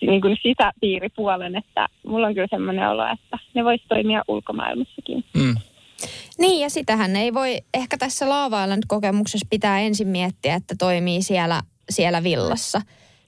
niin 0.00 0.20
kuin 0.20 0.36
sisäpiiripuolen, 0.42 1.56
että 1.56 1.86
mulla 2.06 2.26
on 2.26 2.34
kyllä 2.34 2.46
semmoinen 2.50 2.88
olo, 2.88 3.02
että 3.12 3.38
ne 3.54 3.64
vois 3.64 3.80
toimia 3.88 4.22
ulkomaailmassakin. 4.28 5.24
Mm. 5.34 5.54
Niin 6.38 6.60
ja 6.60 6.70
sitähän 6.70 7.16
ei 7.16 7.34
voi 7.34 7.56
ehkä 7.74 7.98
tässä 7.98 8.28
Laava 8.28 8.66
nyt 8.66 8.84
kokemuksessa 8.88 9.46
pitää 9.50 9.80
ensin 9.80 10.08
miettiä, 10.08 10.54
että 10.54 10.74
toimii 10.78 11.22
siellä, 11.22 11.60
siellä 11.90 12.22
villassa. 12.22 12.80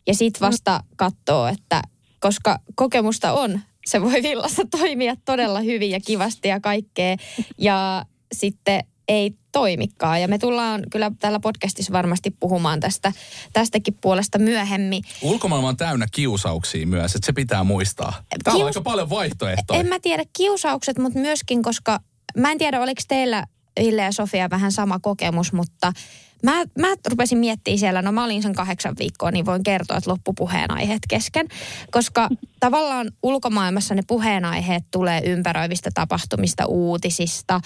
Ja 0.06 0.14
sit 0.14 0.40
vasta 0.40 0.80
katsoo, 0.96 1.46
että 1.46 1.83
koska 2.20 2.56
kokemusta 2.74 3.33
on, 3.33 3.61
se 3.87 4.01
voi 4.03 4.23
villassa 4.23 4.62
toimia 4.71 5.14
todella 5.25 5.61
hyvin 5.61 5.90
ja 5.90 6.01
kivasti 6.07 6.49
ja 6.49 6.61
kaikkea. 6.61 7.16
Ja 7.59 8.07
sitten 8.33 8.85
ei 9.09 9.35
toimikaan. 9.53 10.21
Ja 10.21 10.29
me 10.29 10.38
tullaan 10.38 10.83
kyllä 10.90 11.11
täällä 11.19 11.40
podcastissa 11.40 11.93
varmasti 11.93 12.31
puhumaan 12.40 12.81
tästä, 12.81 13.12
tästäkin 13.53 13.95
puolesta 14.01 14.38
myöhemmin. 14.38 15.03
Ulkomaailma 15.23 15.69
on 15.69 15.77
täynnä 15.77 16.07
kiusauksia 16.12 16.87
myös, 16.87 17.14
että 17.14 17.27
se 17.27 17.33
pitää 17.33 17.64
muistaa. 17.64 18.11
Täällä 18.45 18.59
on 18.59 18.61
Kius- 18.61 18.66
aika 18.66 18.81
paljon 18.81 19.11
vaihtoehtoja. 19.11 19.81
En 19.81 19.88
mä 19.88 19.99
tiedä 20.01 20.25
kiusaukset, 20.37 20.99
mutta 20.99 21.19
myöskin, 21.19 21.62
koska 21.62 22.01
mä 22.37 22.53
en 22.53 22.59
tiedä, 22.59 22.81
oliko 22.81 23.03
teillä 23.09 23.45
Ville 23.81 24.03
ja 24.03 24.12
Sofia 24.12 24.51
vähän 24.51 24.73
sama 24.73 24.99
kokemus, 24.99 25.53
mutta 25.53 25.93
mä, 26.42 26.64
mä 26.79 26.88
rupesin 27.11 27.38
miettimään 27.38 27.79
siellä, 27.79 28.03
no 28.03 28.12
mä 28.12 28.24
olin 28.24 28.42
sen 28.42 28.55
kahdeksan 28.55 28.94
viikkoa, 28.98 29.31
niin 29.31 29.46
voin 29.46 29.62
kertoa, 29.62 29.96
että 29.96 30.11
loppupuheenaiheet 30.11 31.03
kesken. 31.09 31.46
Koska 31.90 32.29
tavallaan 32.61 33.11
ulkomaailmassa 33.22 33.94
ne 33.94 34.03
puheenaiheet 34.07 34.85
tulee 34.90 35.20
ympäröivistä 35.24 35.90
tapahtumista, 35.94 36.66
uutisista, 36.66 37.61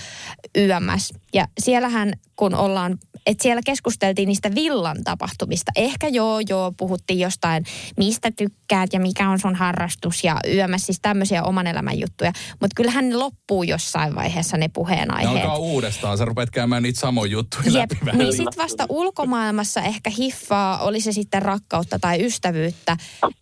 YMS. 0.54 1.12
Ja 1.34 1.48
siellähän, 1.58 2.12
kun 2.37 2.54
ollaan, 2.54 2.98
että 3.26 3.42
siellä 3.42 3.62
keskusteltiin 3.66 4.28
niistä 4.28 4.54
villan 4.54 4.96
tapahtumista. 5.04 5.72
Ehkä 5.76 6.08
joo, 6.08 6.40
joo, 6.48 6.72
puhuttiin 6.76 7.18
jostain, 7.18 7.64
mistä 7.96 8.30
tykkäät 8.37 8.92
ja 8.92 9.01
mikä 9.01 9.28
on 9.28 9.38
sun 9.38 9.55
harrastus 9.55 10.24
ja 10.24 10.40
YMS, 10.46 10.86
siis 10.86 10.99
tämmöisiä 11.03 11.42
oman 11.42 11.66
elämän 11.66 12.01
juttuja. 12.01 12.32
Mutta 12.61 12.74
kyllähän 12.76 13.09
ne 13.09 13.16
loppuu 13.16 13.62
jossain 13.62 14.14
vaiheessa 14.14 14.57
ne 14.57 14.64
Ne 14.64 14.68
puheenaiheet. 14.68 15.42
alkaa 15.42 15.57
uudestaan, 15.57 16.18
sä 16.18 16.24
rupeat 16.24 16.51
käymään 16.51 16.82
niitä 16.82 17.01
samoja 17.01 17.32
juttuja 17.32 17.70
Jep, 17.70 17.90
läpi 18.05 18.18
niin 18.18 18.32
sitten 18.32 18.63
vasta 18.64 18.86
ulkomaailmassa 18.88 19.80
ehkä 19.80 20.10
hiffaa, 20.18 20.78
oli 20.78 21.00
se 21.00 21.12
sitten 21.12 21.42
rakkautta 21.42 21.98
tai 21.98 22.26
ystävyyttä, 22.26 22.96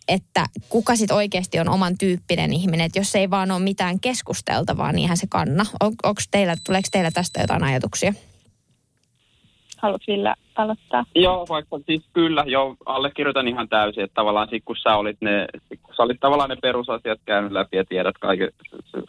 että 0.07 0.45
kuka 0.69 0.95
sitten 0.95 1.17
oikeasti 1.17 1.59
on 1.59 1.69
oman 1.69 1.97
tyyppinen 1.97 2.53
ihminen. 2.53 2.85
Että 2.85 2.99
jos 2.99 3.15
ei 3.15 3.29
vaan 3.29 3.51
ole 3.51 3.59
mitään 3.59 3.99
keskusteltavaa, 3.99 4.91
niin 4.91 5.01
eihän 5.01 5.17
se 5.17 5.27
kanna. 5.29 5.65
On, 5.79 5.93
onks 6.03 6.27
teillä, 6.31 6.55
tuleeko 6.65 6.87
teillä 6.91 7.11
tästä 7.11 7.41
jotain 7.41 7.63
ajatuksia? 7.63 8.13
haluatko 9.77 10.05
Ville 10.07 10.33
aloittaa? 10.55 11.05
Joo, 11.15 11.45
vaikka 11.49 11.79
siis 11.85 12.03
kyllä, 12.13 12.43
joo, 12.47 12.75
allekirjoitan 12.85 13.47
ihan 13.47 13.69
täysin, 13.69 14.03
että 14.03 14.15
tavallaan 14.15 14.47
sit, 14.49 14.63
kun 14.65 14.75
sä 14.83 14.95
olit, 14.95 15.17
ne, 15.21 15.47
kun 15.83 15.95
sä 15.95 16.03
olit 16.03 16.19
tavallaan 16.19 16.49
ne 16.49 16.55
perusasiat 16.61 17.19
käynyt 17.25 17.51
läpi 17.51 17.77
ja 17.77 17.85
tiedät 17.85 18.17
kaiken, 18.19 18.49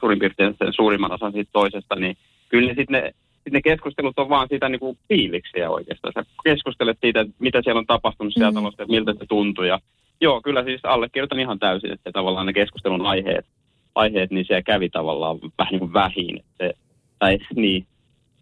suurin 0.00 0.18
piirtein 0.18 0.54
sen 0.58 0.72
suurimman 0.72 1.12
osan 1.12 1.32
siitä 1.32 1.50
toisesta, 1.52 1.94
niin 1.94 2.16
kyllä 2.48 2.74
sitten 2.74 3.02
ne, 3.02 3.12
ne 3.51 3.62
keskustelut 3.62 4.18
on 4.18 4.28
vaan 4.28 4.49
sitä 4.51 4.68
niinku 4.68 4.97
fiiliksiä 5.09 5.70
oikeastaan. 5.70 6.12
Sä 6.12 6.30
keskustelet 6.45 6.99
siitä, 7.01 7.26
mitä 7.38 7.62
siellä 7.62 7.78
on 7.78 7.86
tapahtunut 7.86 8.34
siellä 8.34 8.51
mm. 8.51 8.55
talossa, 8.55 8.86
miltä 8.88 9.14
se 9.18 9.26
tuntuu. 9.28 9.64
Ja 9.64 9.80
joo, 10.20 10.40
kyllä 10.42 10.64
siis 10.64 10.80
allekirjoitan 10.84 11.40
ihan 11.40 11.59
täysin, 11.59 11.92
että 11.92 12.12
tavallaan 12.12 12.47
ne 12.47 12.53
keskustelun 12.53 13.07
aiheet, 13.07 13.47
aiheet 13.95 14.30
niin 14.30 14.45
siellä 14.47 14.62
kävi 14.62 14.88
tavallaan 14.88 15.38
vähän 15.59 15.70
niin 15.70 15.80
kuin 15.80 15.92
vähin. 15.92 16.45
Se, 16.59 16.72
tai 17.18 17.38
niin, 17.57 17.86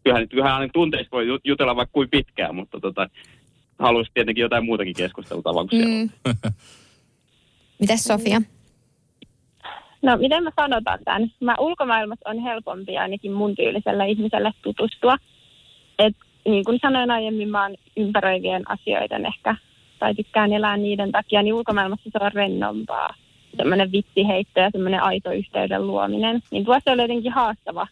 kyllähän, 0.04 0.28
kyllähän 0.28 0.70
tunteista 0.72 1.16
voi 1.16 1.26
jutella 1.44 1.76
vaikka 1.76 1.92
kuin 1.92 2.10
pitkään, 2.10 2.54
mutta 2.54 2.80
tota, 2.80 3.08
haluaisi 3.78 4.10
tietenkin 4.14 4.42
jotain 4.42 4.64
muutakin 4.64 4.94
keskusteltavaa 4.94 5.64
kuin 5.66 5.80
siellä 5.80 6.04
mm. 6.04 6.32
Mites 7.80 8.04
Sofia? 8.04 8.42
No 10.02 10.16
miten 10.16 10.42
mä 10.42 10.50
sanotaan 10.60 10.98
tämän? 11.04 11.32
Mä 11.40 11.54
ulkomaailmassa 11.58 12.30
on 12.30 12.38
helpompi 12.38 12.98
ainakin 12.98 13.32
mun 13.32 13.54
tyyliselle 13.54 14.08
ihmiselle 14.08 14.52
tutustua. 14.62 15.16
Et 15.98 16.16
niin 16.44 16.64
kuin 16.64 16.78
sanoin 16.82 17.10
aiemmin, 17.10 17.48
mä 17.48 17.62
oon 17.62 17.74
ympäröivien 17.96 18.70
asioiden 18.70 19.26
ehkä, 19.26 19.56
tai 19.98 20.14
tykkään 20.14 20.52
elää 20.52 20.76
niiden 20.76 21.12
takia, 21.12 21.42
niin 21.42 21.54
ulkomaailmassa 21.54 22.10
se 22.12 22.24
on 22.24 22.32
rennompaa. 22.32 23.14
Semmoinen 23.56 23.92
vitsiheitto 23.92 24.60
ja 24.60 24.70
semmoinen 24.70 25.02
aito 25.02 25.32
yhteyden 25.32 25.86
luominen. 25.86 26.42
Niin 26.50 26.64
tuossa 26.64 26.92
oli 26.92 27.02
jotenkin 27.02 27.32
haastava 27.32 27.86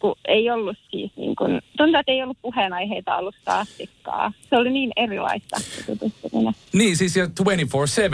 kun 0.00 0.14
ei 0.28 0.50
ollut 0.50 0.76
siis 0.90 1.12
niin 1.16 1.36
kuin, 1.36 1.60
tuntuu, 1.76 2.00
että 2.00 2.12
ei 2.12 2.22
ollut 2.22 2.36
puheenaiheita 2.42 3.14
alusta 3.14 3.58
astikkaa. 3.58 4.32
Se 4.50 4.56
oli 4.56 4.70
niin 4.70 4.90
erilaista 4.96 5.56
Niin, 6.72 6.96
siis 6.96 7.14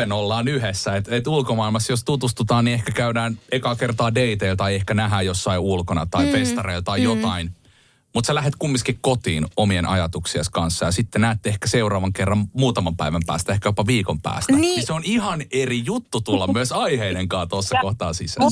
24-7 0.09 0.13
ollaan 0.13 0.49
yhdessä. 0.49 0.97
Että 0.97 1.17
et 1.17 1.27
ulkomaailmassa, 1.27 1.93
jos 1.93 2.05
tutustutaan, 2.05 2.65
niin 2.65 2.75
ehkä 2.75 2.93
käydään 2.93 3.39
eka 3.53 3.77
kertaa 3.77 4.15
dateilla 4.15 4.57
tai 4.57 4.75
ehkä 4.75 4.95
nähdään 4.95 5.27
jossain 5.27 5.61
ulkona 5.61 6.07
tai 6.11 6.27
mm. 6.27 6.33
festareilla 6.33 6.83
tai 6.83 6.99
mm. 6.99 7.05
jotain. 7.05 7.51
Mutta 8.15 8.27
sä 8.27 8.35
lähdet 8.35 8.57
kumminkin 8.59 8.99
kotiin 9.01 9.47
omien 9.57 9.89
ajatuksiesi 9.89 10.51
kanssa 10.51 10.85
ja 10.85 10.93
sitten 10.93 11.21
näette 11.21 11.49
ehkä 11.49 11.69
seuraavan 11.69 12.13
kerran 12.13 12.47
muutaman 12.53 12.97
päivän 12.97 13.23
päästä, 13.27 13.53
ehkä 13.53 13.69
jopa 13.69 13.87
viikon 13.87 14.21
päästä. 14.21 14.53
Niin. 14.53 14.61
niin 14.61 14.87
se 14.87 14.93
on 14.93 15.03
ihan 15.05 15.43
eri 15.51 15.83
juttu 15.85 16.21
tulla 16.21 16.47
myös 16.47 16.73
aiheiden 16.73 17.29
kanssa 17.29 17.47
tuossa 17.47 17.79
kohtaa 17.83 18.13
sisään. 18.13 18.49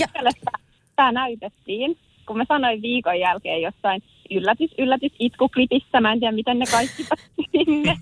Tämä 0.96 1.12
näytettiin 1.12 1.98
kun 2.26 2.38
mä 2.38 2.44
sanoin 2.48 2.82
viikon 2.82 3.20
jälkeen 3.20 3.62
jossain 3.62 4.02
yllätys, 4.30 4.70
yllätys, 4.78 5.12
itkuklipissä, 5.18 6.00
mä 6.00 6.12
en 6.12 6.20
tiedä 6.20 6.32
miten 6.32 6.58
ne 6.58 6.66
kaikki 6.70 7.06
sinne. 7.52 7.96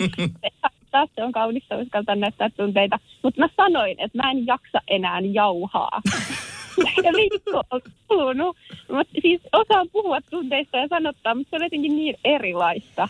Taas 0.90 1.10
se 1.14 1.24
on 1.24 1.32
kaunista 1.32 1.76
uskaltaa 1.76 2.14
näyttää 2.14 2.50
tunteita. 2.50 2.98
Mutta 3.22 3.40
mä 3.40 3.48
sanoin, 3.56 4.00
että 4.00 4.18
mä 4.18 4.30
en 4.30 4.46
jaksa 4.46 4.80
enää 4.88 5.20
jauhaa. 5.20 6.00
ja 7.04 7.12
viikko 7.12 7.62
on 7.70 7.80
kulunut. 8.08 8.56
Mutta 8.92 9.20
siis 9.22 9.40
osaan 9.52 9.88
puhua 9.92 10.20
tunteista 10.20 10.76
ja 10.76 10.88
sanottaa, 10.88 11.34
mutta 11.34 11.50
se 11.50 11.56
on 11.56 11.62
jotenkin 11.62 11.96
niin 11.96 12.16
erilaista. 12.24 13.08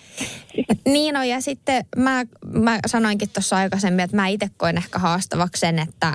Niin 0.85 1.17
on, 1.17 1.29
ja 1.29 1.41
sitten 1.41 1.85
mä, 1.97 2.25
mä 2.53 2.79
sanoinkin 2.87 3.29
tuossa 3.35 3.57
aikaisemmin, 3.57 4.05
että 4.05 4.17
mä 4.17 4.29
itse 4.29 4.51
koen 4.57 4.77
ehkä 4.77 4.99
haastavaksi 4.99 5.61
sen, 5.61 5.79
että 5.79 6.13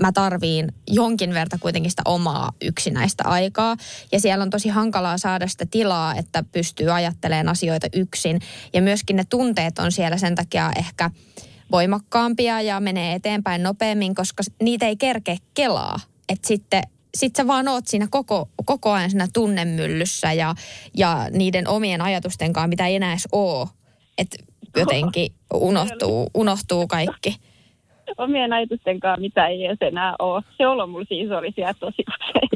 mä 0.00 0.12
tarviin 0.12 0.72
jonkin 0.88 1.34
verta 1.34 1.58
kuitenkin 1.58 1.90
sitä 1.90 2.02
omaa 2.04 2.52
yksinäistä 2.62 3.24
aikaa. 3.26 3.76
Ja 4.12 4.20
siellä 4.20 4.42
on 4.42 4.50
tosi 4.50 4.68
hankalaa 4.68 5.18
saada 5.18 5.48
sitä 5.48 5.66
tilaa, 5.70 6.14
että 6.14 6.44
pystyy 6.52 6.92
ajattelemaan 6.92 7.48
asioita 7.48 7.86
yksin. 7.92 8.40
Ja 8.72 8.82
myöskin 8.82 9.16
ne 9.16 9.24
tunteet 9.30 9.78
on 9.78 9.92
siellä 9.92 10.16
sen 10.16 10.34
takia 10.34 10.72
ehkä 10.76 11.10
voimakkaampia 11.70 12.60
ja 12.60 12.80
menee 12.80 13.14
eteenpäin 13.14 13.62
nopeammin, 13.62 14.14
koska 14.14 14.42
niitä 14.62 14.86
ei 14.86 14.96
kerkeä 14.96 15.36
kelaa. 15.54 16.00
Että 16.28 16.48
sitten 16.48 16.82
sit 17.14 17.36
sä 17.36 17.46
vaan 17.46 17.68
oot 17.68 17.86
siinä 17.86 18.08
koko, 18.10 18.48
koko 18.64 18.92
ajan 18.92 19.10
siinä 19.10 19.28
tunnemyllyssä 19.32 20.32
ja, 20.32 20.54
ja 20.94 21.28
niiden 21.30 21.68
omien 21.68 22.00
ajatusten 22.00 22.52
kanssa, 22.52 22.68
mitä 22.68 22.86
ei 22.86 22.96
enää 22.96 23.12
edes 23.12 23.28
ole. 23.32 23.68
Että 24.18 24.36
jotenkin 24.76 25.32
unohtuu, 25.54 26.30
unohtuu 26.34 26.86
kaikki 26.86 27.36
omien 28.18 28.52
ajatusten 28.52 29.00
kanssa, 29.00 29.20
mitä 29.20 29.46
ei 29.46 29.66
edes 29.66 29.78
enää 29.80 30.14
ole. 30.18 30.42
Se 30.56 30.66
olo 30.66 30.86
mulla 30.86 31.04
siis 31.08 31.30
oli 31.30 31.52
siellä 31.54 31.74
tosi 31.74 32.04
usein. 32.08 32.48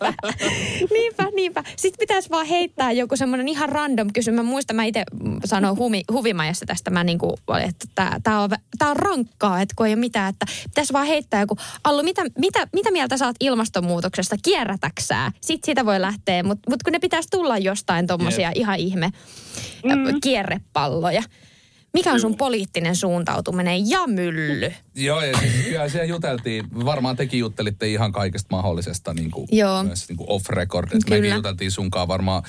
niinpä, 0.94 1.24
niinpä. 1.34 1.62
Sitten 1.76 1.98
pitäisi 1.98 2.30
vaan 2.30 2.46
heittää 2.46 2.92
joku 2.92 3.16
semmoinen 3.16 3.48
ihan 3.48 3.68
random 3.68 4.08
kysymys. 4.12 4.36
Mä 4.36 4.42
muistan, 4.42 4.76
mä 4.76 4.84
itse 4.84 5.04
sanoin 5.44 5.78
humi, 5.78 6.02
huvimajassa 6.12 6.66
tästä, 6.66 6.90
mä 6.90 7.04
niinku, 7.04 7.34
että 7.68 7.86
tää, 7.94 8.20
tää, 8.22 8.40
on, 8.40 8.50
tää 8.78 8.90
on 8.90 8.96
rankkaa, 8.96 9.60
että 9.60 9.74
kun 9.76 9.86
ei 9.86 9.92
ole 9.92 10.00
mitään, 10.00 10.30
että 10.30 10.46
pitäisi 10.62 10.92
vaan 10.92 11.06
heittää 11.06 11.40
joku, 11.40 11.56
Allu, 11.84 12.02
mitä, 12.02 12.22
mitä, 12.38 12.66
mitä 12.72 12.90
mieltä 12.90 13.16
saat 13.16 13.36
ilmastonmuutoksesta, 13.40 14.36
kierrätäksää? 14.44 15.32
Sitten 15.40 15.66
siitä 15.66 15.86
voi 15.86 16.00
lähteä, 16.00 16.42
mutta 16.42 16.70
mut 16.70 16.82
kun 16.82 16.92
ne 16.92 16.98
pitäisi 16.98 17.28
tulla 17.30 17.58
jostain 17.58 18.06
tommosia 18.06 18.48
yep. 18.48 18.56
ihan 18.56 18.78
ihme 18.78 19.10
mm. 19.84 20.20
kierrepalloja. 20.22 21.22
Mikä 21.96 22.12
on 22.12 22.20
sun 22.20 22.36
poliittinen 22.36 22.96
suuntautuminen 22.96 23.90
ja 23.90 24.06
mylly? 24.06 24.72
Joo, 24.94 25.22
ja 25.22 25.38
siis 25.38 25.52
kyllä 25.64 25.88
siellä 25.88 26.04
juteltiin, 26.04 26.64
varmaan 26.84 27.16
tekin 27.16 27.40
juttelitte 27.40 27.88
ihan 27.88 28.12
kaikesta 28.12 28.56
mahdollisesta 28.56 29.14
niin 29.14 29.30
kuin, 29.30 29.48
Joo. 29.52 29.82
myös 29.82 30.08
niin 30.08 30.16
kuin 30.16 30.30
off 30.30 30.48
record. 30.48 30.88
Mekin 31.10 31.34
juteltiin 31.34 31.70
sunkaan 31.70 32.08
varmaan 32.08 32.42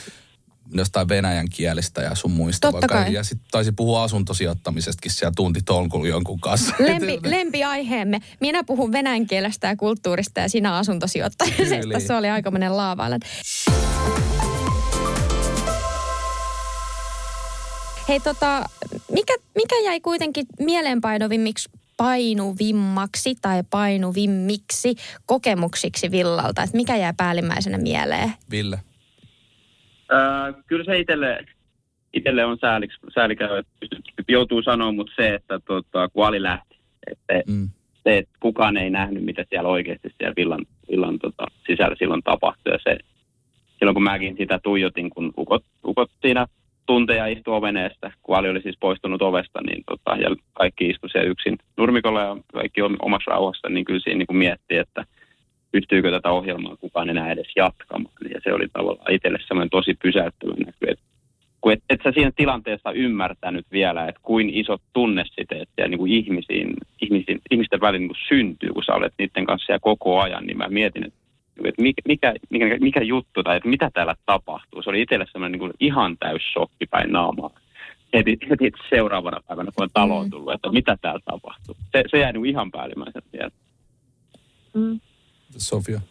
jostain 0.74 1.10
venäjän 1.10 1.50
kielestä 1.50 2.02
ja 2.02 2.16
sun 2.16 2.32
muista. 2.32 2.72
Totta 2.72 2.88
kai. 2.88 3.14
Ja 3.14 3.24
sitten 3.24 3.48
taisi 3.52 3.72
puhua 3.72 4.04
asuntosijoittamisestakin 4.04 5.12
siellä 5.12 5.34
tunti 5.36 5.60
tolkulla 5.66 6.08
jonkun 6.08 6.39
kanssa. 6.39 6.76
Lempi, 6.88 7.20
lempiaiheemme. 7.24 8.20
Minä 8.41 8.64
puhun 8.64 8.91
venäjän 8.91 9.28
kielestä 9.28 9.68
ja 9.68 9.76
kulttuurista 9.76 10.39
ja 10.39 10.50
sinä 10.50 10.76
asuntosijoittamisesta. 10.76 12.00
Se 12.00 12.16
oli 12.16 12.30
aikamoinen 12.30 12.78
laavailen. 12.78 13.20
Hei 18.08 18.20
tota, 18.20 18.64
mikä, 19.12 19.34
mikä 19.55 19.76
jäi 19.86 19.99
kuitenkin 19.99 20.45
mieleenpainovimmiksi 20.60 21.70
painuvimmaksi 21.97 23.36
tai 23.41 23.64
painuvimmiksi 23.70 24.95
kokemuksiksi 25.26 26.12
Villalta? 26.12 26.64
Että 26.64 26.78
mikä 26.78 26.95
jää 26.95 27.14
päällimmäisenä 27.18 27.78
mieleen? 27.78 28.30
Ville. 28.51 28.80
Öö, 30.12 30.53
kyllä 30.68 30.84
se 30.84 30.99
itselle, 30.99 31.45
itselle 32.14 32.45
on 32.45 32.58
sääliksi, 32.62 32.97
säälikäy, 33.16 33.58
että 33.58 34.32
joutuu 34.32 34.62
sanoa, 34.62 34.91
mutta 34.91 35.14
se, 35.16 35.36
että 35.36 35.60
tota, 35.60 36.10
kun 36.10 36.26
Ali 36.26 36.43
lähti, 36.43 36.80
että 37.12 37.51
mm. 37.51 37.70
se, 38.03 38.18
että 38.18 38.38
kukaan 38.39 38.78
ei 38.78 38.89
nähnyt, 38.89 39.24
mitä 39.24 39.45
siellä 39.49 39.70
oikeasti 39.70 40.10
siellä 40.18 40.34
villan, 40.36 40.66
villan 40.91 41.20
tota, 41.20 41.45
sisällä 41.68 41.95
silloin 41.99 42.24
tapahtui. 42.24 42.74
Ja 42.74 42.80
se, 42.84 42.97
silloin 43.80 43.95
kun 43.95 44.03
mäkin 44.03 44.36
sitä 44.38 44.60
tuijotin, 44.64 45.10
kun 45.10 45.34
ukot, 45.38 45.64
ukot 45.86 46.12
siinä 46.22 46.47
tunteja 46.88 47.27
istua 47.27 47.61
veneestä, 47.61 48.11
kun 48.23 48.35
Ali 48.35 48.49
oli 48.49 48.61
siis 48.61 48.77
poistunut 48.79 49.21
ovesta, 49.21 49.61
niin 49.61 49.83
tota, 49.88 50.15
ja 50.15 50.35
kaikki 50.53 50.89
istu 50.89 51.07
siellä 51.09 51.29
yksin 51.29 51.57
nurmikolla 51.77 52.21
ja 52.21 52.38
kaikki 52.53 52.81
omassa 52.81 53.31
rauhassa, 53.31 53.69
niin 53.69 53.85
kyllä 53.85 53.99
siinä 53.99 54.17
niin 54.17 54.27
kuin 54.27 54.38
mietti, 54.38 54.77
että 54.77 55.05
pystyykö 55.71 56.11
tätä 56.11 56.29
ohjelmaa 56.29 56.75
kukaan 56.75 57.09
enää 57.09 57.31
edes 57.31 57.47
jatkamaan. 57.55 58.13
Ja 58.33 58.39
se 58.43 58.53
oli 58.53 58.67
tavallaan 58.73 59.13
itselle 59.13 59.39
semmoinen 59.47 59.69
tosi 59.69 59.93
pysäyttävä 60.01 60.53
näky, 60.65 60.85
että 60.88 61.03
kun 61.61 61.73
et, 61.73 61.83
et 61.89 61.99
sä 62.03 62.11
siinä 62.11 62.31
tilanteessa 62.35 62.91
ymmärtänyt 62.91 63.65
vielä, 63.71 64.07
että 64.07 64.21
kuin 64.23 64.49
isot 64.49 64.81
tunnesiteet 64.93 65.69
siellä 65.75 65.89
niin 65.89 65.97
kuin 65.99 66.11
ihmisiin, 66.11 66.73
ihmisiin, 67.01 67.39
ihmisten 67.51 67.81
välillä 67.81 67.99
niin 67.99 68.09
kuin 68.09 68.27
syntyy, 68.27 68.73
kun 68.73 68.83
sä 68.83 68.93
olet 68.93 69.13
niiden 69.17 69.45
kanssa 69.45 69.65
siellä 69.65 69.79
koko 69.79 70.21
ajan, 70.21 70.45
niin 70.45 70.57
mä 70.57 70.67
mietin, 70.69 71.05
että 71.05 71.16
että 71.66 71.82
mikä, 71.82 72.01
mikä, 72.08 72.34
mikä, 72.49 72.66
mikä 72.80 73.01
juttu 73.01 73.43
tai 73.43 73.58
että 73.58 73.70
mitä 73.70 73.91
täällä 73.93 74.16
tapahtuu. 74.26 74.82
Se 74.84 74.89
oli 74.89 75.01
itselle 75.01 75.26
semmoinen 75.32 75.60
niin 75.60 75.74
ihan 75.80 76.18
täys 76.18 76.41
shokki 76.53 76.86
päin 76.86 77.12
naamaa. 77.12 77.49
Heti, 78.14 78.38
heti 78.49 78.72
seuraavana 78.89 79.41
päivänä, 79.47 79.72
kun 79.76 79.84
on 79.84 79.89
taloon 79.93 80.26
mm. 80.26 80.30
tullut, 80.30 80.53
että 80.53 80.72
mitä 80.72 80.97
täällä 81.01 81.20
tapahtuu. 81.26 81.76
Se, 81.91 82.03
se 82.12 82.20
jäi 82.20 82.34
niin 82.34 82.45
ihan 82.45 82.72
päällimmäisen 82.72 83.22
vielä. 83.34 83.51
Mm. 84.74 84.99
Sofia? 85.58 86.01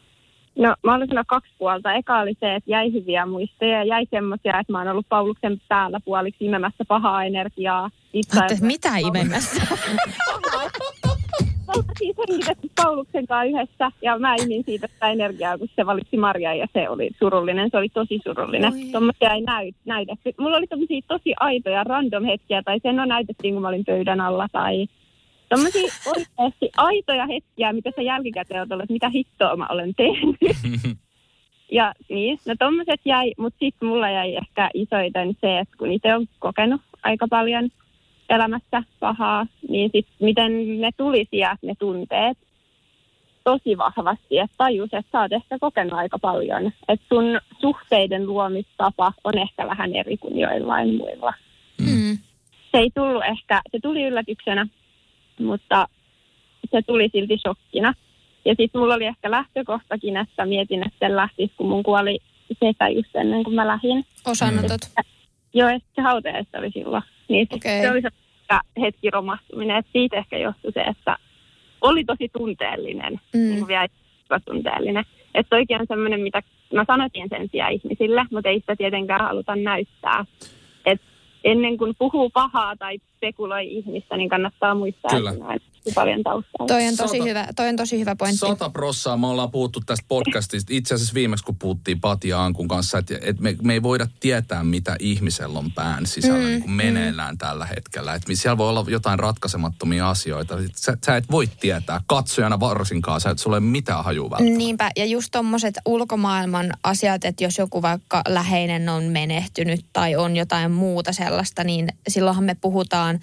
No 0.59 0.75
mä 0.85 0.95
olin 0.95 1.09
siinä 1.09 1.25
kaksi 1.27 1.53
puolta. 1.59 1.93
Eka 1.93 2.19
oli 2.19 2.35
se, 2.41 2.55
että 2.55 2.71
jäi 2.71 2.93
hyviä 2.93 3.27
muistoja 3.27 3.71
ja 3.71 3.85
jäi 3.85 4.07
semmoisia, 4.11 4.61
että 4.61 4.73
mä 4.73 4.79
oon 4.79 4.89
ollut 4.89 5.07
Pauluksen 5.09 5.61
päällä 5.69 6.01
puoliksi 6.05 6.45
imemässä 6.45 6.85
pahaa 6.89 7.25
energiaa. 7.25 7.91
Itse, 8.13 8.41
mitä 8.61 8.97
imemässä? 8.97 9.63
oltiin 11.69 12.15
hengitetty 12.19 12.71
Pauluksen 12.77 13.27
kanssa 13.27 13.45
yhdessä 13.45 13.91
ja 14.03 14.19
mä 14.19 14.35
imin 14.35 14.65
siitä 14.65 14.87
sitä 14.87 15.09
energiaa, 15.09 15.59
kun 15.59 15.69
se 15.77 15.87
valitsi 15.87 16.17
Maria 16.17 16.55
ja 16.55 16.67
se 16.73 16.89
oli 16.89 17.11
surullinen. 17.19 17.71
Se 17.71 17.77
oli 17.77 17.89
tosi 17.89 18.21
surullinen. 18.25 18.73
Tuommoisia 18.93 19.35
ei 19.35 19.41
näy, 19.41 19.73
näytetty. 19.85 20.35
Mulla 20.39 20.57
oli 20.57 20.67
tämmöisiä 20.67 21.01
tosi 21.09 21.35
aitoja 21.41 21.85
random 21.85 22.25
hetkiä 22.25 22.63
tai 22.63 22.81
sen 22.83 23.01
on 23.01 23.09
näytettiin, 23.09 23.55
kun 23.55 23.63
mä 23.63 23.69
olin 23.69 23.85
pöydän 23.85 24.21
alla 24.21 24.47
tai 24.53 24.87
Tämmöisiä 25.49 25.83
oikeasti 26.17 26.71
aitoja 26.77 27.27
hetkiä, 27.27 27.73
mitä 27.73 27.91
sä 27.97 28.03
jälkikäteen 28.03 28.61
olet, 28.61 28.83
että 28.83 28.93
mitä 28.93 29.09
hittoa 29.09 29.57
mä 29.57 29.67
olen 29.71 29.95
tehnyt. 29.95 30.37
Ja 31.73 31.95
niin, 32.09 32.39
no 32.47 32.55
tommoset 32.59 33.01
jäi, 33.05 33.33
mutta 33.39 33.59
sitten 33.59 33.89
mulla 33.89 34.11
jäi 34.11 34.37
ehkä 34.37 34.71
isoiten 34.75 35.37
se, 35.41 35.59
että 35.59 35.77
kun 35.79 35.93
itse 35.93 36.15
on 36.15 36.27
kokenut 36.39 36.81
aika 37.03 37.27
paljon 37.31 37.69
elämässä 38.29 38.83
pahaa, 39.01 39.47
niin 39.69 39.91
sitten 39.95 40.17
miten 40.21 40.81
ne 40.81 40.91
tuli 40.97 41.27
sieltä 41.31 41.67
ne 41.67 41.75
tunteet 41.79 42.39
tosi 43.45 43.79
vahvasti, 43.79 44.39
että 44.39 44.55
tajus, 44.59 44.91
että 44.93 45.11
sä 45.13 45.21
oot 45.21 45.33
ehkä 45.33 45.59
kokenut 45.61 45.93
aika 45.93 46.19
paljon. 46.19 46.73
Että 46.89 47.07
sun 47.09 47.41
suhteiden 47.61 48.27
luomistapa 48.27 49.13
on 49.25 49.39
ehkä 49.39 49.67
vähän 49.67 49.95
eri 49.95 50.17
kuin 50.17 50.39
joillain 50.39 50.97
muilla. 50.97 51.33
Mm. 51.79 52.19
Se 52.73 52.79
ei 52.79 52.91
tullut 52.95 53.25
ehkä, 53.25 53.61
se 53.73 53.79
tuli 53.83 54.03
yllätyksenä, 54.03 54.67
mutta 55.41 55.89
se 56.71 56.83
tuli 56.83 57.09
silti 57.13 57.39
shokkina. 57.39 57.95
Ja 58.45 58.55
sitten 58.59 58.81
mulla 58.81 58.95
oli 58.95 59.05
ehkä 59.05 59.31
lähtökohtakin, 59.31 60.17
että 60.17 60.47
mietin, 60.47 60.87
että 60.87 61.07
sen 61.07 61.17
lähtisi, 61.17 61.53
kun 61.57 61.69
mun 61.69 61.83
kuoli 61.83 62.19
setä 62.65 62.89
just 62.89 63.17
ennen 63.17 63.45
kuin 63.45 63.55
mä 63.55 63.67
lähdin. 63.67 64.05
Osanotot. 64.27 64.81
Joo, 65.55 65.69
että 65.69 65.89
se 65.95 66.03
hautajaista 66.03 66.59
oli 66.59 66.71
silloin. 66.71 67.03
Niin 67.29 67.47
Okei. 67.53 67.81
se 67.83 67.91
oli 67.91 68.03
se 68.03 68.11
hetki 68.81 69.11
romastuminen, 69.11 69.77
että 69.77 69.93
siitä 69.93 70.17
ehkä 70.17 70.39
johtui 70.39 70.73
se, 70.73 70.81
että 70.81 71.17
oli 71.81 72.05
tosi 72.05 72.29
tunteellinen, 72.39 73.21
Mm. 73.35 73.41
niin 73.41 73.67
vielä 73.69 73.89
tunteellinen. 74.45 75.05
Että 75.35 75.51
toikin 75.57 75.81
on 75.81 75.87
semmoinen, 75.89 76.21
mitä 76.21 76.43
mä 76.73 76.85
sanotin 76.87 77.29
sen 77.29 77.49
sijaan 77.53 77.73
ihmisille, 77.73 78.25
mutta 78.33 78.49
ei 78.49 78.61
sitä 78.61 78.77
tietenkään 78.77 79.21
haluta 79.21 79.57
näyttää. 79.57 80.25
Et 80.87 81.01
ennen 81.45 81.77
kuin 81.79 81.95
puhuu 81.99 82.31
pahaa 82.31 82.77
tai 82.77 82.99
spekuloi 83.17 83.67
ihmistä, 83.69 84.17
niin 84.17 84.29
kannattaa 84.29 84.75
muistaa, 84.75 85.11
Kyllä. 85.11 85.31
että 85.31 85.76
on 85.87 85.95
paljon 85.95 86.23
taustalla. 86.23 86.67
Toi 86.69 86.87
on 86.87 86.97
tosi 86.97 87.19
Sata- 87.19 87.25
hyvä, 87.25 87.49
toi 87.57 87.69
on 87.69 87.77
tosi 87.77 87.99
hyvä 87.99 88.17
pointti. 88.17 88.39
Sata 88.39 88.71
prossaa, 88.71 89.17
me 89.17 89.27
ollaan 89.27 89.51
puhuttu 89.51 89.81
tästä 89.87 90.05
podcastista. 90.09 90.73
Itse 90.75 90.95
asiassa 90.95 91.15
viimeksi, 91.15 91.45
kun 91.45 91.57
puhuttiin 91.57 92.01
Pati 92.01 92.33
Ankun 92.33 92.69
kanssa, 92.69 92.99
että, 92.99 93.15
että 93.23 93.43
me, 93.43 93.57
me 93.63 93.73
ei 93.73 93.83
voida 93.83 94.07
tietää, 94.21 94.65
mitä 94.65 94.97
ihmisellä 95.01 95.59
on 95.59 95.73
pään 95.73 96.07
sisällä 96.07 96.37
Mm, 96.37 96.43
mm, 96.43 96.49
niin 96.49 96.61
kuin 96.63 96.71
meneillään 96.71 97.39
tällä 97.39 97.67
hetkellä. 97.67 98.15
Että 98.15 98.35
siellä 98.35 98.59
voi 98.59 98.69
olla 98.69 98.85
jotain 98.89 99.19
ratkaisemattomia 99.19 100.11
asioita. 100.11 100.59
Sä, 100.77 100.97
sä 101.07 101.17
et 101.17 101.25
voi 101.31 101.47
tietää, 101.61 102.01
katsojana 102.07 102.61
varsinkaan, 102.61 103.21
sä 103.21 103.31
et 103.31 103.39
sulle 103.39 103.61
mitään 103.61 104.05
hajua 104.05 104.31
välttämättä. 104.31 104.59
Niinpä, 104.59 104.91
ja 104.97 105.05
just 105.05 105.29
tommoset 105.33 105.75
ulkomaailman 105.87 106.73
asiat, 106.83 107.25
että 107.25 107.45
jos 107.45 107.59
joku 107.59 107.83
vaikka 107.83 108.23
läheinen 108.29 108.89
on 108.89 109.05
menehtynyt 109.05 109.85
tai 109.93 110.17
on 110.17 110.37
jotain 110.37 110.71
muuta 110.73 111.13
sellaista, 111.13 111.65
niin 111.65 111.89
silloinhan 112.09 112.45
me 112.45 112.57
puhutaan 112.61 113.21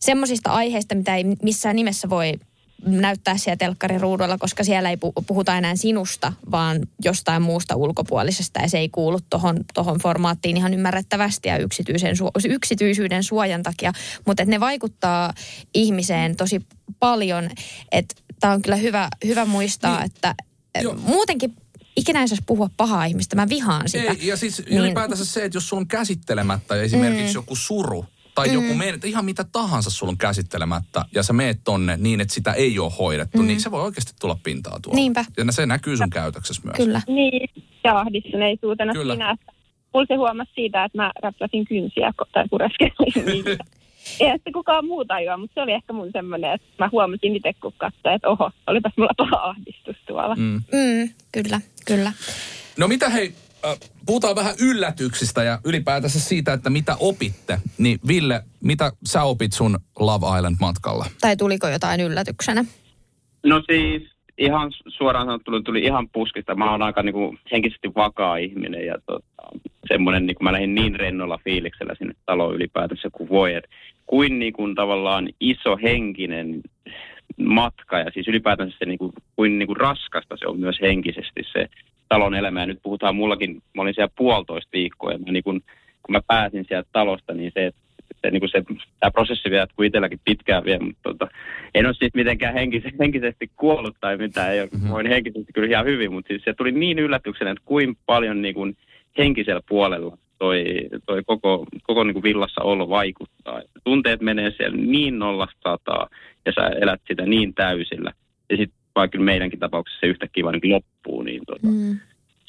semmoisista 0.00 0.50
aiheista, 0.50 0.94
mitä 0.94 1.16
ei 1.16 1.24
missään 1.42 1.76
nimessä 1.76 2.10
voi 2.10 2.34
näyttää 2.86 3.36
siellä 3.36 3.56
telkkariruudulla, 3.56 4.38
koska 4.38 4.64
siellä 4.64 4.90
ei 4.90 4.96
pu- 4.96 5.24
puhuta 5.26 5.56
enää 5.58 5.76
sinusta, 5.76 6.32
vaan 6.50 6.80
jostain 7.04 7.42
muusta 7.42 7.76
ulkopuolisesta 7.76 8.60
ja 8.60 8.68
se 8.68 8.78
ei 8.78 8.88
kuulu 8.88 9.18
tohon, 9.30 9.56
tohon 9.74 9.98
formaattiin 9.98 10.56
ihan 10.56 10.74
ymmärrettävästi 10.74 11.48
ja 11.48 11.58
yksityisen, 11.58 12.14
yksityisyyden 12.48 13.22
suojan 13.24 13.62
takia, 13.62 13.92
mutta 14.26 14.44
ne 14.44 14.60
vaikuttaa 14.60 15.34
ihmiseen 15.74 16.36
tosi 16.36 16.60
paljon, 16.98 17.50
että 17.92 18.14
tämä 18.40 18.52
on 18.52 18.62
kyllä 18.62 18.76
hyvä, 18.76 19.08
hyvä 19.24 19.44
muistaa, 19.44 19.96
Niin. 19.96 20.06
että 20.06 20.34
eh, 20.74 20.82
Joo. 20.82 20.94
muutenkin 20.94 21.54
ikinä 21.96 22.20
ei 22.20 22.28
saisi 22.28 22.42
puhua 22.46 22.70
pahaa 22.76 23.04
ihmistä, 23.04 23.36
mä 23.36 23.48
vihaan 23.48 23.88
sitä. 23.88 24.12
Ei, 24.12 24.26
ja 24.26 24.36
siis 24.36 24.58
Niin. 24.66 24.78
ylipäätänsä 24.78 25.24
se, 25.24 25.44
että 25.44 25.56
jos 25.56 25.68
sulla 25.68 25.80
on 25.80 25.88
käsittelemättä 25.88 26.74
esimerkiksi 26.82 27.26
Mm. 27.26 27.34
joku 27.34 27.56
suru, 27.56 28.04
tai 28.40 28.48
Mm. 28.48 28.54
joku 28.54 28.74
men, 28.74 29.00
ihan 29.04 29.24
mitä 29.24 29.44
tahansa 29.44 29.90
sulla 29.90 30.10
on 30.10 30.18
käsittelemättä, 30.18 31.04
ja 31.14 31.22
sä 31.22 31.32
meet 31.32 31.60
tonne 31.64 31.96
niin, 31.96 32.20
että 32.20 32.34
sitä 32.34 32.52
ei 32.52 32.78
ole 32.78 32.92
hoidettu, 32.98 33.38
Mm. 33.38 33.46
niin 33.46 33.60
se 33.60 33.70
voi 33.70 33.82
oikeasti 33.82 34.12
tulla 34.20 34.38
pintaa 34.42 34.78
tuolla. 34.82 34.96
Niinpä. 34.96 35.24
Ja 35.36 35.52
se 35.52 35.66
näkyy 35.66 35.96
sun 35.96 36.10
käytöksessä 36.10 36.62
myös. 36.64 36.76
Kyllä. 36.76 37.02
Niin, 37.06 37.48
ja 37.84 37.98
ahdistuneisuutena 38.00 38.92
Kyllä. 38.92 39.12
että 39.14 39.52
mulla 39.94 40.06
se 40.08 40.14
huomasi 40.14 40.50
siitä, 40.54 40.84
että 40.84 40.98
mä 40.98 41.12
räpläsin 41.22 41.64
kynsiä 41.64 42.12
tai 42.32 42.44
pureskelin 42.50 43.26
niitä. 43.32 43.64
Eihän 44.20 44.38
sitä 44.38 44.50
kukaan 44.52 44.84
muu 44.86 45.04
tajua, 45.04 45.36
mutta 45.36 45.54
se 45.54 45.60
oli 45.60 45.72
ehkä 45.72 45.92
mun 45.92 46.08
semmoinen, 46.12 46.52
että 46.52 46.66
mä 46.78 46.88
huomasin 46.92 47.36
itse, 47.36 47.52
kun 47.60 47.72
katsoin, 47.76 48.14
että 48.14 48.28
oho, 48.28 48.50
olipas 48.66 48.92
mulla 48.96 49.12
paha 49.16 49.36
ahdistus 49.36 49.96
tuolla. 50.08 50.34
Mm. 50.34 50.62
Mm, 50.72 51.08
kyllä, 51.32 51.60
kyllä. 51.86 52.12
No 52.78 52.88
mitä 52.88 53.08
hei, 53.08 53.34
puhutaan 54.06 54.36
vähän 54.36 54.54
yllätyksistä 54.60 55.42
ja 55.42 55.58
ylipäätänsä 55.64 56.20
siitä, 56.20 56.52
että 56.52 56.70
mitä 56.70 56.96
opitte. 57.00 57.58
Niin 57.78 57.98
Ville, 58.08 58.42
mitä 58.60 58.92
sä 59.04 59.22
opit 59.22 59.52
sun 59.52 59.78
Love 59.98 60.26
Island-matkalla? 60.38 61.06
Tai 61.20 61.36
tuliko 61.36 61.68
jotain 61.68 62.00
yllätyksenä? 62.00 62.64
No 63.44 63.62
siis 63.70 64.10
ihan 64.38 64.72
suoraan 64.88 65.26
sanottuna 65.26 65.62
tuli 65.62 65.82
ihan 65.82 66.08
puskista. 66.08 66.54
Mä 66.54 66.70
oon 66.70 66.82
aika 66.82 67.02
niinku 67.02 67.36
henkisesti 67.52 67.88
vakaa 67.96 68.36
ihminen 68.36 68.86
ja 68.86 68.94
tota, 69.06 69.60
semmoinen, 69.88 70.26
niinku 70.26 70.44
mä 70.44 70.52
lähdin 70.52 70.74
niin 70.74 70.96
rennolla 70.96 71.38
fiiliksellä 71.44 71.94
sinne 71.98 72.14
taloon 72.26 72.54
ylipäätänsä 72.54 73.08
kuin 73.12 73.28
voi. 73.28 73.54
Et 73.54 73.64
kuin 74.06 74.38
niinku 74.38 74.74
tavallaan 74.74 75.28
iso 75.40 75.76
henkinen 75.82 76.60
matka 77.38 77.98
ja 77.98 78.10
siis 78.14 78.28
ylipäätänsä 78.28 78.76
se 78.78 78.84
niinku, 78.84 79.12
kuin 79.36 79.58
niinku 79.58 79.74
raskasta 79.74 80.36
se 80.36 80.46
on 80.46 80.60
myös 80.60 80.76
henkisesti 80.80 81.42
se 81.52 81.68
talon 82.10 82.34
elämä. 82.34 82.60
Ja 82.60 82.66
nyt 82.66 82.78
puhutaan 82.82 83.16
mullakin, 83.16 83.62
mä 83.74 83.82
olin 83.82 83.94
siellä 83.94 84.12
puolitoista 84.16 84.70
viikkoa 84.72 85.12
ja 85.12 85.18
mä 85.18 85.32
niinku, 85.32 85.52
kun 86.02 86.12
mä 86.12 86.20
pääsin 86.26 86.64
sieltä 86.68 86.88
talosta, 86.92 87.34
niin 87.34 87.52
se, 87.54 87.70
se, 88.22 88.30
niin 88.30 88.48
se 88.52 88.62
tämä 89.00 89.10
prosessi 89.10 89.50
vielä 89.50 89.62
jatkuu 89.62 89.84
itselläkin 89.84 90.20
pitkään 90.24 90.64
vielä, 90.64 90.84
mutta 90.84 91.00
tota, 91.02 91.28
en 91.74 91.86
ole 91.86 91.94
siis 91.94 92.14
mitenkään 92.14 92.54
henkis, 92.54 92.82
henkisesti 93.00 93.50
kuollut 93.56 93.96
tai 94.00 94.16
mitään, 94.16 94.52
ei 94.52 94.60
ole, 94.60 94.66
Mhm. 94.72 94.76
mm-hmm. 94.76 94.90
voin 94.94 95.06
henkisesti 95.06 95.52
kyllä 95.52 95.68
ihan 95.68 95.86
hyvin, 95.86 96.12
mutta 96.12 96.28
siis 96.28 96.42
se 96.44 96.54
tuli 96.54 96.72
niin 96.72 96.98
yllätyksenä, 96.98 97.50
että 97.50 97.62
kuinka 97.64 98.00
paljon 98.06 98.42
niin 98.42 98.54
kuin 98.54 98.76
henkisellä 99.18 99.60
puolella 99.68 100.18
toi, 100.38 100.64
toi 101.06 101.22
koko, 101.26 101.66
koko 101.82 102.04
niin 102.04 102.14
kuin 102.14 102.22
villassa 102.22 102.62
olo 102.62 102.88
vaikuttaa. 102.88 103.60
Et 103.60 103.70
Tunteet 103.84 104.20
menee 104.20 104.50
siellä 104.50 104.76
niin 104.76 105.18
nollasta 105.18 105.70
sataa 105.70 106.08
ja 106.46 106.52
sä 106.52 106.66
elät 106.80 107.00
sitä 107.08 107.26
niin 107.26 107.54
täysillä. 107.54 108.12
Ja 108.50 108.56
sitten 108.56 108.79
vaikka 108.96 109.18
meidänkin 109.18 109.58
tapauksessa 109.58 110.00
se 110.00 110.06
yhtäkkiä 110.06 110.44
vaan 110.44 110.58
niin 110.62 110.72
loppuu, 110.74 111.22
niin 111.22 111.42
tota, 111.46 111.66
Mm. 111.66 111.98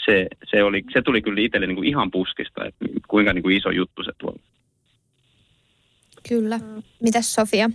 se, 0.06 0.28
se, 0.52 0.64
oli, 0.64 0.84
se 0.94 1.02
tuli 1.02 1.22
kyllä 1.22 1.42
itselle 1.42 1.68
niin 1.68 1.76
kuin 1.76 1.88
ihan 1.88 2.12
puskista, 2.12 2.66
että 2.66 2.86
kuinka 3.08 3.34
niin 3.34 3.44
kuin 3.44 3.58
iso 3.58 3.70
juttu 3.72 4.04
se 4.04 4.12
tuolla. 4.18 4.40
Kyllä. 6.30 6.60
Mitäs 7.04 7.34
Sofia? 7.34 7.70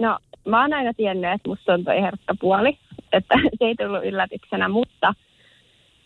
No, 0.00 0.18
mä 0.48 0.60
oon 0.62 0.72
aina 0.72 0.94
tiennyt, 0.94 1.32
että 1.32 1.48
musta 1.48 1.74
on 1.74 1.84
toi 1.84 2.00
herkkä 2.02 2.34
puoli, 2.40 2.78
että 3.12 3.34
se 3.58 3.64
ei 3.64 3.74
tullut 3.74 4.04
yllätyksenä, 4.04 4.68
mutta 4.68 5.14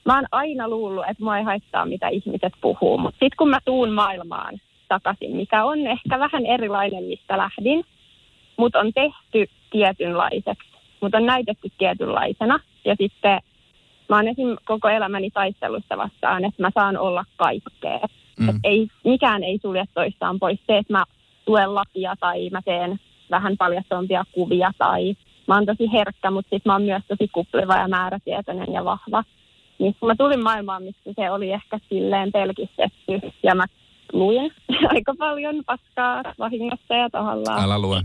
mä 0.07 0.15
oon 0.15 0.25
aina 0.33 0.69
luullut, 0.69 1.05
että 1.11 1.25
mua 1.25 1.39
ei 1.39 1.45
haittaa, 1.45 1.87
mitä 1.87 2.09
ihmiset 2.09 2.53
puhuu. 2.61 2.99
Mutta 2.99 3.17
sitten 3.19 3.37
kun 3.39 3.49
mä 3.51 3.59
tuun 3.65 3.91
maailmaan 3.93 4.61
takaisin, 4.89 5.37
mikä 5.37 5.65
on 5.65 5.87
ehkä 5.87 6.19
vähän 6.19 6.47
erilainen, 6.47 7.05
mistä 7.05 7.39
lähdin, 7.39 7.85
mutta 8.57 8.79
on 8.81 8.93
tehty 8.93 9.53
tietynlaiseksi, 9.71 10.69
mutta 11.01 11.19
on 11.19 11.27
näytetty 11.27 11.71
tietynlaisena. 11.79 12.61
Ja 12.85 12.95
sitten 12.99 13.41
mä 14.09 14.17
oon 14.17 14.29
esim. 14.29 14.57
koko 14.65 14.89
elämäni 14.89 15.31
taistelusta 15.31 15.97
vastaan, 15.97 16.45
että 16.45 16.63
mä 16.63 16.71
saan 16.75 16.97
olla 16.97 17.25
kaikkea. 17.37 18.01
Mm. 18.39 18.49
Et 18.49 18.57
ei, 18.65 18.89
mikään 19.05 19.43
ei 19.43 19.59
sulje 19.63 19.85
toistaan 19.95 20.39
pois. 20.39 20.59
Se, 20.67 20.79
että 20.79 20.93
mä 20.93 21.05
tuen 21.45 21.75
lakia 21.75 22.15
tai 22.21 22.51
mä 22.51 22.63
teen 22.65 23.01
vähän 23.31 23.57
paljastompia 23.57 24.25
kuvia 24.33 24.71
tai 24.79 25.15
mä 25.47 25.55
oon 25.55 25.67
tosi 25.67 25.93
herkkä, 25.93 26.31
mutta 26.31 26.49
sitten 26.51 26.71
mä 26.71 26.73
oon 26.73 26.83
myös 26.83 27.03
tosi 27.09 27.29
kupliva 27.29 27.77
ja 27.77 27.89
määrätietoinen 27.89 28.73
ja 28.73 28.85
vahva. 28.85 29.25
Niin 29.79 29.97
kun 30.01 30.07
mä 30.07 30.15
tulin 30.19 30.43
maailmaan, 30.43 30.83
missä 30.83 31.11
se 31.17 31.31
oli 31.31 31.53
ehkä 31.53 31.79
silleen 31.89 32.33
pelkistetty 32.33 33.21
ja 33.43 33.55
mä 33.55 33.65
luin 34.13 34.53
aika 34.95 35.15
paljon 35.19 35.65
paskaa 35.67 36.23
vahingossa 36.39 36.95
ja 36.95 37.11
tahallaan. 37.11 37.63
Älä 37.63 37.79
lue. 37.79 38.03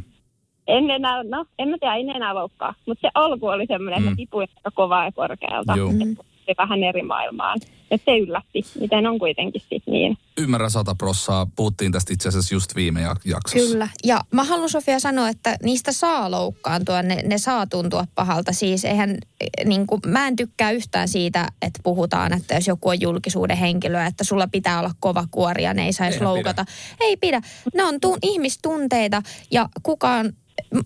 En 0.77 0.89
enää, 0.89 1.23
no 1.23 1.45
en 1.59 1.67
mä 1.69 1.77
tiedä, 1.79 1.95
en 1.95 2.09
enää 2.09 2.35
loukkaa. 2.35 2.73
Mutta 2.85 3.01
se 3.07 3.11
alku 3.13 3.47
oli 3.47 3.65
semmoinen, 3.67 3.97
että 3.99 4.09
Mm. 4.09 4.15
tipuin 4.17 4.47
aika 4.55 4.71
kovaa 4.75 5.05
ja 5.05 5.11
korkealta. 5.11 5.73
Joo. 5.77 5.91
Mm. 5.91 6.15
Se 6.45 6.55
vähän 6.57 6.83
eri 6.83 7.01
maailmaan. 7.03 7.59
Että 7.91 8.11
se 8.11 8.17
yllätti, 8.17 8.61
miten 8.79 9.07
on 9.07 9.19
kuitenkin 9.19 9.61
sit 9.69 9.83
niin. 9.87 10.17
Ymmärrän 10.37 10.71
sata 10.71 10.95
prossaa. 10.95 11.47
Puhuttiin 11.55 11.91
tästä 11.91 12.13
itse 12.13 12.29
asiassa 12.29 12.55
just 12.55 12.75
viime 12.75 12.99
jak- 13.03 13.21
jaksossa. 13.25 13.67
Kyllä. 13.71 13.87
Ja 14.03 14.21
mä 14.31 14.43
haluan 14.43 14.69
Sofia 14.69 14.99
sanoa, 14.99 15.29
että 15.29 15.57
niistä 15.63 15.91
saa 15.91 16.31
loukkaantua, 16.31 17.01
ne, 17.01 17.15
ne 17.25 17.37
saa 17.37 17.67
tuntua 17.67 18.05
pahalta. 18.15 18.51
Siis 18.53 18.85
eihän, 18.85 19.17
niin 19.65 19.87
kuin, 19.87 20.01
mä 20.07 20.27
en 20.27 20.35
tykkää 20.35 20.71
yhtään 20.71 21.07
siitä, 21.07 21.47
että 21.61 21.79
puhutaan, 21.83 22.33
että 22.33 22.55
jos 22.55 22.67
joku 22.67 22.89
on 22.89 23.01
julkisuuden 23.01 23.57
henkilö, 23.57 24.03
että 24.05 24.23
sulla 24.23 24.47
pitää 24.47 24.79
olla 24.79 24.91
kova 24.99 25.25
kuori 25.31 25.63
ja 25.63 25.73
ne 25.73 25.85
ei 25.85 25.93
saisi 25.93 26.17
Eihän 26.17 26.33
loukata. 26.33 26.65
Ei 26.99 27.17
pidä. 27.17 27.41
Ne 27.73 27.83
on 27.83 27.99
tu- 28.01 28.17
ihmistunteita 28.21 29.21
ja 29.51 29.69
kukaan, 29.83 30.33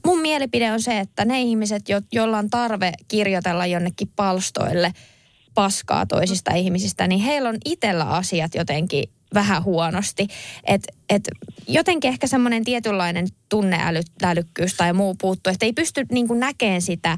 mun 0.05 0.21
mielipide 0.21 0.71
on 0.71 0.81
se, 0.81 0.99
että 0.99 1.25
ne 1.25 1.41
ihmiset, 1.41 1.89
jo, 1.89 2.01
joilla 2.11 2.37
on 2.37 2.49
tarve 2.49 2.91
kirjoitella 3.07 3.65
jonnekin 3.65 4.11
palstoille 4.15 4.93
paskaa 5.53 6.05
toisista 6.05 6.53
ihmisistä, 6.53 7.07
niin 7.07 7.21
heillä 7.21 7.49
on 7.49 7.57
itsellä 7.65 8.03
asiat 8.03 8.55
jotenkin 8.55 9.03
vähän 9.33 9.63
huonosti. 9.63 10.27
Et, 10.63 10.81
et 11.09 11.23
jotenkin 11.67 12.09
ehkä 12.09 12.27
semmoinen 12.27 12.63
tietynlainen 12.63 13.27
tunneälykkyys 13.49 14.73
tai 14.73 14.93
muu 14.93 15.15
puuttuu, 15.21 15.53
että 15.53 15.65
ei 15.65 15.73
pysty 15.73 16.05
niin 16.11 16.27
näkemään 16.39 16.81
sitä 16.81 17.17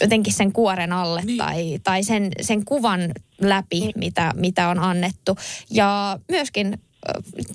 jotenkin 0.00 0.32
sen 0.32 0.52
kuoren 0.52 0.92
alle 0.92 1.22
niin. 1.24 1.38
tai, 1.38 1.78
tai 1.84 2.02
sen, 2.02 2.30
sen 2.40 2.64
kuvan 2.64 3.00
läpi, 3.40 3.90
mitä, 3.96 4.32
mitä 4.36 4.68
on 4.68 4.78
annettu. 4.78 5.36
Ja 5.70 6.18
myöskin 6.28 6.78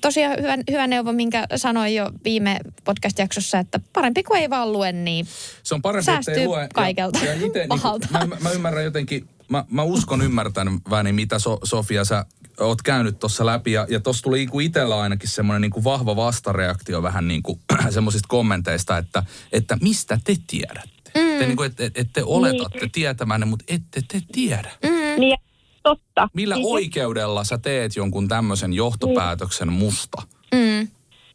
tosiaan 0.02 0.38
hyvä, 0.42 0.58
hyvä 0.72 0.88
neuvo, 0.88 1.12
minkä 1.12 1.48
sanoin 1.56 1.96
jo 1.96 2.12
viime 2.24 2.60
podcast-jaksossa, 2.84 3.60
että 3.60 3.80
parempi 3.94 4.24
kuin 4.24 4.42
ei 4.42 4.50
vaan 4.50 4.74
lue, 4.74 4.92
niin 4.92 5.28
Se 5.64 5.76
on 5.76 5.82
parempi, 5.82 6.12
ettei 6.12 6.48
lue. 6.48 6.70
kaikelta 6.74 7.20
ja, 7.20 7.26
ja 7.26 7.34
ite, 7.34 7.60
niin 7.60 7.82
kuin, 7.82 8.02
mä, 8.12 8.38
mä, 8.40 8.52
ymmärrän 8.52 8.84
jotenkin, 8.84 9.30
mä, 9.50 9.66
mä 9.70 9.84
uskon 9.84 10.22
ymmärtäväni, 10.22 11.14
mitä 11.14 11.40
so, 11.40 11.60
Sofia 11.64 12.06
sä 12.06 12.26
oot 12.60 12.82
käynyt 12.82 13.20
tuossa 13.20 13.46
läpi. 13.46 13.72
Ja, 13.72 13.88
ja 13.90 14.00
tuossa 14.00 14.24
tuli 14.24 14.38
niinku 14.38 14.60
itsellä 14.60 15.02
ainakin 15.02 15.30
semmoinen 15.30 15.62
niinku 15.62 15.84
vahva 15.84 16.16
vastareaktio 16.16 17.04
vähän 17.04 17.28
niin 17.34 17.44
kuin 17.44 17.60
semmoisista 17.90 18.28
kommenteista, 18.28 18.98
että, 18.98 19.24
että 19.52 19.78
mistä 19.82 20.20
te 20.24 20.36
tiedätte? 20.48 21.12
Mm. 21.16 21.40
Te, 21.40 21.46
niinku, 21.46 21.64
et, 21.64 21.80
et, 21.80 21.98
et 21.98 22.10
te 22.14 22.24
oletatte 22.24 22.80
niin. 22.80 22.92
tietämänne, 22.92 23.46
mutta 23.46 23.66
ette 23.68 24.02
te 24.08 24.22
tiedä. 24.32 24.72
Mm. 24.84 25.20
Niin, 25.20 25.38
totta. 25.84 26.28
Millä 26.34 26.56
niin, 26.56 26.74
oikeudella 26.74 27.44
sä 27.44 27.58
teet 27.58 27.96
jonkun 27.96 28.28
tämmöisen 28.28 28.74
johtopäätöksen 28.74 29.68
niin. 29.68 29.80
musta? 29.80 30.22
Mm. 30.56 30.88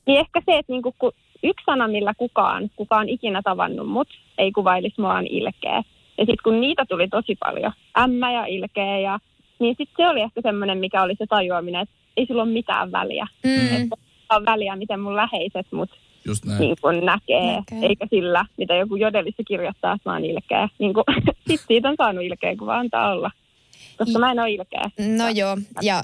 Niin 0.06 0.18
ehkä 0.20 0.42
se, 0.46 0.58
että 0.58 0.72
niinku, 0.72 0.94
kun 0.98 1.12
yksi 1.42 1.64
sana, 1.66 1.88
millä 1.88 2.14
kukaan, 2.14 2.70
kukaan 2.76 3.08
ikinä 3.08 3.42
tavannut 3.44 3.88
mut, 3.88 4.08
ei 4.38 4.52
kuvailisi 4.52 5.00
mua 5.00 5.20
ilkeä. 5.30 5.82
Ja 6.18 6.24
sitten 6.24 6.42
kun 6.44 6.60
niitä 6.60 6.84
tuli 6.88 7.08
tosi 7.08 7.36
paljon, 7.44 7.72
ämmä 7.98 8.32
ja 8.32 8.46
ilkeä, 8.46 8.98
ja, 8.98 9.18
niin 9.58 9.74
sitten 9.78 10.04
se 10.04 10.10
oli 10.10 10.20
ehkä 10.20 10.40
semmoinen, 10.42 10.78
mikä 10.78 11.02
oli 11.02 11.14
se 11.18 11.26
tajuaminen, 11.26 11.80
että 11.80 11.94
ei 12.16 12.26
sillä 12.26 12.42
ole 12.42 12.52
mitään 12.52 12.92
väliä. 12.92 13.26
Mm. 13.44 13.76
Että 13.76 13.96
on 14.30 14.44
väliä, 14.44 14.76
miten 14.76 15.00
mun 15.00 15.16
läheiset 15.16 15.66
mut 15.72 15.90
Just 16.24 16.44
näin. 16.44 16.60
Niin 16.60 16.76
kun 16.80 17.04
näkee, 17.04 17.56
näkee, 17.56 17.88
eikä 17.88 18.06
sillä, 18.10 18.44
mitä 18.56 18.74
joku 18.74 18.96
jodelissa 18.96 19.42
kirjoittaa, 19.48 19.92
että 19.92 20.10
mä 20.10 20.14
oon 20.14 20.24
ilkeä. 20.24 20.68
Niin 20.78 20.92
sitten 21.48 21.66
siitä 21.68 21.88
on 21.88 21.94
saanut 21.98 22.24
ilkeä, 22.24 22.56
kun 22.56 22.66
vaan 22.66 22.80
antaa 22.80 23.12
olla 23.12 23.30
koska 23.98 24.18
mä 24.18 24.30
en 24.30 24.40
ole 24.40 24.50
ilkeä. 24.50 24.90
No 25.16 25.28
joo, 25.28 25.56
ja 25.82 26.02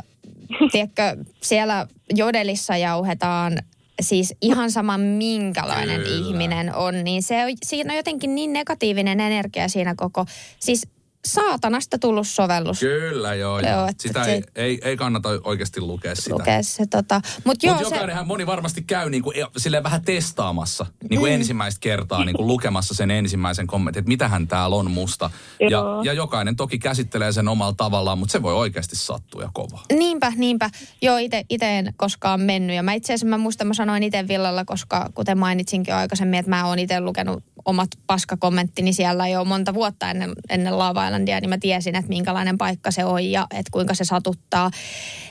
tiedätkö, 0.72 1.24
siellä 1.42 1.86
jodelissa 2.14 2.76
jauhetaan 2.76 3.59
siis 4.01 4.34
ihan 4.40 4.70
sama 4.70 4.99
minkälainen 4.99 6.01
Kyllä. 6.01 6.28
ihminen 6.28 6.74
on, 6.74 7.05
niin 7.05 7.22
se 7.22 7.45
on, 7.45 7.51
siinä 7.62 7.92
on 7.92 7.97
jotenkin 7.97 8.34
niin 8.34 8.53
negatiivinen 8.53 9.20
energia 9.20 9.68
siinä 9.68 9.95
koko, 9.95 10.26
siis 10.59 10.86
saatanasta 11.25 11.99
tullut 11.99 12.29
sovellus. 12.29 12.81
Kyllä, 12.81 13.35
joo. 13.35 13.61
joo 13.61 13.89
sitä 13.99 14.25
ei, 14.25 14.43
ei, 14.55 14.79
ei, 14.83 14.97
kannata 14.97 15.29
oikeasti 15.45 15.81
lukea 15.81 16.14
sitä. 16.14 16.31
Lukea 16.31 16.62
se, 16.62 16.87
tota. 16.87 17.20
Mut 17.45 17.59
Mut 17.66 17.89
se... 17.89 18.25
moni 18.25 18.47
varmasti 18.47 18.83
käy 18.83 19.11
niinku, 19.11 19.33
silleen 19.57 19.83
vähän 19.83 20.03
testaamassa 20.03 20.87
niin 21.11 21.20
kuin 21.20 21.33
mm. 21.33 21.35
ensimmäistä 21.35 21.81
kertaa 21.81 22.25
niin 22.25 22.37
kuin 22.37 22.47
lukemassa 22.47 22.95
sen 22.95 23.11
ensimmäisen 23.11 23.66
kommentin, 23.66 24.01
että 24.01 24.09
mitähän 24.09 24.49
täällä 24.49 24.77
on 24.77 24.91
musta. 24.91 25.31
Ja, 25.70 25.83
ja 26.05 26.12
jokainen 26.12 26.57
toki 26.57 26.79
käsittelee 26.79 27.33
sen 27.33 27.49
omalla 27.49 27.75
tavallaan, 27.77 28.18
mutta 28.18 28.33
se 28.33 28.43
voi 28.43 28.55
oikeasti 28.55 28.97
sattua 28.97 29.43
ja 29.43 29.51
kova. 29.53 29.81
Niinpä, 29.93 30.33
niinpä. 30.37 30.70
Joo, 31.03 31.16
itse 31.49 31.79
en 31.79 31.95
koskaan 31.97 32.41
mennyt. 32.41 32.77
Ja 32.77 32.83
mä 32.83 32.93
itse 32.93 33.12
asiassa 33.12 33.27
mä 33.27 33.39
muistan, 33.39 33.66
mä 33.66 33.75
sanoin 33.75 34.03
itse 34.03 34.29
Villalla, 34.29 34.64
koska 34.64 35.11
kuten 35.14 35.39
mainitsinkin 35.39 35.93
jo 35.93 35.99
aikaisemmin, 35.99 36.39
että 36.39 36.51
mä 36.51 36.66
oon 36.66 36.79
itse 36.79 37.01
lukenut 37.01 37.45
omat 37.65 37.89
paskakommenttini 38.07 38.93
siellä 38.93 39.29
jo 39.29 39.45
monta 39.45 39.75
vuotta 39.75 40.11
ennen, 40.11 40.33
ennen 40.49 40.79
Lava 40.79 41.07
Islandia, 41.07 41.41
niin 41.41 41.49
mä 41.49 41.59
tiesin, 41.59 41.97
että 41.97 42.09
minkälainen 42.09 42.59
paikka 42.59 42.91
se 42.91 43.05
on 43.05 43.25
ja 43.25 43.47
että 43.51 43.71
kuinka 43.71 43.95
se 43.95 44.05
satuttaa. 44.05 44.71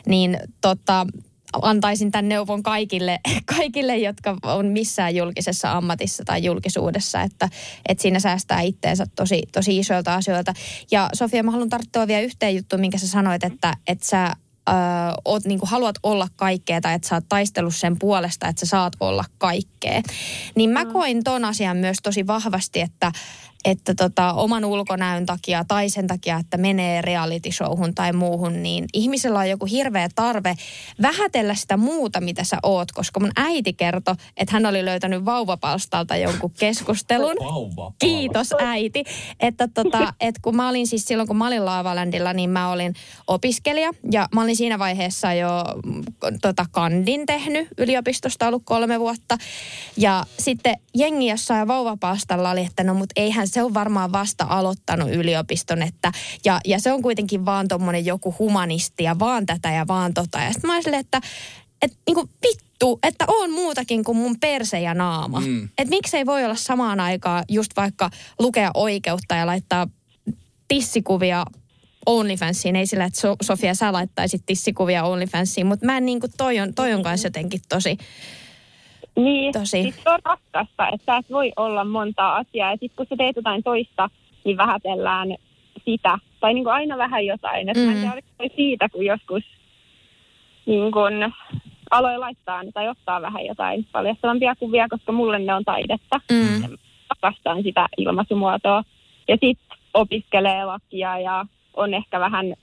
Niin 0.08 0.38
tota, 0.62 1.06
antaisin 1.62 2.12
tämän 2.12 2.30
neuvon 2.30 2.64
kaikille, 2.64 3.20
kaikille, 3.58 3.98
jotka 3.98 4.38
on 4.44 4.66
missään 4.66 5.16
julkisessa 5.16 5.72
ammatissa 5.72 6.24
tai 6.26 6.44
julkisuudessa, 6.44 7.22
että, 7.22 7.50
että 7.90 8.02
siinä 8.02 8.20
säästää 8.20 8.62
itteensä 8.62 9.06
tosi, 9.16 9.44
tosi 9.52 9.80
isoilta 9.80 10.16
asioilta. 10.16 10.54
Ja 10.92 11.10
Sofia, 11.14 11.44
mä 11.44 11.52
haluan 11.52 11.70
tarttua 11.70 12.08
vielä 12.08 12.22
yhteen 12.22 12.56
juttuun, 12.56 12.80
minkä 12.80 12.98
sä 12.98 13.08
sanoit, 13.08 13.44
että, 13.44 13.74
että 13.88 14.06
sä 14.06 14.34
ö, 14.70 14.74
oot, 15.26 15.46
niin 15.46 15.60
kuin 15.60 15.70
haluat 15.70 15.96
olla 16.04 16.28
kaikkea 16.36 16.82
tai 16.82 16.94
että 16.94 17.08
sä 17.08 17.16
oot 17.16 17.26
taistellut 17.30 17.76
sen 17.76 18.00
puolesta, 18.00 18.48
että 18.48 18.60
sä 18.60 18.70
saat 18.70 18.94
olla 19.00 19.26
kaikkea. 19.38 20.02
Niin 20.56 20.70
mä 20.70 20.84
mm. 20.84 20.92
koin 20.92 21.24
ton 21.24 21.46
asian 21.46 21.78
myös 21.78 21.98
tosi 22.04 22.28
vahvasti, 22.28 22.82
että 22.82 23.12
että 23.66 23.96
tota, 23.96 24.34
oman 24.34 24.66
ulkonäön 24.66 25.26
takia 25.26 25.66
tai 25.68 25.90
sen 25.90 26.08
takia, 26.08 26.38
että 26.38 26.58
menee 26.58 27.02
reality 27.02 27.52
showhun 27.52 27.96
tai 27.96 28.14
muuhun, 28.14 28.64
niin 28.64 28.86
ihmisellä 28.94 29.40
on 29.40 29.50
joku 29.50 29.66
hirveä 29.66 30.10
tarve 30.16 30.56
vähätellä 31.02 31.56
sitä 31.56 31.78
muuta, 31.78 32.22
mitä 32.22 32.44
sä 32.44 32.58
oot. 32.64 32.92
Koska 32.92 33.20
mun 33.20 33.32
äiti 33.36 33.74
kertoi, 33.74 34.16
että 34.38 34.54
hän 34.54 34.66
oli 34.66 34.86
löytänyt 34.86 35.26
vauvapalstalta 35.26 36.16
jonkun 36.16 36.52
keskustelun. 36.60 37.36
Kiitos 38.00 38.50
äiti. 38.60 39.04
Että 39.40 39.68
tota, 39.68 40.14
et 40.20 40.36
kun 40.42 40.56
mä 40.56 40.70
olin 40.70 40.88
siis 40.88 41.06
silloin, 41.06 41.28
kun 41.28 41.38
mä 41.38 41.48
olin 41.48 41.66
Laavalandilla, 41.66 42.34
niin 42.34 42.50
mä 42.50 42.70
olin 42.70 42.94
opiskelija. 43.28 43.92
Ja 44.12 44.28
mä 44.36 44.42
olin 44.42 44.56
siinä 44.56 44.80
vaiheessa 44.80 45.34
jo 45.34 45.50
tota, 46.42 46.66
kandin 46.72 47.26
tehnyt 47.26 47.68
yliopistosta 47.78 48.48
ollut 48.48 48.64
kolme 48.66 49.00
vuotta. 49.00 49.38
Ja 49.98 50.26
sitten 50.40 50.78
jengi 50.96 51.28
jossain 51.28 51.68
vauvapalstalla 51.68 52.52
oli, 52.52 52.62
että 52.62 52.84
no 52.84 52.94
mut 52.94 53.10
eihän 53.16 53.48
se 53.54 53.64
on 53.64 53.74
varmaan 53.74 54.12
vasta 54.12 54.46
aloittanut 54.50 55.10
yliopiston, 55.12 55.82
että, 55.82 56.12
ja, 56.46 56.60
ja 56.66 56.80
se 56.80 56.92
on 56.92 57.02
kuitenkin 57.02 57.46
vaan 57.46 57.68
tuommoinen 57.68 58.06
joku 58.06 58.36
humanisti 58.40 59.04
ja 59.04 59.20
vaan 59.20 59.46
tätä 59.46 59.72
ja 59.72 59.88
vaan 59.88 60.14
tota. 60.14 60.40
Ja 60.40 60.54
sitten 60.54 60.68
mä 60.68 60.76
olin 60.76 60.94
että 60.94 61.22
että 61.82 61.98
niinku 62.08 62.30
vittu, 62.48 63.00
että 63.04 63.26
on 63.28 63.52
muutakin 63.52 64.04
kuin 64.04 64.18
mun 64.18 64.40
perse 64.40 64.80
ja 64.80 64.94
naama. 64.94 65.40
Mm. 65.40 65.64
Että 65.64 65.90
miksei 65.90 66.26
voi 66.26 66.46
olla 66.46 66.56
samaan 66.56 67.00
aikaan 67.00 67.44
just 67.50 67.72
vaikka 67.78 68.10
lukea 68.40 68.72
oikeutta 68.74 69.36
ja 69.36 69.46
laittaa 69.46 69.88
tissikuvia 70.68 71.46
OnlyFansiin. 72.06 72.76
Ei 72.76 72.88
sillä, 72.88 73.06
että 73.06 73.22
Sofia 73.42 73.76
sä 73.76 73.94
laittaisit 73.94 74.44
tissikuvia 74.46 75.04
OnlyFansiin, 75.04 75.68
mutta 75.68 75.86
mä 75.86 75.98
en 75.98 76.06
niinku, 76.06 76.28
toi 76.38 76.60
on, 76.60 76.74
toi 76.74 76.94
on 76.94 77.04
kanssa 77.04 77.28
jotenkin 77.28 77.62
tosi, 77.70 77.98
niin, 79.16 79.54
Tosi. 79.54 79.66
Siis 79.66 80.04
se 80.04 80.10
on 80.10 80.20
raskasta, 80.26 80.90
että 80.90 81.06
sä 81.06 81.18
et 81.18 81.32
voi 81.32 81.52
olla 81.56 81.86
montaa 81.86 82.36
asiaa. 82.36 82.72
Ja 82.72 82.78
sitten 82.78 82.96
kun 82.96 83.06
sä 83.10 83.16
teet 83.18 83.36
jotain 83.36 83.64
toista, 83.64 84.10
niin 84.44 84.58
vähätellään 84.58 85.36
sitä. 85.86 86.18
Tai 86.40 86.54
niin 86.54 86.64
kuin 86.64 86.74
aina 86.74 86.98
vähän 86.98 87.26
jotain. 87.26 87.70
Että 87.70 87.80
mm. 87.80 87.86
mä 87.86 87.92
en 87.92 87.98
mm. 87.98 88.24
tiedä, 88.38 88.56
siitä, 88.56 88.90
kun 88.90 89.06
joskus 89.06 89.44
niin 90.66 90.92
kuin 90.92 91.34
aloin 91.92 92.20
laittaa 92.20 92.62
tai 92.74 92.90
ottaa 92.90 93.22
vähän 93.22 93.46
jotain 93.46 93.88
paljastavampia 93.92 94.56
kuvia, 94.56 94.90
koska 94.90 95.12
mulle 95.12 95.40
ne 95.40 95.54
on 95.54 95.66
taidetta. 95.66 96.22
Mm. 96.32 96.78
Rakastan 97.10 97.64
sitä 97.64 97.88
ilmaisumuotoa. 97.98 98.84
Ja 99.28 99.38
sitten 99.42 99.78
opiskelee 99.94 100.66
lakia 100.66 101.20
ja 101.20 101.46
on 101.74 101.94
ehkä 101.94 102.20
vähän 102.20 102.54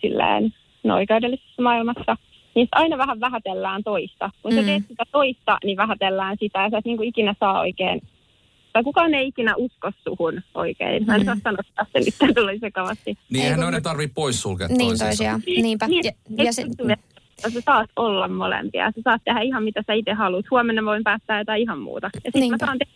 silleen 0.00 0.54
no, 0.84 0.94
oikeudellisessa 0.94 1.62
maailmassa– 1.62 2.16
niin 2.54 2.68
aina 2.72 2.98
vähän 2.98 3.20
vähätellään 3.20 3.84
toista. 3.84 4.30
Kun 4.42 4.52
mm. 4.52 4.58
sä 4.58 4.64
teet 4.66 4.82
sitä 4.88 5.04
toista, 5.12 5.58
niin 5.64 5.76
vähätellään 5.76 6.36
sitä 6.40 6.62
ja 6.62 6.70
sä 6.70 6.78
et 6.78 6.84
niin 6.84 6.96
kuin 6.96 7.08
ikinä 7.08 7.34
saa 7.40 7.60
oikein 7.60 8.00
tai 8.72 8.84
kukaan 8.84 9.14
ei 9.14 9.28
ikinä 9.28 9.54
usko 9.56 9.90
suhun 10.04 10.42
oikein. 10.54 11.06
Mä 11.06 11.14
en 11.14 11.20
mm. 11.20 11.26
saa 11.26 11.36
sanoa 11.44 11.86
se 11.92 11.98
nyt, 11.98 12.34
tuli 12.34 12.58
sekavasti. 12.58 13.18
Niin 13.30 13.44
eihän 13.44 13.60
noiden 13.60 13.82
tarvii 13.82 14.08
poissulkea 14.08 14.68
niin 14.68 14.78
toisiinsa. 14.78 15.04
Toisia. 15.04 15.40
Niinpä. 15.62 15.86
Niin, 15.88 16.04
ja, 16.04 16.44
ja 16.44 16.52
se, 16.52 16.66
sä 17.42 17.60
saat 17.64 17.90
olla 17.96 18.28
molempia. 18.28 18.92
Sä 18.96 19.00
saat 19.04 19.22
tehdä 19.24 19.40
ihan 19.40 19.64
mitä 19.64 19.82
sä 19.86 19.92
itse 19.92 20.12
haluat. 20.12 20.50
Huomenna 20.50 20.84
voin 20.84 21.04
päättää 21.04 21.38
jotain 21.38 21.62
ihan 21.62 21.78
muuta. 21.78 22.10
Ja 22.14 22.30
sitten 22.34 22.50
mä 22.50 22.56
saan 22.58 22.78
tehdä. 22.78 22.92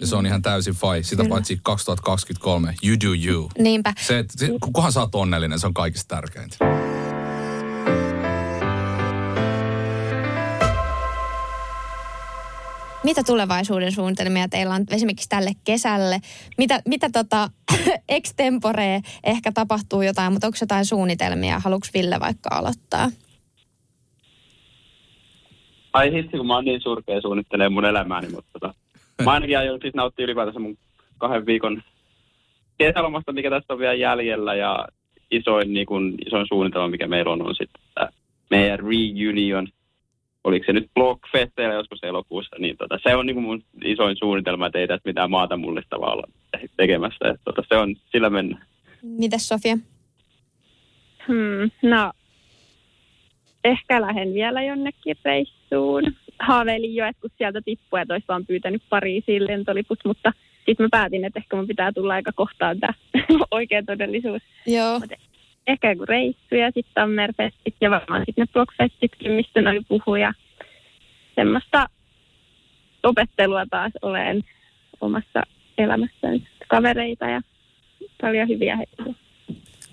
Ja 0.00 0.06
se 0.06 0.16
on 0.16 0.26
ihan 0.26 0.42
täysin 0.42 0.74
fai. 0.74 1.02
Sitä 1.02 1.22
Kyllä. 1.22 1.34
paitsi 1.34 1.58
2023. 1.62 2.74
You 2.86 2.96
do 3.04 3.30
you. 3.30 3.50
Niinpä. 3.58 3.92
Se, 3.98 4.24
se, 4.28 4.48
kunhan 4.74 4.92
sä 4.92 5.00
oot 5.00 5.14
onnellinen, 5.14 5.58
se 5.58 5.66
on 5.66 5.74
kaikista 5.74 6.16
tärkeintä. 6.16 6.56
Mitä 13.06 13.22
tulevaisuuden 13.26 13.92
suunnitelmia 13.92 14.48
teillä 14.48 14.74
on 14.74 14.84
esimerkiksi 14.90 15.28
tälle 15.28 15.50
kesälle? 15.64 16.18
Mitä, 16.58 16.80
mitä 16.88 17.08
tota, 17.12 17.48
extempore 18.16 19.00
ehkä 19.24 19.52
tapahtuu 19.52 20.02
jotain, 20.02 20.32
mutta 20.32 20.46
onko 20.46 20.58
jotain 20.60 20.84
suunnitelmia? 20.84 21.58
Haluatko 21.58 21.88
Ville 21.94 22.20
vaikka 22.20 22.48
aloittaa? 22.52 23.08
Ai 25.92 26.12
hitsi, 26.12 26.36
kun 26.36 26.46
mä 26.46 26.54
oon 26.54 26.64
niin 26.64 26.80
surkea 26.80 27.20
suunnittelee 27.20 27.68
mun 27.68 27.84
elämääni, 27.84 28.28
mutta 28.28 28.50
tota, 28.52 28.74
mä 29.24 29.32
ainakin 29.32 29.58
aion 29.58 29.78
siis 29.82 29.94
nauttia 29.94 30.24
ylipäätänsä 30.24 30.60
mun 30.60 30.76
kahden 31.18 31.46
viikon 31.46 31.82
kesälomasta, 32.78 33.32
mikä 33.32 33.50
tässä 33.50 33.72
on 33.72 33.78
vielä 33.78 33.94
jäljellä 33.94 34.54
ja 34.54 34.88
isoin, 35.30 35.72
niin 35.72 35.86
kun, 35.86 36.14
isoin 36.26 36.46
suunnitelma, 36.48 36.88
mikä 36.88 37.06
meillä 37.06 37.32
on, 37.32 37.42
on 37.42 37.54
sitten 37.54 38.08
meidän 38.50 38.78
reunion 38.78 39.68
oliko 40.46 40.66
se 40.66 40.72
nyt 40.72 40.90
Blockfesteillä 40.94 41.74
joskus 41.74 41.98
elokuussa, 42.02 42.56
niin 42.58 42.76
tota, 42.76 42.98
se 43.02 43.16
on 43.16 43.26
niin 43.26 43.34
kuin 43.34 43.44
mun 43.44 43.62
isoin 43.84 44.16
suunnitelma, 44.16 44.66
että 44.66 44.78
ei 44.78 44.88
tässä 44.88 45.08
mitään 45.08 45.30
maata 45.30 45.56
mullistavaa 45.56 46.12
olla 46.12 46.28
tekemässä. 46.76 47.28
Että 47.28 47.40
tota, 47.44 47.62
se 47.68 47.76
on, 47.76 47.96
sillä 48.12 48.30
mennä. 48.30 48.66
Mitäs 49.02 49.48
Sofia? 49.48 49.76
Hmm, 51.28 51.70
no, 51.82 52.12
ehkä 53.64 54.00
lähden 54.00 54.34
vielä 54.34 54.62
jonnekin 54.62 55.16
reissuun. 55.24 56.02
Haaveilin 56.40 56.94
jo, 56.94 57.06
että 57.06 57.20
kun 57.20 57.30
sieltä 57.38 57.60
tippuu, 57.64 57.96
että 57.96 58.14
olisi 58.14 58.28
vaan 58.28 58.46
pyytänyt 58.46 58.82
Pariisiin 58.88 59.46
lentoliput, 59.46 59.98
mutta 60.04 60.32
sitten 60.66 60.84
mä 60.84 60.88
päätin, 60.90 61.24
että 61.24 61.38
ehkä 61.38 61.56
mun 61.56 61.66
pitää 61.66 61.92
tulla 61.92 62.14
aika 62.14 62.32
kohtaan 62.34 62.80
tämä 62.80 62.94
oikea 63.50 63.82
todellisuus. 63.82 64.42
Joo. 64.66 64.96
Ehkä 64.96 65.16
joku 65.66 66.04
reissu 66.06 66.54
ja 66.54 66.66
sitten 66.66 66.94
Tammerfestit 66.94 67.74
ja 67.80 67.90
varmaan 67.90 68.22
sitten 68.26 68.42
ne 68.42 68.52
blogfestitkin, 68.52 69.32
mistä 69.32 69.62
noi 69.62 69.80
puhuu 69.88 70.16
ja 70.16 70.32
semmoista 71.34 71.86
opettelua 73.02 73.66
taas 73.70 73.92
olen 74.02 74.44
omassa 75.00 75.42
elämässäni. 75.78 76.48
Kavereita 76.68 77.26
ja 77.26 77.40
paljon 78.20 78.48
hyviä 78.48 78.76
hetkiä. 78.76 79.14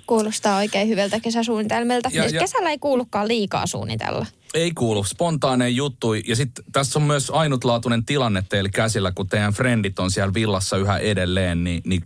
Kuulostaa 0.07 0.57
oikein 0.57 0.87
hyvältä 0.87 1.19
kesäsuunnitelmilta. 1.19 2.09
Ja- 2.13 2.23
Ja, 2.23 2.29
ja- 2.33 2.39
Kesällä 2.39 2.69
ei 2.69 2.77
kuulukaan 2.77 3.27
liikaa 3.27 3.67
suunnitella. 3.67 4.25
Ei 4.53 4.71
kuulu, 4.71 5.03
spontaaneja 5.03 5.69
juttu. 5.69 6.13
Ja 6.13 6.35
sitten 6.35 6.65
tässä 6.71 6.99
on 6.99 7.03
myös 7.03 7.29
ainutlaatuinen 7.29 8.05
tilanne 8.05 8.43
teillä 8.49 8.69
käsillä, 8.69 9.11
kun 9.11 9.27
teidän 9.29 9.53
frendit 9.53 9.99
on 9.99 10.11
siellä 10.11 10.33
villassa 10.33 10.77
yhä 10.77 10.97
edelleen, 10.97 11.63
niin, 11.63 11.81
niin 11.85 12.03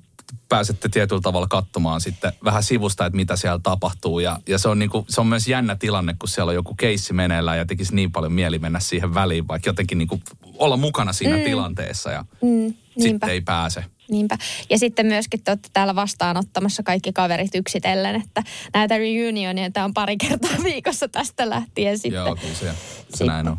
pääsette 0.50 0.90
tietyllä 0.90 1.22
tavalla 1.22 1.48
katsomaan 1.48 2.02
sitten 2.02 2.34
vähän 2.44 2.64
sivusta, 2.64 3.06
että 3.06 3.16
mitä 3.18 3.36
siellä 3.36 3.60
tapahtuu. 3.64 4.20
Ja, 4.20 4.40
ja 4.48 4.58
se, 4.58 4.70
on 4.70 4.80
niinku, 4.80 5.06
se 5.10 5.22
on 5.22 5.28
myös 5.28 5.48
jännä 5.48 5.76
tilanne, 5.76 6.16
kun 6.20 6.30
siellä 6.30 6.50
on 6.50 6.56
joku 6.56 6.76
keissi 6.76 7.14
meneillään 7.14 7.58
ja 7.58 7.66
tekisi 7.66 7.96
niin 7.96 8.12
paljon 8.12 8.32
mieli 8.32 8.60
mennä 8.60 8.80
siihen 8.80 9.14
väliin, 9.14 9.48
vaikka 9.48 9.70
jotenkin 9.70 9.98
niinku 9.98 10.22
olla 10.58 10.78
mukana 10.78 11.14
siinä 11.14 11.38
mm. 11.38 11.44
tilanteessa 11.44 12.12
ja 12.12 12.26
Mm, 12.42 12.74
sitten 13.00 13.30
ei 13.30 13.42
pääse. 13.42 13.86
niinpä. 14.10 14.38
Ja 14.70 14.78
sitten 14.80 15.06
myöskin 15.06 15.44
te 15.44 15.52
olette 15.52 15.70
täällä 15.74 15.96
vastaanottamassa 15.96 16.84
kaikki 16.84 17.14
kaverit 17.14 17.56
yksitellen, 17.56 18.16
että 18.16 18.44
näitä 18.74 18.98
reunionia 18.98 19.70
on 19.84 19.94
pari 19.94 20.18
kertaa 20.18 20.64
viikossa 20.64 21.08
tästä 21.08 21.50
lähtien 21.50 21.98
sitten. 21.98 22.14
Joo, 22.14 22.36
kyllä 22.36 22.54
se, 22.54 22.60
se 22.60 22.74
Sitten. 23.10 23.28
näin 23.28 23.48
on. 23.48 23.58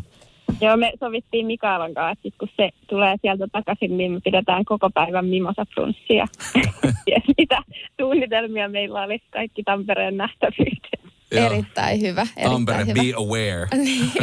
Joo, 0.61 0.77
me 0.77 0.91
sovittiin 0.99 1.45
Mikaelan 1.45 1.93
kanssa, 1.93 2.11
että 2.11 2.23
sit 2.23 2.35
kun 2.39 2.49
se 2.57 2.69
tulee 2.89 3.15
sieltä 3.21 3.47
takaisin, 3.51 3.97
niin 3.97 4.11
me 4.11 4.19
pidetään 4.23 4.65
koko 4.65 4.89
päivän 4.89 5.25
mimosa-brunssia. 5.25 6.27
ja 7.11 7.21
mitä 7.37 7.61
suunnitelmia 8.01 8.69
meillä 8.69 9.01
oli 9.01 9.19
kaikki 9.31 9.63
Tampereen 9.63 10.17
nähtävyyteen. 10.17 10.99
Joo. 11.31 11.45
Erittäin 11.45 12.01
hyvä. 12.01 12.21
Erittäin 12.21 12.51
Tampere, 12.51 12.85
hyvä. 12.85 12.93
be 12.93 13.13
aware. 13.17 13.67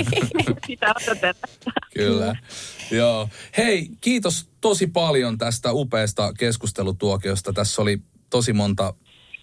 Sitä 0.66 0.94
odotetaan. 1.02 1.74
Kyllä. 1.94 2.36
Joo. 2.90 3.28
Hei, 3.56 3.88
kiitos 4.00 4.50
tosi 4.60 4.86
paljon 4.86 5.38
tästä 5.38 5.72
upeasta 5.72 6.32
keskustelutuokiosta. 6.38 7.52
Tässä 7.52 7.82
oli 7.82 7.98
tosi 8.30 8.52
monta 8.52 8.94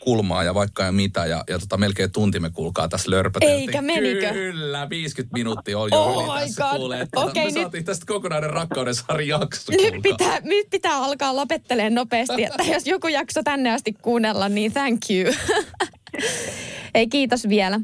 kulmaa 0.03 0.43
ja 0.43 0.53
vaikka 0.53 0.83
ja 0.83 0.91
mitä. 0.91 1.25
Ja, 1.25 1.43
ja 1.49 1.59
tota, 1.59 1.77
melkein 1.77 2.11
tuntimme 2.11 2.49
kuulkaa 2.49 2.87
tässä 2.87 3.11
lörpöteltiin. 3.11 3.59
Eikä 3.59 3.81
menikö? 3.81 4.29
Kyllä, 4.33 4.89
50 4.89 5.33
minuuttia 5.37 5.79
on 5.79 5.89
jo 5.91 5.97
Oh 6.03 6.23
yli 6.23 6.33
my 6.33 6.39
tässä 6.39 6.63
God. 6.63 6.77
kuulee. 6.77 7.07
Tota, 7.13 7.25
Okei, 7.27 7.43
me 7.45 7.51
nyt- 7.51 7.61
saatiin 7.61 7.85
tästä 7.85 8.05
kokonainen 8.05 8.49
rakkauden 8.49 8.93
jakso. 9.27 9.71
Nyt 9.71 9.81
kuulkaa. 9.81 10.01
pitää, 10.01 10.39
nyt 10.43 10.67
pitää 10.69 10.97
alkaa 10.97 11.35
lopettelemaan 11.35 11.93
nopeasti, 11.95 12.43
että 12.43 12.63
jos 12.63 12.87
joku 12.87 13.07
jakso 13.07 13.43
tänne 13.43 13.71
asti 13.71 13.93
kuunnella, 14.01 14.49
niin 14.49 14.73
thank 14.73 15.01
you. 15.09 15.33
Ei 16.95 17.07
kiitos 17.07 17.49
vielä. 17.49 17.79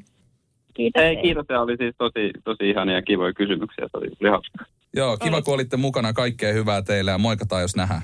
Kiitos. 0.74 1.03
Ei, 1.03 1.17
kiitos. 1.22 1.45
Se 1.47 1.57
oli 1.57 1.78
siis 1.78 1.95
tosi, 1.97 2.32
tosi 2.43 2.70
ihania 2.70 2.95
ja 2.95 3.01
kivoja 3.01 3.34
kysymyksiä. 3.34 3.86
Se 3.91 3.97
oli, 3.97 4.07
oli. 4.07 4.67
Joo, 4.95 5.17
kiva 5.17 5.41
kun 5.41 5.53
olitte 5.53 5.78
mukana. 5.78 6.13
Kaikkea 6.13 6.53
hyvää 6.53 6.82
teille 6.82 7.11
ja 7.11 7.17
moikataan 7.17 7.61
jos 7.61 7.76
nähdään. 7.76 8.01